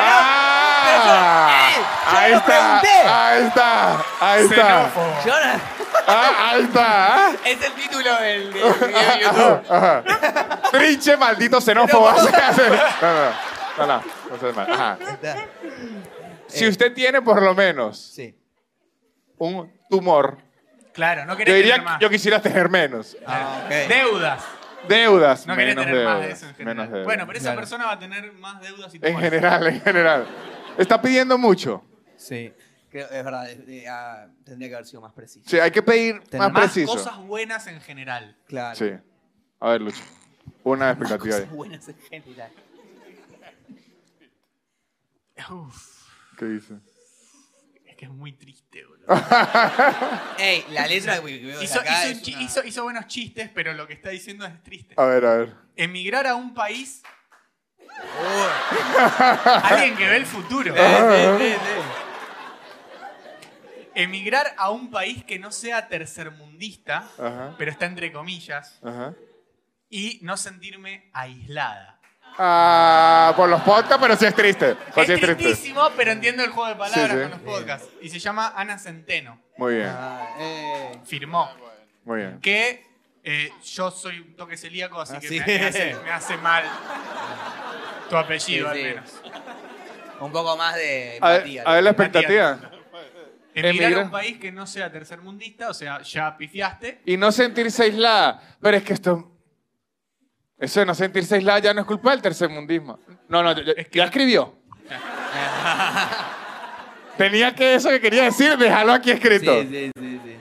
[0.00, 1.14] Ah, Pero yo-
[1.58, 1.84] ¡Eh!
[2.10, 5.12] Yo ahí está, ahí está, ahí está, Xenófobo.
[5.26, 7.26] Yo no- Ah, ahí está.
[7.26, 7.32] ah.
[7.44, 9.62] Es el título del, del video de YouTube.
[9.70, 10.60] Ajá, ajá.
[10.70, 12.10] Trinche maldito xenófobo.
[13.78, 14.02] No, no, no,
[14.42, 14.74] no, no.
[14.74, 14.98] Ajá.
[16.48, 18.34] Si usted tiene por lo menos Sí.
[19.38, 20.38] un tumor,
[20.98, 21.98] Claro, no yo querés diría tener más.
[21.98, 23.16] que yo quisiera tener menos.
[23.24, 23.70] Ah, ok.
[23.88, 24.44] Deudas.
[24.88, 26.18] Deudas, No querés menos tener deudas.
[26.18, 26.76] más de eso en general.
[26.76, 27.04] menos deudas.
[27.04, 27.60] Bueno, pero esa Claro.
[27.60, 29.30] persona va a tener más deudas y En tumores.
[29.30, 30.26] general, en general.
[30.76, 31.84] Está pidiendo mucho.
[32.16, 32.52] Sí.
[32.90, 35.48] Creo, es verdad, eh, eh, ah, tendría que haber sido más preciso.
[35.48, 36.92] Sí, hay que pedir Tener más Más preciso.
[36.92, 38.36] cosas buenas en general.
[38.48, 38.74] Claro.
[38.76, 38.90] Sí.
[39.60, 40.02] A ver, Lucho.
[40.64, 41.42] Una expectativa ahí.
[41.42, 42.50] Cosas buenas en general.
[45.50, 46.74] Uf, ¿Qué dice?
[47.86, 48.97] es que es muy triste, boludo.
[50.38, 52.82] Ey, la letra que veo de Hizo, acá hizo es un chi- una- hizo- hizo
[52.84, 54.94] buenos chistes, pero lo que está diciendo es triste.
[54.98, 55.54] A ver, a ver.
[55.76, 57.02] Emigrar a un país,
[57.88, 57.94] Uy.
[59.62, 60.74] alguien que ve el futuro.
[60.76, 61.82] Eh, sí, sí, sí.
[63.94, 67.54] Emigrar a un país que no sea tercermundista, Ajá.
[67.58, 69.14] pero está entre comillas, Ajá.
[69.88, 71.97] y no sentirme aislada.
[72.38, 74.76] Ah, por los podcasts, pero sí es triste.
[74.94, 75.42] Pues sí es triste.
[75.44, 77.22] tristísimo, pero entiendo el juego de palabras Sí, sí.
[77.22, 77.88] con los podcasts.
[78.00, 79.40] Y se llama Ana Centeno.
[79.56, 80.92] Muy bien, Ah, eh.
[81.04, 81.50] Firmó
[82.04, 82.40] muy bien.
[82.40, 82.86] que
[83.24, 85.40] eh, yo soy un toque celíaco, así Ah, que sí.
[85.40, 86.64] me, me hace, me hace mal
[88.08, 88.86] tu apellido Sí, sí.
[88.86, 89.20] al menos.
[90.20, 91.62] Un poco más de A ver, empatía.
[91.66, 92.58] a ver la expectativa.
[93.54, 97.00] Emigrar a un país que no sea tercermundista, o sea, ya pifiaste.
[97.04, 98.40] Y no sentirse aislada.
[98.60, 99.32] Pero es que esto.
[100.58, 102.98] Eso de no sentirse aislada ya no es culpa del tercermundismo.
[103.28, 104.54] No, no, ya, ya- escribió.
[107.16, 109.62] Tenía que eso que quería decir, dejarlo aquí Sí, escrito.
[109.62, 110.36] sí, sí, sí.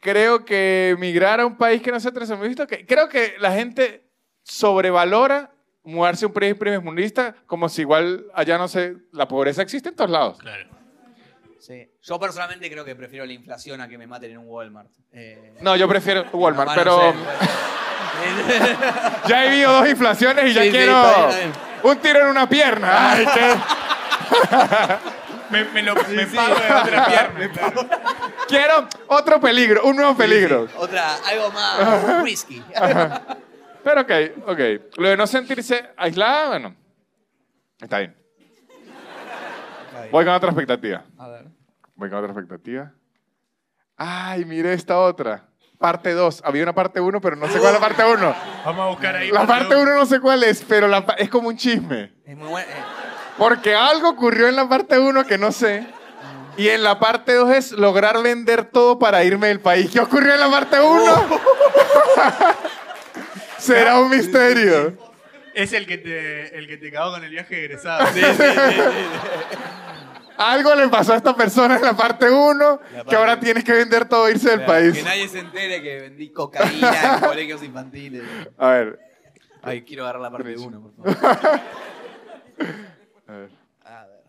[0.00, 4.04] Creo que emigrar a un país que no sea tercermundista, que creo que la gente
[4.42, 5.52] sobrevalora
[5.84, 9.96] mudarse a un país primermundista como si igual allá no sé, la pobreza existe en
[9.96, 10.38] todos lados.
[10.38, 10.68] Claro.
[11.58, 11.88] Sí.
[12.02, 14.90] Yo personalmente creo que prefiero la inflación a que me maten en un Walmart.
[15.12, 17.18] Eh, No, yo prefiero Walmart, pero no sé.
[19.28, 21.28] ya he vivido dos inflaciones y ya Sí, quiero
[21.82, 23.12] un tiro en una pierna.
[23.12, 23.54] Ay, qué-
[25.50, 27.50] Me, me lo me pago de otra pierna.
[28.48, 30.66] quiero otro peligro, un nuevo peligro.
[30.78, 32.62] Otra, algo más risky.
[33.84, 34.10] Pero ok,
[34.46, 34.58] ok.
[34.96, 36.74] Lo de no sentirse aislada, bueno,
[37.80, 38.16] está bien.
[40.10, 41.04] Voy con otra expectativa.
[41.18, 41.46] A ver.
[41.96, 42.92] Voy con otra expectativa.
[43.96, 45.44] Ay, mire esta otra.
[45.82, 46.42] Parte 2.
[46.46, 48.34] Había una parte 1, pero no sé cuál es la parte 1.
[48.64, 49.30] Vamos a buscar ahí.
[49.30, 52.12] La parte parte 1 no sé cuál es, pero la es como un chisme.
[52.24, 52.66] Es muy bueno.
[52.70, 52.74] eh,
[53.36, 55.86] Porque algo ocurrió en la parte 1 que no sé.
[56.56, 59.90] Y en la parte 2 es lograr vender todo para irme del país.
[59.90, 61.02] ¿Qué ocurrió en la parte 1?
[63.58, 64.96] Será un misterio.
[65.54, 68.06] Es el que te, el que te cagó con el viaje egresado.
[70.36, 74.08] Algo le pasó a esta persona en la parte 1 que ahora tienes que vender
[74.08, 74.94] todo e irse del país.
[74.94, 78.22] Que nadie se entere que vendí cocaína en colegios infantiles.
[78.58, 78.98] A ver.
[79.62, 81.60] Ay, quiero agarrar la parte 1, por favor.
[83.28, 83.50] A ver.
[83.84, 84.22] A ver.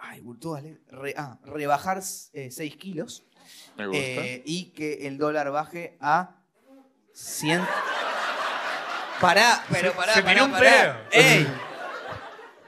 [0.00, 3.24] Ay, todas le- re- ah, rebajar 6 kilos
[3.76, 4.00] Me gusta.
[4.02, 6.36] eh, y que el dólar baje a
[7.12, 7.60] 100.
[9.20, 10.70] Pará, pero pará, se pará, tiró un pará.
[11.10, 11.22] pedo.
[11.24, 11.48] ¡Ey!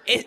[0.06, 0.26] Es-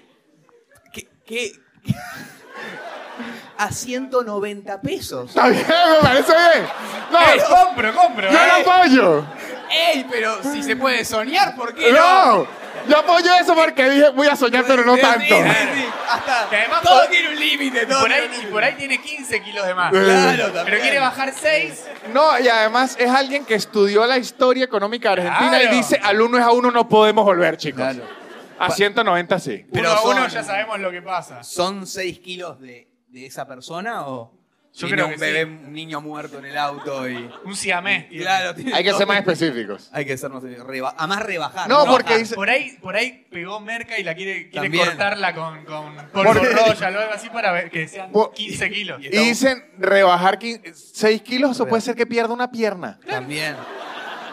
[1.26, 1.52] ¿Qué?
[3.58, 5.30] A 190 pesos.
[5.30, 6.66] Está bien, me parece bien.
[7.12, 8.32] No, ¡Eh, compro, compro!
[8.32, 8.48] yo eh.
[8.48, 9.26] lo apoyo.
[9.70, 10.06] ¡Ey!
[10.10, 11.98] Pero si se puede soñar, ¿por qué no?
[12.38, 12.48] No,
[12.88, 15.20] yo apoyo eso porque dije voy a soñar, pero no tanto.
[15.20, 15.86] sí, sí, sí.
[16.10, 17.84] Hasta Que además todo por- tiene un límite.
[17.84, 19.92] Y todo por, ahí, tiene un y por ahí tiene 15 kilos de más.
[19.92, 20.66] Claro, también.
[20.66, 21.86] Pero quiere bajar 6.
[22.14, 25.66] No, y además es alguien que estudió la historia económica de Argentina Claro.
[25.74, 27.82] y dice al uno es a uno no podemos volver, chicos.
[27.82, 28.19] Claro.
[28.60, 29.66] A 190 sí.
[29.72, 31.44] Pero uno a uno son- ya sabemos lo que pasa.
[31.44, 34.34] ¿Son 6 kilos de, de esa persona o
[34.74, 35.66] Yo tiene creo un que bebé, sí.
[35.66, 37.30] un niño muerto en el auto y...
[37.46, 38.08] Un siamés.
[38.10, 38.24] tiene.
[38.24, 39.90] Claro, tiene Hay que ser más específicos.
[39.92, 41.68] Hay que ser más reba a más rebajar.
[41.68, 41.92] No, ¿no?
[41.92, 44.86] porque Ah, dice- Por ahí, por ahí pegó merca y la quiere, quiere También.
[44.86, 48.70] cortarla con, con polvo Porque- royal o algo así para ver que sean Por- 15
[48.70, 49.02] kilos.
[49.04, 50.38] Y dicen rebajar
[50.74, 53.00] 6 kilos, eso puede ser que pierda una pierna.
[53.10, 53.56] También.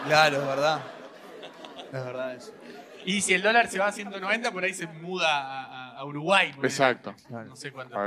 [0.05, 0.81] Claro, es verdad.
[1.87, 2.51] Es verdad eso.
[3.07, 6.53] Y si el dólar se va a 190, por ahí se muda a, Uruguay.
[6.61, 7.15] Exacto.
[7.29, 7.97] No sé cuánto.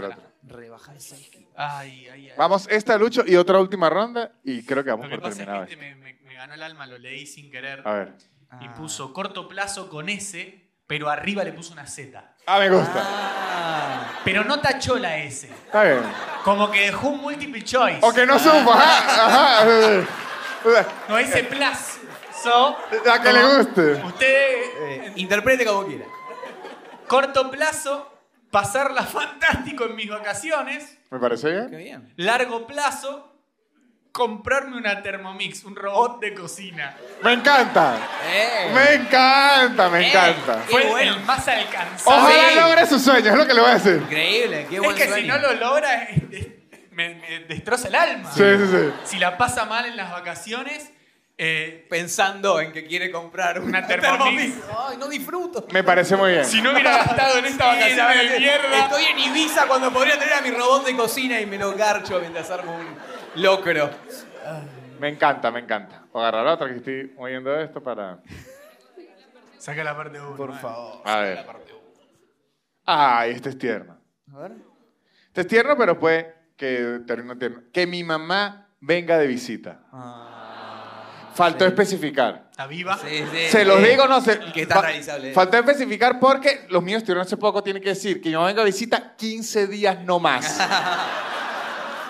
[0.42, 1.50] Rebajar 6 kilos.
[1.56, 2.32] Ay, ay, ay.
[2.36, 5.32] Vamos, esta Lucho y otra última ronda y creo que vamos Lo que por pasa
[5.32, 5.66] es terminado.
[5.66, 7.82] que este me, me- me ganó el alma, lo leí sin querer.
[7.86, 8.14] A ver.
[8.60, 8.74] Y Ah.
[8.76, 12.36] puso corto plazo con S, pero arriba le puso una Z.
[12.46, 13.02] Ah, me gusta.
[13.04, 15.46] Ah, Pero no tachó la S.
[15.48, 16.00] Está bien.
[16.44, 18.00] Como que dejó un multiple choice.
[18.02, 20.06] O que no supo, ajá, ajá.
[21.08, 21.99] No dice plus.
[22.42, 23.92] So, La que le guste.
[24.04, 24.26] usted,
[24.80, 26.06] eh, interprete como quiera.
[27.06, 28.10] corto plazo,
[28.50, 30.96] pasarla fantástico en mis vacaciones.
[31.10, 31.70] ¿Me parece Qué bien?
[31.70, 32.14] bien.
[32.16, 33.26] Largo plazo,
[34.12, 36.96] comprarme una Thermomix, un robot de cocina.
[37.22, 37.96] Me encanta.
[38.32, 38.70] Eh.
[38.72, 40.08] Me encanta, me Eh.
[40.08, 40.62] encanta.
[40.68, 41.14] Fue bueno.
[41.16, 42.20] el más alcanzable.
[42.22, 42.54] Ojalá Sí.
[42.58, 43.96] logre su sueño, es lo que le voy a decir.
[44.02, 46.46] Increíble, qué Es buen que si no lo logra, es- es-
[46.92, 48.30] me, me destroza el alma.
[48.32, 48.92] Sí, sí, sí.
[49.04, 50.92] Si la pasa mal en las vacaciones,
[51.42, 54.56] eh, Pensando en que quiere comprar una, Una Thermomix.
[54.78, 55.66] Ay, no disfruto.
[55.72, 56.44] Me parece muy bien.
[56.44, 58.78] si no hubiera gastado en esta Sí, vacación de mierda.
[58.84, 62.20] Estoy en Ibiza cuando podría tener a mi robot de cocina y me lo garcho
[62.20, 63.88] mientras armo un locro.
[64.98, 66.04] Me encanta, me encanta.
[66.12, 68.18] O agarrar otra que estoy moviendo esto para.
[69.56, 70.36] Saca la parte 1.
[70.36, 71.00] Por favor.
[71.06, 71.46] A ver.
[72.84, 73.98] Ay, este es tierno.
[74.34, 74.52] A ver.
[75.28, 77.62] Este es tierno, pero puede que termine tierno.
[77.72, 79.80] Que mi mamá venga de visita.
[81.34, 82.42] Faltó especificar.
[82.50, 82.98] Está viva.
[82.98, 83.88] Sí, sí, Se los sí.
[83.88, 84.38] digo, no sé.
[84.52, 85.32] Que está fa- realizable.
[85.32, 88.60] Faltó especificar porque los míos estuvieron hace poco, tienen que decir que mi mamá venga
[88.62, 90.58] de visita 15 días no más.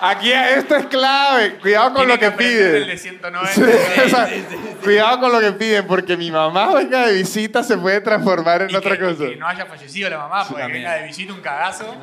[0.03, 1.59] Aquí esto es clave.
[1.59, 2.97] Cuidado con Tiene lo que, aprender El de piden.
[2.97, 3.53] 190.
[3.53, 4.75] Sí, o sea, sí, sí, sí.
[4.83, 8.71] Cuidado con lo que piden, porque mi mamá venga de visita se puede transformar en
[8.71, 9.23] Y otra que, cosa.
[9.25, 10.83] y que no haya fallecido la mamá, porque también.
[10.85, 11.95] venga de visita un cagazo.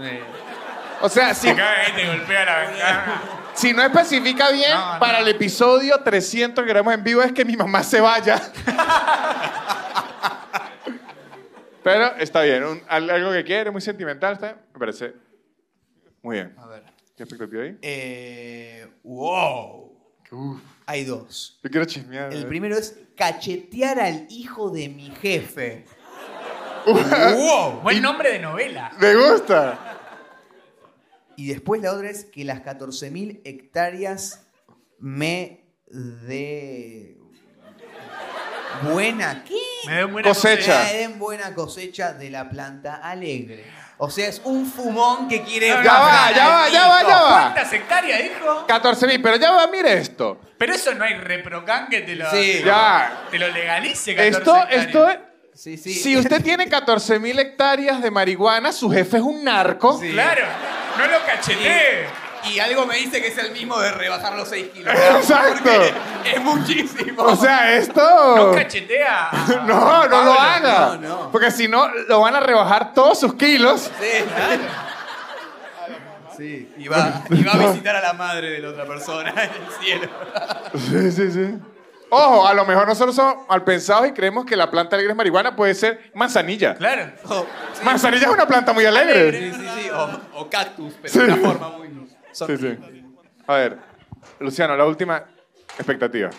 [1.00, 3.20] O sea, si, Se caga y te golpea la ventana.
[3.58, 5.00] Si no especifica bien, No, no.
[5.00, 8.40] para el episodio 300 que grabamos en vivo es que mi mamá se vaya.
[11.82, 15.14] Pero está bien, un- algo que quiere, muy sentimental, está bien, me parece
[16.22, 16.54] muy bien.
[16.58, 16.82] A ver.
[17.16, 17.78] ¿Qué expectativa hay?
[17.82, 19.92] Eh, wow.
[20.30, 21.58] Uf, Hay dos.
[21.62, 22.32] yo quiero chismear.
[22.32, 22.46] El ¿eh?
[22.46, 25.84] primero es cachetear al hijo de mi jefe.
[26.86, 27.80] wow.
[27.82, 28.92] Buen nombre de novela.
[28.98, 29.87] Me gusta.
[31.38, 34.44] Y después la otra es que las 14.000 hectáreas
[34.98, 37.16] me dé
[38.82, 39.54] buena ¿qué?
[39.86, 40.82] Me da buena Cosecha.
[40.84, 43.64] Me den buena cosecha de la planta alegre.
[43.98, 45.68] O sea, es un fumón que quiere...
[45.68, 47.40] Ya va, ya va, ya va, ya va.
[47.52, 48.66] ¿Cuántas hectáreas dijo?
[48.66, 50.40] 14 mil, pero ya va, mire esto.
[50.58, 52.36] Pero eso no hay reprocan que te lo, Sí.
[52.54, 53.26] te lo- Ya.
[53.30, 54.14] te lo legalice.
[54.16, 54.86] 14 Esto, hectáreas.
[54.86, 55.18] esto es...
[55.54, 55.94] Sí, sí.
[55.94, 59.98] Si usted tiene 14 mil hectáreas de marihuana, su jefe es un narco.
[60.00, 60.10] Sí.
[60.12, 60.44] Claro,
[60.98, 62.06] no lo cachetee.
[62.44, 64.94] Y algo me dice que es el mismo de rebajar los 6 kilos.
[65.16, 65.62] Exacto.
[65.64, 65.94] Porque
[66.32, 67.22] Es muchísimo.
[67.22, 68.36] O sea, esto...
[68.36, 69.30] No cachetea.
[69.66, 70.78] No, no lo haga.
[70.78, 71.32] No, no.
[71.32, 73.90] Porque si no, lo van a rebajar todos sus kilos.
[74.00, 74.62] Sí, claro.
[76.36, 79.50] Sí, y va, y va a visitar a la madre de la otra persona en
[79.50, 80.08] el cielo.
[80.74, 81.58] Sí, sí, sí.
[82.10, 85.16] Ojo, a lo mejor nosotros somos mal pensados y creemos que la planta alegre es
[85.16, 86.74] marihuana, puede ser manzanilla.
[86.74, 87.12] Claro.
[87.24, 89.32] O, sí, Manzanilla es una planta muy alegre.
[89.32, 91.18] sí, sí, sí, o, o cactus, pero Sí.
[91.20, 91.88] de una forma muy...
[92.32, 92.78] Sí, sí.
[93.46, 93.78] A ver,
[94.40, 95.24] Luciano, la última
[95.76, 96.30] expectativa.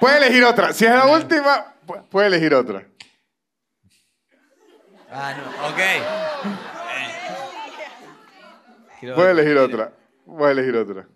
[0.00, 0.72] Puede elegir otra.
[0.72, 2.84] Si es la última, pu- puede elegir otra.
[5.10, 5.80] Ah, no, ok.
[9.00, 9.92] Quiero ver- elegir otra.
[10.26, 11.06] Voy a elegir otra.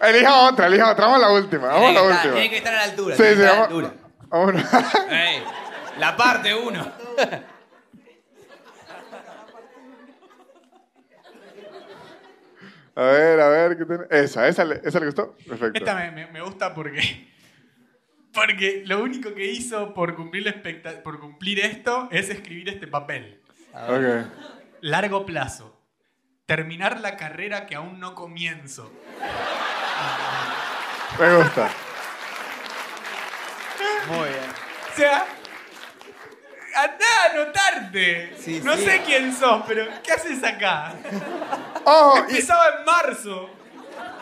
[0.00, 1.06] Elija otra, elija otra.
[1.06, 1.66] Vamos a la última.
[1.68, 2.34] Vamos a Tiene la que, estar, última.
[2.34, 3.16] tiene que estar a la altura.
[3.16, 3.84] Sí, tiene sí, que estar a la vamos.
[3.84, 4.10] altura.
[4.28, 5.10] Vamos.
[5.10, 5.42] Ey,
[5.98, 6.92] la parte uno.
[12.96, 13.76] A ver, a ver.
[13.78, 14.04] ¿qué tiene?
[14.10, 15.34] Esa, esa, le- esa le gustó.
[15.48, 15.78] Perfecto.
[15.78, 17.28] Esta me, me- me gusta porque.
[18.32, 23.40] Porque lo único que hizo por cumplir, la por cumplir esto es escribir este papel.
[23.72, 24.26] Ok.
[24.80, 25.73] Largo plazo.
[26.46, 28.92] Terminar la carrera que aún no comienzo.
[31.18, 31.70] Me gusta.
[34.08, 34.50] Muy bien.
[34.92, 35.24] O sea,
[36.76, 38.36] andá a anotarte.
[38.38, 38.84] Sí, no sí.
[38.84, 40.94] sé quién sos, pero ¿qué haces acá?
[41.84, 43.50] Ojo, y Empezaba en marzo.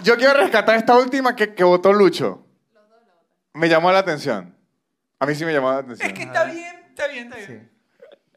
[0.04, 2.46] yo quiero rescatar esta última que, que votó Lucho.
[3.54, 4.56] Me llamó la atención.
[5.18, 6.08] A mí sí me llamó la atención.
[6.08, 7.72] Es que está bien, está bien, está bien.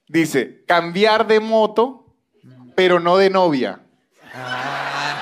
[0.08, 2.05] Dice, cambiar de moto,
[2.76, 3.80] pero no de novia.
[4.34, 5.22] Ah,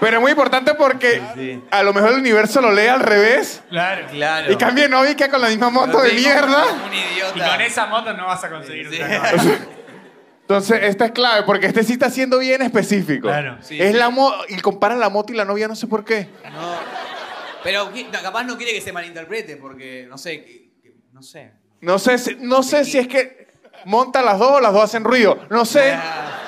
[0.00, 1.62] Pero es muy importante porque sí.
[1.70, 4.06] a lo mejor el universo lo lee al revés Claro.
[4.10, 4.52] claro.
[4.52, 6.64] y cambia de novia y queda con la misma moto de Sí, mierda.
[6.84, 7.32] Un idiota.
[7.34, 8.98] Y con esa moto no vas a conseguir Sí.
[8.98, 9.58] cosa.
[10.42, 13.26] Entonces, esta es clave porque este sí está siendo bien específico.
[13.26, 13.58] Claro.
[13.62, 13.98] Sí, es sí.
[13.98, 16.28] la mo y comparan la moto y la novia, no sé por qué.
[16.52, 16.76] No.
[17.64, 17.90] Pero
[18.22, 21.52] capaz no quiere que se malinterprete porque, no sé, que- que- no sé.
[21.80, 23.48] No sé, si- no sé si es que
[23.86, 25.40] monta las dos o las dos hacen ruido.
[25.50, 25.94] No sé.
[25.94, 26.42] Ah,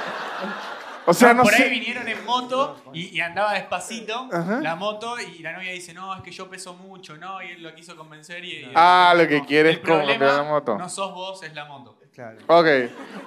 [1.11, 4.61] O sea, no por ahí vinieron en moto y, y andaba despacito Ajá.
[4.61, 7.43] la moto y la novia dice, no, es que yo peso mucho, ¿no?
[7.43, 8.53] Y él lo quiso convencer y...
[8.65, 10.77] y- Ah, lo que no, quiere el es como problema la moto.
[10.77, 11.99] No sos vos, es la moto.
[12.13, 12.39] claro.
[12.47, 12.67] Ok.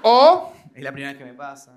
[0.03, 1.71] O, Es la primera vez que me pasa.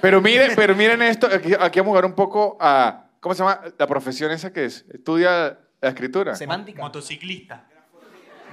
[0.00, 1.26] pero miren, pero miren esto.
[1.26, 3.04] Aquí, aquí vamos a jugar un poco a.
[3.20, 4.84] ¿Cómo se llama la profesión esa que es?
[4.92, 6.34] Estudia la escritura.
[6.36, 6.80] Semántica.
[6.82, 7.66] Motociclista.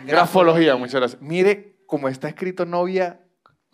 [0.06, 1.22] Grafología, muchas gracias.
[1.22, 3.20] Mire cómo está escrito novia,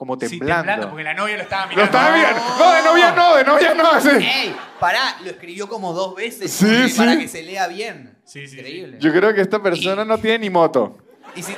[0.02, 0.56] como Sí, temblando.
[0.64, 1.86] temblando, porque la novia lo estaba Lo mirando.
[1.98, 2.42] estaba mirando.
[2.58, 3.92] No, de novia no, de novia no.
[3.92, 4.10] así.
[4.10, 4.56] ¡Ey!
[4.80, 6.98] Pará, lo escribió como dos veces Sí, sí.
[6.98, 8.18] para que se lea bien.
[8.26, 8.98] Sí, sí, Increíble.
[9.00, 10.98] Yo creo que esta persona no tiene ni moto.
[11.36, 11.54] Y si,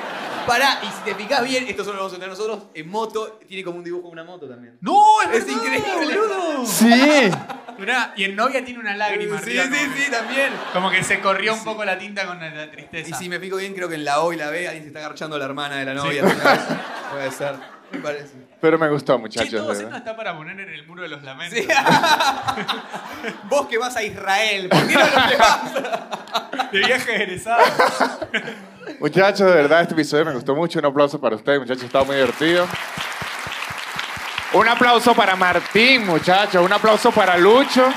[0.46, 3.40] pará, y si te fijas bien, esto solo lo vamos a tener nosotros, en moto,
[3.48, 4.78] tiene como un dibujo de una moto también.
[4.82, 5.22] ¡No!
[5.22, 6.18] ¡Es, Es verdad, increíble.
[6.18, 6.66] boludo!
[6.66, 7.32] Sí.
[7.80, 9.64] Mirá, y en novia tiene una lágrima Sí, arriba.
[9.78, 10.54] sí, como, sí, también.
[10.74, 13.10] como que se corrió un poco la tinta con la, la tristeza.
[13.10, 14.88] Y si me fijo bien, creo que en la O y la B alguien se
[14.90, 16.24] está agarchando a la hermana de la novia.
[17.12, 17.56] Puede ser,
[17.94, 18.34] me parece.
[18.60, 19.52] Pero me gustó, muchachos.
[19.52, 20.00] todo esto verdad.
[20.00, 21.60] está para poner en el muro de los lamentos.
[21.60, 21.68] Sí.
[23.50, 26.72] Vos que vas a Israel, ¿por qué no?
[26.72, 27.64] De viaje egresado.
[29.00, 30.80] Muchachos, de verdad, este episodio me gustó mucho.
[30.80, 31.84] Un aplauso para ustedes, muchachos.
[31.84, 32.68] Estaba muy divertido.
[34.54, 36.64] Un aplauso para Martín, muchachos.
[36.64, 37.92] Un aplauso para Lucho.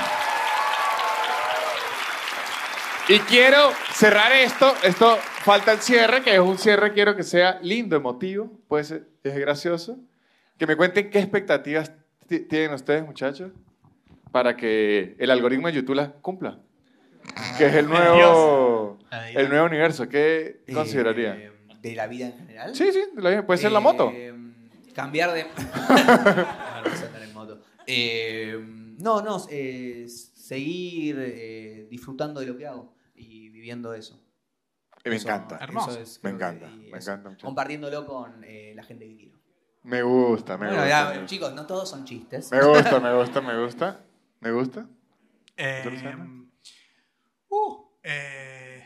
[3.09, 4.73] Y quiero cerrar esto.
[4.83, 8.51] Esto falta el cierre, que es un cierre, quiero que sea lindo, emotivo.
[8.67, 9.97] Puede ser, es gracioso.
[10.57, 11.91] Que me cuenten qué expectativas
[12.27, 13.51] ti- tienen ustedes, muchachos,
[14.31, 16.59] para que el algoritmo de YouTube las cumpla.
[17.57, 18.99] Que es el nuevo,
[19.33, 20.09] el nuevo universo.
[20.09, 21.35] ¿Qué consideraría?
[21.37, 21.51] Eh,
[21.81, 22.75] ¿De la vida en general?
[22.75, 23.45] Sí, sí, de la vida.
[23.45, 24.11] puede ser la moto.
[24.13, 24.33] Eh,
[24.93, 25.45] Cambiar de.
[27.89, 28.57] Eh,
[28.99, 34.21] no, no, eh, seguir eh, disfrutando de lo que hago y viviendo eso.
[35.03, 35.57] Y me Eso- encanta.
[35.61, 35.91] Hermoso.
[35.91, 37.11] eso es, Me que- encanta, y me eso.
[37.11, 37.45] encanta mucho.
[37.45, 39.37] Compartiéndolo con eh, la gente que quiero.
[39.83, 41.13] Me gusta, me Bueno, gusta.
[41.15, 42.51] ya, chicos, no todos son chistes.
[42.51, 44.05] Me gusta, me gusta, me gusta.
[44.41, 44.87] Me gusta.
[45.55, 45.83] Eh,
[47.49, 48.83] uh, eh,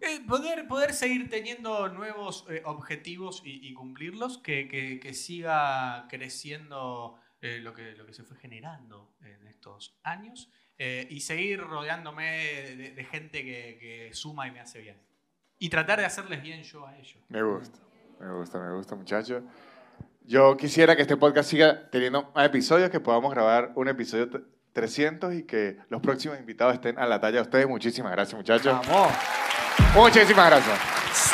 [0.00, 6.06] eh, poder, poder seguir teniendo nuevos eh, objetivos y, y cumplirlos, que, que- que siga
[6.08, 11.60] creciendo eh, lo, que, lo que se fue generando en estos años eh, y seguir
[11.60, 12.24] rodeándome
[12.76, 14.96] de, de gente que, que suma y me hace bien.
[15.58, 17.16] Y tratar de hacerles bien yo a ellos.
[17.28, 17.78] Me gusta.
[18.20, 19.42] Me gusta, me gusta, muchachos.
[20.26, 24.38] Yo quisiera que este podcast siga teniendo más episodios, que podamos grabar un episodio t-
[24.72, 27.68] 300 y que los próximos invitados estén a la talla de ustedes.
[27.68, 28.72] Muchísimas gracias, muchachos.
[28.88, 29.12] Vamos.
[29.94, 30.80] Muchísimas gracias.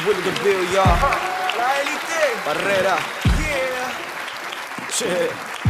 [0.05, 0.75] Bill.
[0.75, 2.45] La élite.
[2.45, 2.97] Barrera.
[3.39, 4.89] Yeah.
[4.91, 5.70] Che.